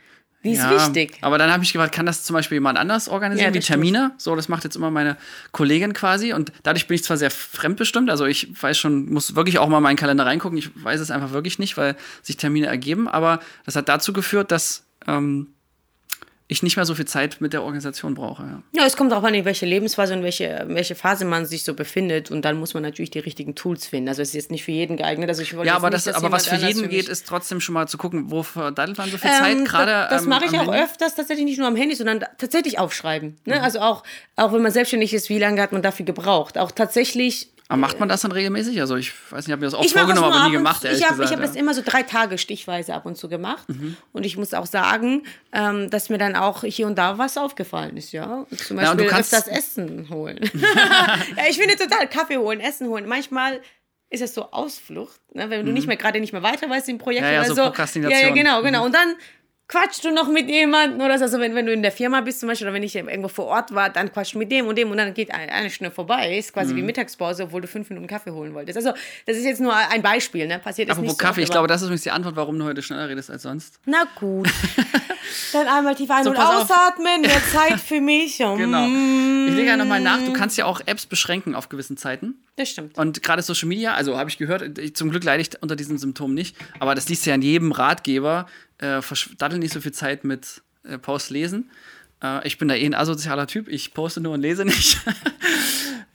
Die 0.46 0.52
ist 0.52 0.58
Ja, 0.62 0.70
wichtig. 0.70 1.18
Aber 1.20 1.38
dann 1.38 1.50
habe 1.50 1.62
ich 1.64 1.72
gefragt, 1.72 1.94
kann 1.94 2.06
das 2.06 2.22
zum 2.22 2.34
Beispiel 2.34 2.56
jemand 2.56 2.78
anders 2.78 3.08
organisieren, 3.08 3.48
Ja, 3.48 3.54
wie 3.54 3.58
das 3.58 3.64
stimmt. 3.66 3.82
Termine? 3.82 4.12
So, 4.18 4.36
das 4.36 4.48
macht 4.48 4.64
jetzt 4.64 4.76
immer 4.76 4.90
meine 4.90 5.16
Kollegin 5.52 5.92
quasi. 5.92 6.32
Und 6.32 6.52
dadurch 6.62 6.86
bin 6.86 6.94
ich 6.94 7.04
zwar 7.04 7.16
sehr 7.16 7.30
fremdbestimmt, 7.30 8.10
also 8.10 8.24
ich 8.26 8.48
weiß 8.62 8.78
schon, 8.78 9.12
muss 9.12 9.34
wirklich 9.34 9.58
auch 9.58 9.68
mal 9.68 9.78
in 9.78 9.82
meinen 9.82 9.96
Kalender 9.96 10.24
reingucken. 10.26 10.58
Ich 10.58 10.70
weiß 10.82 11.00
es 11.00 11.10
einfach 11.10 11.32
wirklich 11.32 11.58
nicht, 11.58 11.76
weil 11.76 11.96
sich 12.22 12.36
Termine 12.36 12.66
ergeben. 12.66 13.08
Aber 13.08 13.40
das 13.64 13.76
hat 13.76 13.88
dazu 13.88 14.12
geführt, 14.12 14.50
dass 14.50 14.84
ähm, 15.06 15.48
ich 16.48 16.62
nicht 16.62 16.76
mehr 16.76 16.84
so 16.86 16.94
viel 16.94 17.06
Zeit 17.06 17.40
mit 17.40 17.52
der 17.52 17.64
Organisation 17.64 18.14
brauche. 18.14 18.44
Ja. 18.44 18.62
Ja, 18.72 18.86
es 18.86 18.96
kommt 18.96 19.12
auch 19.12 19.24
an, 19.24 19.34
in 19.34 19.44
welche 19.44 19.66
Lebensphase 19.66 20.14
und 20.14 20.22
welche, 20.22 20.44
in 20.44 20.76
welche 20.76 20.94
Phase 20.94 21.24
man 21.24 21.44
sich 21.44 21.64
so 21.64 21.74
befindet. 21.74 22.30
Und 22.30 22.44
dann 22.44 22.56
muss 22.58 22.72
man 22.72 22.84
natürlich 22.84 23.10
die 23.10 23.18
richtigen 23.18 23.56
Tools 23.56 23.86
finden. 23.86 24.08
Also 24.08 24.22
es 24.22 24.28
ist 24.28 24.34
jetzt 24.34 24.50
nicht 24.52 24.62
für 24.64 24.70
jeden 24.70 24.96
geeignet. 24.96 25.28
Also 25.28 25.42
ich 25.42 25.56
wollte 25.56 25.66
Ja, 25.68 25.74
aber, 25.76 25.90
nicht, 25.90 26.06
das, 26.06 26.14
aber 26.14 26.30
was 26.30 26.46
für 26.46 26.54
jeden 26.54 26.82
geht, 26.82 26.92
mich- 26.92 27.08
ist 27.08 27.26
trotzdem 27.26 27.60
schon 27.60 27.72
mal 27.72 27.88
zu 27.88 27.98
gucken, 27.98 28.30
wo 28.30 28.44
verdattelt 28.44 28.96
man 28.96 29.10
so 29.10 29.18
viel 29.18 29.28
Ähm, 29.30 29.36
Zeit. 29.38 29.64
Gerade 29.64 29.90
das, 29.90 30.10
das 30.10 30.22
ähm, 30.22 30.28
mache 30.28 30.44
ich 30.44 30.52
auch 30.52 30.66
Handy. 30.72 30.78
öfters, 30.84 31.14
tatsächlich 31.16 31.46
nicht 31.46 31.58
nur 31.58 31.66
am 31.66 31.74
Handy, 31.76 31.96
sondern 31.96 32.24
tatsächlich 32.38 32.78
aufschreiben. 32.78 33.38
Mhm. 33.44 33.52
Ne? 33.52 33.62
Also 33.62 33.80
auch, 33.80 34.04
auch 34.36 34.52
wenn 34.52 34.62
man 34.62 34.70
selbstständig 34.70 35.12
ist, 35.14 35.28
wie 35.28 35.38
lange 35.40 35.60
hat 35.60 35.72
man 35.72 35.82
dafür 35.82 36.06
gebraucht? 36.06 36.58
Auch 36.58 36.70
tatsächlich 36.70 37.50
Aber 37.68 37.78
macht 37.78 37.98
man 37.98 38.08
das 38.08 38.20
dann 38.20 38.30
regelmäßig? 38.32 38.80
Also 38.80 38.94
ich 38.96 39.12
weiß 39.30 39.38
nicht, 39.38 39.46
ich 39.48 39.52
habe 39.52 39.60
mir 39.60 39.66
das 39.66 39.74
auch 39.74 39.82
ich 39.84 39.92
das 39.92 40.00
vorgenommen, 40.02 40.32
aber 40.32 40.46
nie 40.46 40.52
gemacht, 40.52 40.82
zu- 40.82 40.88
Ich 40.88 41.04
habe 41.08 41.24
hab 41.28 41.40
das 41.40 41.54
ja. 41.54 41.60
immer 41.60 41.74
so 41.74 41.82
drei 41.84 42.02
Tage 42.04 42.38
stichweise 42.38 42.94
ab 42.94 43.06
und 43.06 43.16
zu 43.16 43.28
gemacht. 43.28 43.68
Mhm. 43.68 43.96
Und 44.12 44.24
ich 44.24 44.36
muss 44.36 44.54
auch 44.54 44.66
sagen, 44.66 45.24
ähm, 45.52 45.90
dass 45.90 46.08
mir 46.08 46.18
dann 46.18 46.36
auch 46.36 46.62
hier 46.62 46.86
und 46.86 46.96
da 46.96 47.18
was 47.18 47.36
aufgefallen 47.36 47.96
ist. 47.96 48.12
Ja? 48.12 48.46
Zum 48.56 48.78
Ja, 48.78 48.92
Beispiel 48.94 49.08
kannst- 49.08 49.34
öfters 49.34 49.48
Essen 49.48 50.08
holen. 50.10 50.38
ja, 51.36 51.44
ich 51.48 51.58
finde 51.58 51.76
total 51.76 52.06
Kaffee 52.08 52.36
holen, 52.36 52.60
Essen 52.60 52.86
holen. 52.88 53.06
Manchmal 53.08 53.60
ist 54.10 54.22
es 54.22 54.34
so 54.34 54.52
Ausflucht, 54.52 55.20
ne? 55.34 55.50
wenn 55.50 55.66
du 55.66 55.72
nicht 55.72 55.88
mehr 55.88 55.96
gerade 55.96 56.20
nicht 56.20 56.32
mehr 56.32 56.44
weiter 56.44 56.70
weißt 56.70 56.88
im 56.88 56.98
Projekt 56.98 57.22
Mhm. 57.22 57.26
Ja, 57.26 57.32
ja, 57.32 57.40
oder 57.40 57.48
so 57.48 57.54
so. 57.56 57.62
Prokrastination. 57.62 58.20
Ja, 58.20 58.28
ja, 58.28 58.32
genau, 58.34 58.62
genau. 58.62 58.78
Mhm. 58.80 58.86
Und 58.86 58.94
dann 58.94 59.14
quatschst 59.68 60.04
du 60.04 60.12
noch 60.12 60.28
mit 60.28 60.48
jemandem 60.48 61.00
oder 61.00 61.18
so. 61.18 61.24
Also 61.24 61.40
wenn, 61.40 61.54
wenn 61.54 61.66
du 61.66 61.72
in 61.72 61.82
der 61.82 61.90
Firma 61.92 62.20
bist 62.20 62.40
zum 62.40 62.48
Beispiel 62.48 62.66
oder 62.68 62.74
wenn 62.74 62.82
ich 62.82 62.94
irgendwo 62.94 63.28
vor 63.28 63.46
Ort 63.46 63.74
war, 63.74 63.90
dann 63.90 64.12
quatschst 64.12 64.34
du 64.34 64.38
mit 64.38 64.50
dem 64.52 64.66
und 64.68 64.76
dem 64.78 64.90
und 64.90 64.96
dann 64.96 65.12
geht 65.12 65.32
eine, 65.32 65.50
eine 65.52 65.70
Stunde 65.70 65.90
vorbei. 65.90 66.36
Ist 66.38 66.52
quasi 66.52 66.74
wie 66.76 66.80
Mhm. 66.80 66.86
Mittagspause, 66.86 67.44
obwohl 67.44 67.60
du 67.62 67.66
fünf 67.68 67.88
Minuten 67.90 68.06
Kaffee 68.06 68.30
holen 68.30 68.54
wolltest. 68.54 68.76
Also 68.76 68.92
das 69.26 69.36
ist 69.36 69.44
jetzt 69.44 69.60
nur 69.60 69.74
ein 69.74 70.02
Beispiel, 70.02 70.46
ne? 70.46 70.58
Passiert 70.60 70.88
Apropos 70.90 71.10
nicht 71.10 71.20
so 71.20 71.26
Kaffee, 71.26 71.40
ich 71.40 71.46
oft, 71.46 71.52
glaube, 71.52 71.64
aber- 71.64 71.68
das 71.68 71.80
ist 71.82 71.86
übrigens 71.86 72.02
die 72.02 72.10
Antwort, 72.12 72.36
warum 72.36 72.58
du 72.58 72.64
heute 72.64 72.82
schneller 72.82 73.08
redest 73.08 73.30
als 73.30 73.42
sonst. 73.42 73.80
Na 73.86 74.04
gut. 74.20 74.48
dann 75.52 75.66
einmal 75.68 75.94
tief 75.94 76.10
ein- 76.10 76.24
So, 76.24 76.30
und 76.30 76.36
ausatmen, 76.36 77.22
mehr 77.22 77.42
Zeit 77.52 77.80
für 77.80 78.00
mich. 78.00 78.36
Genau. 78.56 78.86
Ich 79.48 79.54
lege 79.54 79.68
ja 79.68 79.76
nochmal 79.76 80.00
nach, 80.00 80.18
du 80.22 80.32
kannst 80.32 80.56
ja 80.58 80.64
auch 80.64 80.80
Apps 80.86 81.06
beschränken 81.06 81.54
auf 81.54 81.68
gewissen 81.68 81.96
Zeiten. 81.96 82.34
Das 82.56 82.68
stimmt. 82.70 82.96
Und 82.98 83.22
gerade 83.22 83.42
Social 83.42 83.68
Media, 83.68 83.94
also 83.94 84.16
habe 84.18 84.28
ich 84.30 84.38
gehört, 84.38 84.78
ich, 84.78 84.94
zum 84.96 85.10
Glück 85.10 85.24
leide 85.24 85.40
ich 85.42 85.50
unter 85.62 85.76
diesen 85.76 85.98
Symptomen 85.98 86.34
nicht, 86.34 86.56
aber 86.80 86.94
das 86.94 87.08
liest 87.08 87.26
ja 87.26 87.34
in 87.34 87.42
jedem 87.42 87.72
Ratgeber, 87.72 88.46
äh, 88.78 89.02
verdattel 89.02 89.58
nicht 89.58 89.72
so 89.72 89.80
viel 89.80 89.92
Zeit 89.92 90.24
mit 90.24 90.62
äh, 90.84 90.98
Post 90.98 91.30
lesen. 91.30 91.70
Äh, 92.22 92.46
ich 92.46 92.58
bin 92.58 92.68
da 92.68 92.74
eh 92.74 92.86
ein 92.86 92.94
asozialer 92.94 93.46
Typ, 93.46 93.68
ich 93.68 93.94
poste 93.94 94.20
nur 94.20 94.34
und 94.34 94.40
lese 94.40 94.64
nicht. 94.64 95.00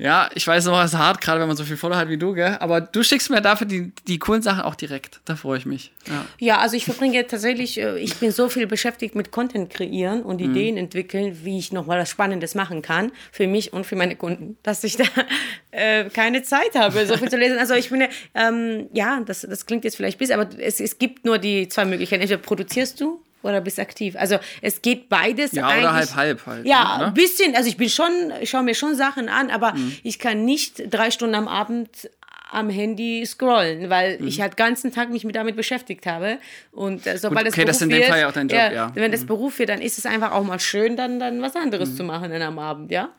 ja, 0.02 0.32
ich 0.34 0.48
weiß 0.48 0.66
noch, 0.66 0.82
es 0.84 0.94
ist 0.94 0.98
hart, 0.98 1.22
gerade 1.22 1.40
wenn 1.40 1.48
man 1.48 1.56
so 1.56 1.64
viel 1.64 1.78
Follower 1.78 1.98
hat 1.98 2.10
wie 2.10 2.18
du, 2.18 2.34
gell? 2.34 2.58
aber 2.60 2.82
du 2.82 3.04
schickst 3.04 3.30
mir 3.30 3.40
dafür 3.40 3.68
die, 3.68 3.92
die 4.08 4.18
coolen 4.18 4.42
Sachen 4.42 4.64
auch 4.64 4.74
direkt. 4.74 5.22
Da 5.26 5.36
freue 5.36 5.60
ich 5.60 5.68
mich. 5.68 5.92
Ja. 6.08 6.26
Ja, 6.40 6.58
also 6.58 6.76
ich 6.76 6.86
verbringe 6.86 7.28
tatsächlich, 7.28 7.80
äh, 7.80 8.00
ich 8.00 8.16
bin 8.16 8.32
so 8.32 8.50
viel 8.50 8.66
beschäftigt 8.66 9.14
mit 9.14 9.32
Content 9.32 9.70
kreieren 9.72 10.24
und 10.24 10.42
Mhm. 10.42 10.52
Ideen 10.52 10.78
entwickeln, 10.78 11.42
wie 11.44 11.60
ich 11.60 11.72
noch 11.72 11.86
mal 11.86 12.00
was 12.00 12.10
Spannendes 12.10 12.56
machen 12.56 12.82
kann 12.82 13.12
für 13.32 13.46
mich 13.46 13.74
und 13.74 13.86
für 13.86 13.96
meine 13.96 14.16
Kunden, 14.16 14.58
dass 14.64 14.84
ich 14.84 14.98
da 14.98 15.04
äh, 15.72 16.06
keine 16.10 16.42
Zeit 16.42 16.74
habe, 16.74 17.06
so 17.06 17.16
viel 17.18 17.30
zu 17.30 17.38
lesen. 17.38 17.60
Also 17.60 17.76
ich 17.76 17.92
bin, 17.92 18.04
ähm, 18.34 18.88
ja, 18.94 19.22
das, 19.24 19.42
das 19.42 19.68
klingt 19.68 19.84
jetzt 19.84 19.98
vielleicht 19.98 20.18
bis, 20.18 20.32
aber 20.32 20.50
es, 20.58 20.80
es 20.80 20.98
gibt 20.98 21.26
nur 21.26 21.38
die 21.38 21.68
zwei 21.68 21.86
Möglichkeiten. 21.86 22.24
Entweder 22.24 22.42
produzierst 22.42 23.00
du 23.00 23.22
oder 23.44 23.62
bist 23.62 23.80
aktiv. 23.80 24.16
Also 24.18 24.38
es 24.62 24.82
geht 24.82 25.10
beides. 25.10 25.52
Ja, 25.54 25.68
oder 25.68 25.94
halb, 25.94 26.16
halb 26.16 26.46
halt. 26.46 26.66
Ja, 26.66 26.98
ne? 26.98 27.06
ein 27.08 27.14
bisschen. 27.14 27.56
Also 27.56 27.70
ich 27.70 27.78
bin 27.78 27.90
schon, 27.90 28.12
ich 28.42 28.50
schaue 28.50 28.64
mir 28.64 28.76
schon 28.76 28.96
Sachen 28.96 29.30
an, 29.30 29.50
aber 29.50 29.74
Mhm. 29.74 29.96
ich 30.04 30.20
kann 30.20 30.46
nicht 30.46 30.84
drei 30.94 31.12
Stunden 31.12 31.36
am 31.36 31.48
Abend 31.48 32.10
am 32.54 32.70
Handy 32.70 33.26
scrollen, 33.26 33.90
weil 33.90 34.20
Mhm. 34.20 34.28
ich 34.28 34.42
halt 34.42 34.58
ganzen 34.58 34.92
Tag 34.94 35.10
mich 35.10 35.24
mit 35.24 35.38
damit 35.38 35.56
beschäftigt 35.56 36.06
habe. 36.06 36.38
Und 36.74 37.08
äh, 37.08 37.18
sobald 37.18 37.46
Gut, 37.46 37.54
okay, 37.54 37.64
das 37.64 37.78
ist 37.78 37.84
in 37.84 37.90
dem 37.90 38.00
wird, 38.00 38.10
Fall 38.10 38.20
ja 38.20 38.28
auch 38.28 38.34
dein 38.34 38.50
Job, 38.50 38.60
ja. 38.74 38.88
Mhm. 38.90 38.96
Wenn 38.96 39.12
das 39.14 39.26
Beruf 39.26 39.58
wird, 39.58 39.70
dann 39.70 39.82
ist 39.82 39.98
es 39.98 40.06
einfach 40.06 40.34
auch 40.34 40.44
mal 40.44 40.60
schön, 40.60 40.98
dann, 40.98 41.18
dann 41.18 41.42
was 41.42 41.56
anderes 41.56 41.96
zu 41.96 42.04
machen 42.04 42.30
dann 42.30 42.42
am 42.42 42.60
Abend, 42.60 42.92
ja. 42.92 43.10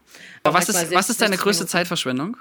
Aber 0.42 0.54
was 0.58 0.68
ist, 0.68 0.92
was 0.94 1.08
ist 1.08 1.22
deine 1.22 1.30
60 1.36 1.42
größte. 1.44 1.66
Zeitverschwendung? 1.66 2.36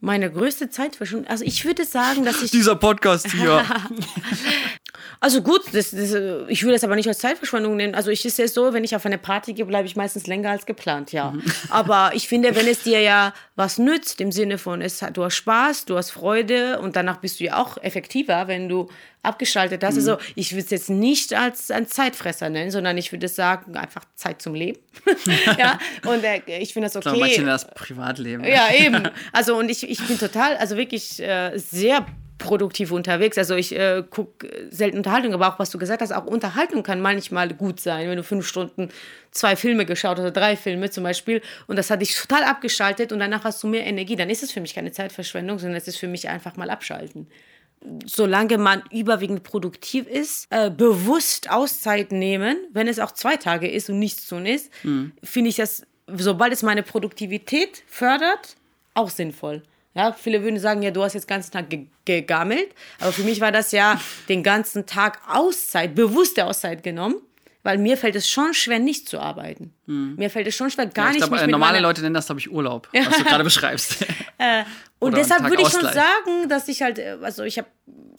Meine 0.00 0.30
größte 0.30 0.70
Zeitverschwendung, 0.70 1.30
also 1.30 1.44
ich 1.44 1.64
würde 1.66 1.84
sagen, 1.84 2.24
dass 2.24 2.42
ich 2.42 2.50
Dieser 2.50 2.76
Podcast 2.76 3.30
hier. 3.30 3.64
Also 5.20 5.42
gut, 5.42 5.62
das, 5.72 5.90
das, 5.90 6.14
ich 6.48 6.62
würde 6.62 6.74
das 6.74 6.84
aber 6.84 6.96
nicht 6.96 7.08
als 7.08 7.18
Zeitverschwendung 7.18 7.76
nennen. 7.76 7.94
Also 7.94 8.10
ich 8.10 8.24
ist 8.24 8.38
ja 8.38 8.46
so, 8.48 8.72
wenn 8.72 8.84
ich 8.84 8.94
auf 8.94 9.04
eine 9.06 9.18
Party 9.18 9.54
gehe, 9.54 9.64
bleibe 9.64 9.86
ich 9.86 9.96
meistens 9.96 10.26
länger 10.26 10.50
als 10.50 10.66
geplant, 10.66 11.12
ja. 11.12 11.30
Mhm. 11.30 11.42
Aber 11.70 12.12
ich 12.14 12.28
finde, 12.28 12.54
wenn 12.54 12.66
es 12.66 12.82
dir 12.82 13.00
ja 13.00 13.32
was 13.56 13.78
nützt, 13.78 14.20
im 14.20 14.32
Sinne 14.32 14.58
von, 14.58 14.80
es, 14.80 15.04
du 15.12 15.24
hast 15.24 15.36
Spaß, 15.36 15.84
du 15.86 15.96
hast 15.96 16.10
Freude 16.10 16.80
und 16.80 16.96
danach 16.96 17.18
bist 17.18 17.40
du 17.40 17.44
ja 17.44 17.56
auch 17.62 17.78
effektiver, 17.82 18.48
wenn 18.48 18.68
du 18.68 18.88
abgeschaltet 19.22 19.82
hast. 19.82 19.94
Mhm. 19.94 20.00
Also 20.00 20.18
ich 20.34 20.52
würde 20.52 20.64
es 20.64 20.70
jetzt 20.70 20.90
nicht 20.90 21.34
als 21.34 21.70
ein 21.70 21.86
Zeitfresser 21.86 22.50
nennen, 22.50 22.70
sondern 22.70 22.96
ich 22.98 23.10
würde 23.10 23.28
sagen, 23.28 23.76
einfach 23.76 24.04
Zeit 24.14 24.42
zum 24.42 24.54
Leben. 24.54 24.78
ja, 25.58 25.78
und 26.06 26.22
äh, 26.24 26.42
ich 26.58 26.72
finde 26.72 26.88
das 26.88 26.96
okay. 26.96 27.08
Okay. 27.08 27.20
Manche 27.20 27.44
das 27.44 27.66
Privatleben. 27.66 28.44
Ja, 28.44 28.68
eben. 28.72 29.08
Also 29.32 29.56
und 29.56 29.70
ich, 29.70 29.88
ich 29.88 30.06
bin 30.06 30.18
total, 30.18 30.56
also 30.56 30.76
wirklich 30.76 31.20
äh, 31.20 31.56
sehr 31.56 32.06
produktiv 32.44 32.92
unterwegs. 32.92 33.36
Also 33.38 33.56
ich 33.56 33.74
äh, 33.74 34.04
gucke 34.08 34.68
selten 34.70 34.98
Unterhaltung, 34.98 35.34
aber 35.34 35.48
auch 35.48 35.58
was 35.58 35.70
du 35.70 35.78
gesagt 35.78 36.02
hast, 36.02 36.12
auch 36.12 36.26
Unterhaltung 36.26 36.82
kann 36.82 37.00
manchmal 37.00 37.48
gut 37.48 37.80
sein, 37.80 38.08
wenn 38.08 38.16
du 38.16 38.22
fünf 38.22 38.46
Stunden 38.46 38.90
zwei 39.32 39.56
Filme 39.56 39.86
geschaut 39.86 40.18
hast 40.18 40.20
oder 40.20 40.30
drei 40.30 40.56
Filme 40.56 40.90
zum 40.90 41.02
Beispiel 41.02 41.42
und 41.66 41.76
das 41.76 41.90
hat 41.90 42.02
dich 42.02 42.14
total 42.16 42.44
abgeschaltet 42.44 43.10
und 43.10 43.18
danach 43.18 43.42
hast 43.42 43.62
du 43.62 43.66
mehr 43.66 43.84
Energie, 43.86 44.14
dann 44.14 44.30
ist 44.30 44.42
es 44.42 44.52
für 44.52 44.60
mich 44.60 44.74
keine 44.74 44.92
Zeitverschwendung, 44.92 45.58
sondern 45.58 45.76
es 45.76 45.88
ist 45.88 45.96
für 45.96 46.06
mich 46.06 46.28
einfach 46.28 46.56
mal 46.56 46.70
abschalten 46.70 47.26
solange 48.06 48.56
man 48.56 48.82
überwiegend 48.90 49.42
produktiv 49.42 50.06
ist, 50.06 50.46
äh, 50.50 50.70
bewusst 50.70 51.50
Auszeit 51.50 52.12
nehmen, 52.12 52.56
wenn 52.72 52.88
es 52.88 52.98
auch 52.98 53.12
zwei 53.12 53.36
Tage 53.36 53.70
ist 53.70 53.90
und 53.90 53.98
nichts 53.98 54.26
tun 54.26 54.46
ist, 54.46 54.70
finde 55.22 55.50
ich 55.50 55.56
das, 55.56 55.82
sobald 56.06 56.52
es 56.52 56.62
meine 56.62 56.82
Produktivität 56.82 57.82
fördert, 57.86 58.56
auch 58.94 59.10
sinnvoll. 59.10 59.62
Ja, 59.94 60.12
viele 60.12 60.42
würden 60.42 60.58
sagen, 60.58 60.82
ja, 60.82 60.90
du 60.90 61.02
hast 61.02 61.14
jetzt 61.14 61.28
den 61.28 61.34
ganzen 61.34 61.52
Tag 61.52 61.70
ge 61.70 61.86
gegammelt, 62.04 62.68
aber 63.00 63.12
für 63.12 63.22
mich 63.22 63.40
war 63.40 63.52
das 63.52 63.72
ja 63.72 64.00
den 64.28 64.42
ganzen 64.42 64.86
Tag 64.86 65.20
Auszeit, 65.28 65.94
bewusste 65.94 66.44
Auszeit 66.44 66.82
genommen, 66.82 67.14
weil 67.62 67.78
mir 67.78 67.96
fällt 67.96 68.16
es 68.16 68.28
schon 68.28 68.52
schwer, 68.52 68.78
nicht 68.78 69.08
zu 69.08 69.18
arbeiten. 69.20 69.72
Mir 69.86 70.28
fällt 70.30 70.46
es 70.48 70.56
schon 70.56 70.70
schwer, 70.70 70.86
gar 70.86 71.06
Ja, 71.06 71.10
ich 71.10 71.14
nicht 71.14 71.26
glaube, 71.28 71.36
mich 71.36 71.48
äh, 71.48 71.50
normale 71.50 71.80
Leute 71.80 72.02
nennen 72.02 72.14
das, 72.14 72.26
glaube 72.26 72.40
ich, 72.40 72.50
Urlaub, 72.50 72.88
was 72.92 73.16
du 73.16 73.24
gerade 73.24 73.44
beschreibst. 73.44 74.02
Und 74.02 74.08
Oder 75.08 75.16
einen 75.16 75.28
deshalb 75.28 75.48
würde 75.48 75.62
ich 75.62 75.68
schon 75.68 75.82
sagen, 75.82 76.48
dass 76.48 76.68
ich 76.68 76.82
halt, 76.82 76.98
äh, 76.98 77.16
also 77.22 77.44
ich 77.44 77.58
habe, 77.58 77.68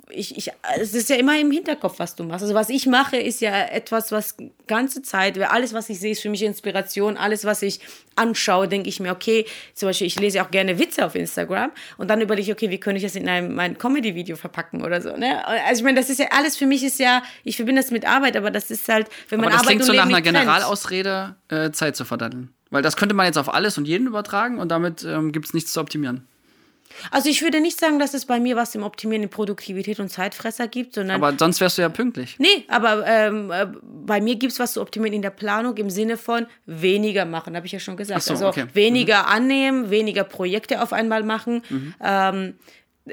ich, 0.09 0.37
ich, 0.37 0.51
es 0.79 0.93
ist 0.93 1.09
ja 1.09 1.15
immer 1.15 1.39
im 1.39 1.51
Hinterkopf, 1.51 1.99
was 1.99 2.15
du 2.15 2.23
machst. 2.23 2.43
Also 2.43 2.53
was 2.53 2.69
ich 2.69 2.85
mache, 2.85 3.17
ist 3.17 3.41
ja 3.41 3.65
etwas, 3.65 4.11
was 4.11 4.35
ganze 4.67 5.01
Zeit, 5.01 5.39
alles, 5.39 5.73
was 5.73 5.89
ich 5.89 5.99
sehe, 5.99 6.11
ist 6.11 6.21
für 6.21 6.29
mich 6.29 6.43
Inspiration. 6.43 7.17
Alles, 7.17 7.45
was 7.45 7.61
ich 7.61 7.79
anschaue, 8.15 8.67
denke 8.67 8.89
ich 8.89 8.99
mir, 8.99 9.11
okay, 9.11 9.45
zum 9.73 9.89
Beispiel, 9.89 10.07
ich 10.07 10.19
lese 10.19 10.43
auch 10.43 10.51
gerne 10.51 10.77
Witze 10.79 11.05
auf 11.05 11.15
Instagram 11.15 11.71
und 11.97 12.09
dann 12.09 12.21
überlege 12.21 12.51
ich, 12.51 12.55
okay, 12.55 12.69
wie 12.69 12.79
könnte 12.79 12.97
ich 12.97 13.03
das 13.03 13.15
in 13.15 13.27
einem 13.27 13.55
mein 13.55 13.77
Comedy-Video 13.77 14.35
verpacken 14.35 14.83
oder 14.83 15.01
so. 15.01 15.15
Ne? 15.15 15.45
Also 15.47 15.79
ich 15.79 15.83
meine, 15.83 15.99
das 15.99 16.09
ist 16.09 16.19
ja 16.19 16.27
alles 16.31 16.55
für 16.55 16.67
mich 16.67 16.83
ist 16.83 16.99
ja, 16.99 17.23
ich 17.43 17.55
verbinde 17.55 17.81
das 17.81 17.91
mit 17.91 18.05
Arbeit, 18.05 18.37
aber 18.37 18.51
das 18.51 18.69
ist 18.71 18.87
halt, 18.87 19.09
wenn 19.29 19.39
man 19.39 19.47
Aber 19.47 19.53
das 19.53 19.61
Arbeit 19.61 19.77
klingt 19.77 19.81
und 19.81 19.87
so 19.87 19.93
nach 19.93 20.05
einer. 20.05 20.21
Generalausrede, 20.21 21.35
äh, 21.49 21.71
Zeit 21.71 21.95
zu 21.95 22.05
verdatteln. 22.05 22.49
Weil 22.69 22.81
das 22.81 22.97
könnte 22.97 23.15
man 23.15 23.25
jetzt 23.25 23.37
auf 23.37 23.53
alles 23.53 23.77
und 23.77 23.85
jeden 23.85 24.07
übertragen 24.07 24.59
und 24.59 24.69
damit 24.69 25.03
ähm, 25.03 25.31
gibt 25.31 25.47
es 25.47 25.53
nichts 25.53 25.73
zu 25.73 25.79
optimieren. 25.79 26.27
Also 27.12 27.29
ich 27.29 27.41
würde 27.41 27.62
nicht 27.62 27.79
sagen, 27.79 27.99
dass 27.99 28.13
es 28.13 28.25
bei 28.25 28.39
mir 28.39 28.55
was 28.55 28.75
im 28.75 28.84
Optimieren 28.84 29.23
in 29.23 29.29
Produktivität 29.29 29.99
und 29.99 30.10
Zeitfresser 30.10 30.67
gibt, 30.67 30.93
sondern 30.95 31.23
Aber 31.23 31.38
sonst 31.38 31.62
wärst 31.62 31.77
du 31.77 31.81
ja 31.81 31.89
pünktlich. 31.89 32.36
Nee, 32.39 32.65
aber 32.67 33.05
ähm, 33.05 33.51
äh, 33.51 33.67
bei 33.81 34.21
mir 34.21 34.36
gibt 34.36 34.53
es 34.53 34.60
was 34.60 34.73
zu 34.73 34.81
optimieren 34.81 35.13
in 35.13 35.21
der 35.21 35.29
Planung 35.29 35.75
im 35.77 35.89
Sinne 35.89 36.17
von 36.17 36.47
weniger 36.65 37.25
machen, 37.25 37.55
habe 37.55 37.65
ich 37.65 37.71
ja 37.71 37.79
schon 37.79 37.97
gesagt. 37.97 38.23
So, 38.23 38.34
also 38.34 38.47
okay. 38.47 38.65
Mhm. 38.65 38.75
weniger 38.75 39.27
annehmen, 39.27 39.89
weniger 39.89 40.23
Projekte 40.23 40.81
auf 40.81 40.93
einmal 40.93 41.23
machen. 41.23 41.63
Ähm, 42.03 42.55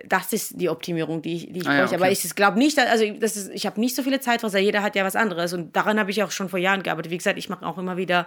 das 0.06 0.32
ist 0.32 0.58
die 0.58 0.68
Optimierung, 0.68 1.20
die 1.20 1.34
ich, 1.34 1.52
die 1.52 1.60
ich 1.60 1.68
Ah 1.68 1.74
ja, 1.74 1.80
bräuchte. 1.80 1.96
Aber 1.96 2.06
okay. 2.06 2.18
ich 2.24 2.34
glaube 2.34 2.58
nicht, 2.58 2.78
also 2.78 3.04
das 3.18 3.36
ist, 3.36 3.50
ich 3.52 3.66
habe 3.66 3.78
nicht 3.78 3.94
so 3.94 4.02
viele 4.02 4.20
Zeitfresser, 4.20 4.58
jeder 4.58 4.82
hat 4.82 4.96
ja 4.96 5.04
was 5.04 5.16
anderes. 5.16 5.52
Und 5.52 5.76
daran 5.76 5.98
habe 5.98 6.10
ich 6.10 6.22
auch 6.22 6.30
schon 6.30 6.48
vor 6.48 6.58
Jahren 6.58 6.82
gearbeitet. 6.82 7.12
Wie 7.12 7.18
gesagt, 7.18 7.38
ich 7.38 7.48
mache 7.48 7.66
auch 7.66 7.76
immer 7.76 7.96
wieder 7.96 8.26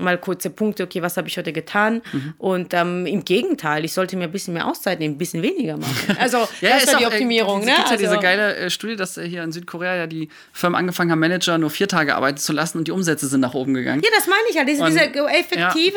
mal 0.00 0.18
kurze 0.18 0.50
Punkte, 0.50 0.82
okay, 0.84 1.02
was 1.02 1.16
habe 1.16 1.28
ich 1.28 1.36
heute 1.36 1.52
getan? 1.52 2.02
Mhm. 2.12 2.34
Und 2.38 2.74
ähm, 2.74 3.06
im 3.06 3.24
Gegenteil, 3.24 3.84
ich 3.84 3.92
sollte 3.92 4.16
mir 4.16 4.24
ein 4.24 4.32
bisschen 4.32 4.54
mehr 4.54 4.66
Auszeit 4.66 4.98
nehmen, 4.98 5.14
ein 5.14 5.18
bisschen 5.18 5.42
weniger 5.42 5.76
machen. 5.76 6.16
Also 6.18 6.38
Ja, 6.60 6.70
das 6.74 6.84
ist 6.84 6.92
ja 6.92 6.98
die 6.98 7.04
äh, 7.04 7.06
Optimierung. 7.08 7.60
Es 7.60 7.66
ne? 7.66 7.72
gibt 7.72 7.86
ja 7.86 7.92
also, 7.92 8.04
diese 8.04 8.18
geile 8.18 8.56
äh, 8.56 8.70
Studie, 8.70 8.96
dass 8.96 9.16
äh, 9.16 9.28
hier 9.28 9.42
in 9.42 9.52
Südkorea 9.52 9.96
ja 9.96 10.06
die 10.06 10.28
Firmen 10.52 10.76
angefangen 10.78 11.10
haben, 11.10 11.18
Manager 11.20 11.58
nur 11.58 11.70
vier 11.70 11.88
Tage 11.88 12.14
arbeiten 12.16 12.38
zu 12.38 12.52
lassen 12.52 12.78
und 12.78 12.88
die 12.88 12.92
Umsätze 12.92 13.26
sind 13.28 13.40
nach 13.40 13.54
oben 13.54 13.74
gegangen. 13.74 14.02
Ja, 14.04 14.10
das 14.16 14.26
meine 14.26 14.42
ich 14.48 14.56
ja. 14.56 14.64
Diese, 14.64 14.82
Und- 14.82 14.90
diese 14.90 15.00
effektive, 15.28 15.96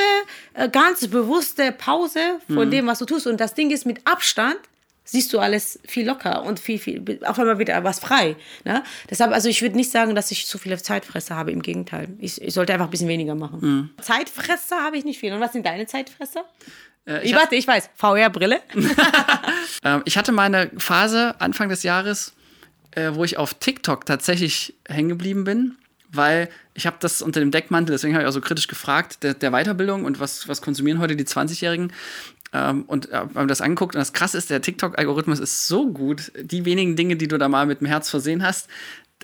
äh, 0.54 0.70
ganz 0.70 1.08
bewusste 1.08 1.72
Pause 1.72 2.20
Mhm. 2.48 2.54
von 2.54 2.72
dem, 2.72 2.88
was 2.88 3.00
du 3.00 3.06
tust. 3.06 3.28
Und 3.28 3.40
das 3.40 3.54
Ding 3.54 3.72
ist, 3.72 3.86
mit 3.86 4.00
Abstand 4.06 4.58
siehst 5.04 5.34
du 5.34 5.40
alles 5.40 5.80
viel 5.86 6.06
locker 6.06 6.44
und 6.44 6.60
viel, 6.60 6.80
viel, 6.80 7.20
auf 7.26 7.38
einmal 7.38 7.60
wieder 7.60 7.84
was 7.84 8.00
frei. 8.00 8.36
Ne? 8.64 8.84
Deshalb, 9.10 9.32
also 9.32 9.50
ich 9.50 9.62
würde 9.62 9.76
nicht 9.76 9.92
sagen, 9.92 10.16
dass 10.16 10.32
ich 10.32 10.48
zu 10.48 10.58
viele 10.58 10.78
Zeitfresser 10.78 11.36
habe. 11.36 11.52
Im 11.52 11.62
Gegenteil. 11.62 12.08
Ich, 12.20 12.42
ich 12.42 12.54
sollte 12.54 12.74
einfach 12.74 12.88
ein 12.88 12.92
bisschen 12.92 13.08
weniger 13.08 13.36
machen. 13.36 13.60
Mhm. 13.62 13.90
Zeitfresser 14.02 14.78
habe 14.82 14.98
ich 14.98 15.06
nicht 15.06 15.20
viel. 15.20 15.34
Und 15.34 15.40
was 15.40 15.54
sind 15.54 15.66
deine 15.66 15.86
Zeitfresser? 15.86 16.46
Äh, 17.06 17.26
ich, 17.26 17.36
warte, 17.36 17.56
ich 17.56 17.68
weiß. 17.68 17.90
VR-Brille. 17.96 18.62
äh, 19.84 20.00
ich 20.06 20.18
hatte 20.18 20.32
mal 20.32 20.44
eine 20.44 20.72
Phase 20.78 21.36
Anfang 21.40 21.70
des 21.70 21.84
Jahres, 21.84 22.34
äh, 22.92 23.12
wo 23.14 23.24
ich 23.24 23.38
auf 23.38 23.54
TikTok 23.56 24.06
tatsächlich 24.06 24.74
hängen 24.88 25.10
geblieben 25.10 25.44
bin, 25.44 25.78
weil 26.10 26.50
ich 26.74 26.86
habe 26.88 26.98
das 27.00 27.22
unter 27.22 27.40
dem 27.40 27.52
Deckmantel, 27.52 27.94
deswegen 27.94 28.14
habe 28.14 28.24
ich 28.24 28.30
auch 28.30 28.34
so 28.34 28.42
kritisch 28.42 28.68
gefragt, 28.68 29.24
der, 29.24 29.34
der 29.34 29.52
Weiterbildung 29.52 30.06
und 30.06 30.20
was, 30.20 30.48
was 30.48 30.62
konsumieren 30.62 31.00
heute 31.00 31.16
die 31.16 31.26
20-Jährigen. 31.26 31.92
Ähm, 32.54 32.84
und 32.84 33.10
äh, 33.12 33.16
haben 33.36 33.48
das 33.48 33.62
angeguckt 33.62 33.96
und 33.96 34.00
das 34.00 34.14
krasse 34.14 34.38
ist, 34.38 34.50
der 34.50 34.62
TikTok-Algorithmus 34.62 35.40
ist 35.40 35.68
so 35.68 35.92
gut, 35.92 36.32
die 36.40 36.66
wenigen 36.66 36.96
Dinge, 36.96 37.16
die 37.16 37.28
du 37.28 37.38
da 37.38 37.50
mal 37.50 37.66
mit 37.66 37.82
dem 37.82 37.88
Herz 37.88 38.10
versehen 38.10 38.44
hast, 38.44 38.70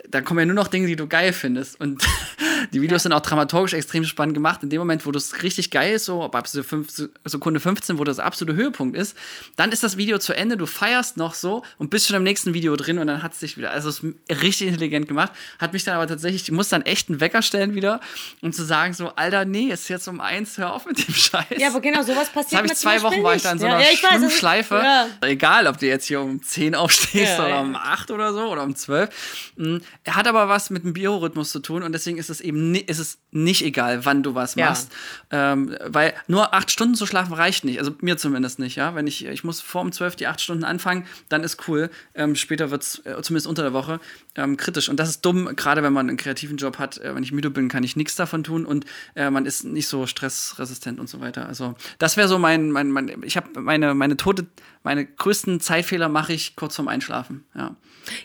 da 0.09 0.21
kommen 0.21 0.39
ja 0.39 0.45
nur 0.45 0.55
noch 0.55 0.67
Dinge, 0.67 0.87
die 0.87 0.95
du 0.95 1.07
geil 1.07 1.33
findest. 1.33 1.79
Und 1.79 2.03
Die 2.73 2.81
Videos 2.81 3.03
sind 3.03 3.13
auch 3.13 3.21
dramaturgisch 3.21 3.73
extrem 3.73 4.03
spannend 4.03 4.33
gemacht. 4.35 4.63
In 4.63 4.69
dem 4.69 4.79
Moment, 4.79 5.05
wo 5.05 5.11
das 5.11 5.41
richtig 5.43 5.71
geil 5.71 5.93
ist, 5.93 6.05
so 6.05 6.23
ab 6.23 6.47
Sekunde 6.47 7.59
15, 7.59 7.97
wo 7.97 8.03
das 8.03 8.19
absolute 8.19 8.55
Höhepunkt 8.57 8.95
ist, 8.95 9.15
dann 9.55 9.71
ist 9.71 9.83
das 9.83 9.97
Video 9.97 10.17
zu 10.19 10.35
Ende, 10.35 10.57
du 10.57 10.65
feierst 10.65 11.17
noch 11.17 11.33
so 11.33 11.63
und 11.77 11.89
bist 11.89 12.07
schon 12.07 12.15
im 12.15 12.23
nächsten 12.23 12.53
Video 12.53 12.75
drin 12.75 12.99
und 12.99 13.07
dann 13.07 13.23
hat 13.23 13.33
es 13.33 13.39
dich 13.39 13.57
wieder, 13.57 13.71
also 13.71 13.89
es 13.89 13.99
ist 13.99 14.41
richtig 14.41 14.67
intelligent 14.67 15.07
gemacht, 15.07 15.31
hat 15.59 15.73
mich 15.73 15.83
dann 15.83 15.95
aber 15.95 16.07
tatsächlich, 16.07 16.43
ich 16.43 16.51
muss 16.51 16.69
dann 16.69 16.83
echt 16.83 17.09
einen 17.09 17.19
Wecker 17.19 17.41
stellen 17.41 17.75
wieder, 17.75 17.99
um 18.41 18.53
zu 18.53 18.63
sagen 18.63 18.93
so, 18.93 19.09
Alter, 19.15 19.45
nee, 19.45 19.67
ist 19.67 19.87
jetzt 19.89 20.07
um 20.07 20.19
eins, 20.19 20.57
hör 20.57 20.73
auf 20.73 20.85
mit 20.85 21.07
dem 21.07 21.13
Scheiß. 21.13 21.45
Ja, 21.57 21.69
aber 21.69 21.81
genau, 21.81 22.01
sowas 22.03 22.29
passiert 22.29 22.53
Das 22.53 22.57
habe 22.57 22.67
ich 22.67 22.75
zwei 22.75 23.01
Wochen, 23.01 23.23
war 23.23 23.35
ich 23.35 23.43
da 23.43 23.51
in 23.51 23.59
so 23.59 23.65
einer 23.65 23.79
ja, 23.79 23.87
ja, 23.91 24.21
weiß, 24.21 24.33
Schleife. 24.33 24.75
Ja. 24.75 25.07
Egal, 25.21 25.67
ob 25.67 25.77
du 25.77 25.87
jetzt 25.87 26.05
hier 26.05 26.21
um 26.21 26.41
10 26.41 26.75
aufstehst 26.75 27.37
Ja, 27.37 27.45
oder 27.45 27.61
um 27.61 27.75
8 27.75 28.11
oder 28.11 28.33
so 28.33 28.41
oder 28.41 28.63
um 28.63 28.75
12. 28.75 29.53
Mm, 29.57 29.77
Er 30.03 30.15
hat 30.15 30.27
aber 30.27 30.49
was 30.49 30.69
mit 30.69 30.83
dem 30.83 30.93
Biorhythmus 30.93 31.51
zu 31.51 31.59
tun 31.59 31.83
und 31.83 31.91
deswegen 31.91 32.17
ist 32.17 32.29
es 32.29 32.41
eben 32.41 32.58
ist 32.87 32.99
es 32.99 33.19
nicht 33.31 33.63
egal, 33.63 34.05
wann 34.05 34.23
du 34.23 34.33
was 34.33 34.55
Ja. 34.55 34.67
machst. 34.69 34.91
Ähm, 35.29 35.75
weil 35.85 36.13
nur 36.27 36.53
acht 36.53 36.71
Stunden 36.71 36.95
zu 36.95 37.05
schlafen 37.05 37.33
reicht 37.33 37.63
nicht. 37.63 37.77
Also 37.79 37.91
mir 38.01 38.17
zumindest 38.17 38.57
nicht, 38.59 38.75
ja. 38.75 38.95
Wenn 38.95 39.05
ich, 39.07 39.25
ich 39.25 39.43
muss 39.43 39.61
vor 39.61 39.81
um 39.81 39.91
12 39.91 40.15
die 40.15 40.27
acht 40.27 40.41
Stunden 40.41 40.63
anfangen, 40.63 41.05
dann 41.29 41.43
ist 41.43 41.67
cool. 41.67 41.89
Ähm, 42.15 42.35
später 42.35 42.71
wird 42.71 42.81
es, 42.83 43.05
äh, 43.05 43.21
zumindest 43.21 43.45
unter 43.47 43.61
der 43.61 43.73
Woche, 43.73 43.99
ähm, 44.35 44.57
kritisch. 44.57 44.89
Und 44.89 44.99
das 44.99 45.09
ist 45.09 45.25
dumm, 45.25 45.55
gerade 45.55 45.83
wenn 45.83 45.93
man 45.93 46.07
einen 46.07 46.17
kreativen 46.17 46.57
Job 46.57 46.79
hat. 46.79 46.97
Äh, 46.97 47.13
wenn 47.13 47.23
ich 47.23 47.31
müde 47.31 47.49
bin, 47.51 47.69
kann 47.69 47.83
ich 47.83 47.95
nichts 47.95 48.15
davon 48.15 48.43
tun 48.43 48.65
und 48.65 48.85
äh, 49.15 49.29
man 49.29 49.45
ist 49.45 49.63
nicht 49.63 49.87
so 49.87 50.07
stressresistent 50.07 50.99
und 50.99 51.07
so 51.09 51.19
weiter. 51.21 51.45
Also 51.47 51.75
das 51.99 52.17
wäre 52.17 52.27
so 52.27 52.39
mein, 52.39 52.71
mein, 52.71 52.89
mein 52.91 53.21
ich 53.23 53.37
habe 53.37 53.59
meine, 53.59 53.93
meine 53.93 54.17
Tote, 54.17 54.47
meine 54.83 55.05
größten 55.05 55.59
Zeitfehler 55.59 56.09
mache 56.09 56.33
ich 56.33 56.55
kurz 56.55 56.75
vorm 56.75 56.87
Einschlafen, 56.87 57.43
ja. 57.55 57.75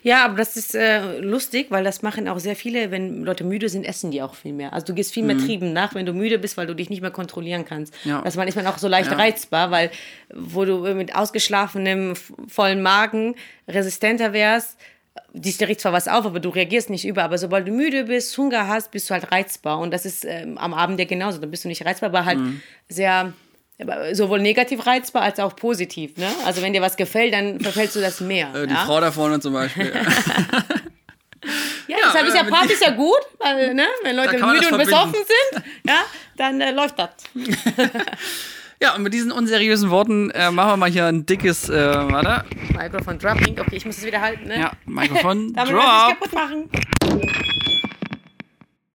Ja, 0.02 0.24
aber 0.24 0.36
das 0.36 0.56
ist 0.56 0.74
äh, 0.74 1.18
lustig, 1.18 1.66
weil 1.70 1.84
das 1.84 2.00
machen 2.00 2.26
auch 2.28 2.38
sehr 2.38 2.56
viele, 2.56 2.90
wenn 2.90 3.22
Leute 3.24 3.44
müde 3.44 3.68
sind, 3.68 3.84
essen 3.84 4.10
die 4.12 4.22
auch 4.22 4.23
viel 4.32 4.54
mehr. 4.54 4.72
Also 4.72 4.86
du 4.86 4.94
gehst 4.94 5.12
viel 5.12 5.24
mehr 5.24 5.36
Trieben 5.36 5.74
nach, 5.74 5.94
wenn 5.94 6.06
du 6.06 6.14
müde 6.14 6.38
bist, 6.38 6.56
weil 6.56 6.66
du 6.66 6.72
dich 6.74 6.88
nicht 6.88 7.02
mehr 7.02 7.10
kontrollieren 7.10 7.66
kannst. 7.66 7.92
Mhm. 8.06 8.10
Ja. 8.12 8.22
Das 8.22 8.36
man 8.36 8.48
ist 8.48 8.54
man 8.54 8.66
auch 8.66 8.78
so 8.78 8.88
leicht 8.88 9.10
Ja. 9.10 9.18
reizbar, 9.18 9.70
weil 9.70 9.90
wo 10.32 10.64
du 10.64 10.78
mit 10.94 11.14
ausgeschlafenem, 11.14 12.14
vollen 12.48 12.80
Magen 12.80 13.34
resistenter 13.68 14.32
wärst, 14.32 14.78
dies 15.34 15.58
dir 15.58 15.68
riecht 15.68 15.80
zwar 15.80 15.92
was 15.92 16.08
auf, 16.08 16.24
aber 16.24 16.40
du 16.40 16.48
reagierst 16.48 16.88
nicht 16.88 17.04
über. 17.06 17.22
Aber 17.24 17.36
sobald 17.36 17.68
du 17.68 17.72
müde 17.72 18.04
bist, 18.04 18.36
Hunger 18.38 18.66
hast, 18.66 18.90
bist 18.92 19.10
du 19.10 19.14
halt 19.14 19.30
reizbar. 19.30 19.78
Und 19.80 19.92
das 19.92 20.06
ist 20.06 20.24
ähm, 20.24 20.56
am 20.56 20.72
Abend 20.72 20.98
ja 20.98 21.04
genauso. 21.04 21.38
Dann 21.38 21.50
bist 21.50 21.64
du 21.64 21.68
nicht 21.68 21.84
reizbar, 21.84 22.08
aber 22.08 22.24
halt 22.24 22.38
Mhm. 22.38 22.60
sehr 22.88 23.32
sowohl 24.12 24.38
negativ 24.40 24.86
reizbar 24.86 25.22
als 25.22 25.40
auch 25.40 25.56
positiv. 25.56 26.16
Ne? 26.16 26.28
Also 26.46 26.62
wenn 26.62 26.72
dir 26.72 26.80
was 26.80 26.96
gefällt, 26.96 27.34
dann 27.34 27.58
verfällst 27.58 27.96
du 27.96 28.00
das 28.00 28.20
mehr. 28.20 28.54
Äh, 28.54 28.68
die 28.68 28.72
ja? 28.72 28.84
Frau 28.84 29.00
da 29.00 29.10
vorne 29.10 29.40
zum 29.40 29.52
Beispiel. 29.52 29.92
Deshalb 32.14 32.28
ist 32.28 32.36
ja 32.36 32.44
Partys 32.44 32.80
ja 32.80 32.90
gut, 32.90 33.20
weil, 33.38 33.74
ne, 33.80 33.86
wenn 34.02 34.16
Leute 34.16 34.34
müde 34.34 34.68
und 34.70 34.78
besoffen 34.78 35.14
sind, 35.14 35.64
ja, 35.86 36.02
dann 36.36 36.60
äh, 36.60 36.70
läuft 36.70 36.98
das. 36.98 37.10
ja, 38.80 38.94
und 38.94 39.02
mit 39.02 39.12
diesen 39.12 39.32
unseriösen 39.32 39.90
Worten 39.90 40.30
äh, 40.30 40.50
machen 40.50 40.72
wir 40.72 40.76
mal 40.76 40.90
hier 40.90 41.06
ein 41.06 41.26
dickes, 41.26 41.68
äh, 41.68 41.74
warte. 41.74 42.44
Mikrofon 42.76 43.18
dropping. 43.18 43.58
Okay, 43.58 43.76
ich 43.76 43.86
muss 43.86 43.98
es 43.98 44.04
wieder 44.04 44.20
halten, 44.20 44.46
ne? 44.46 44.60
Ja, 44.60 44.72
Mikrofon 44.86 45.52
Damit 45.54 45.72
wir 45.72 45.78
es 45.78 45.84
drop. 45.84 46.20
kaputt 46.20 46.32
machen. 46.32 46.70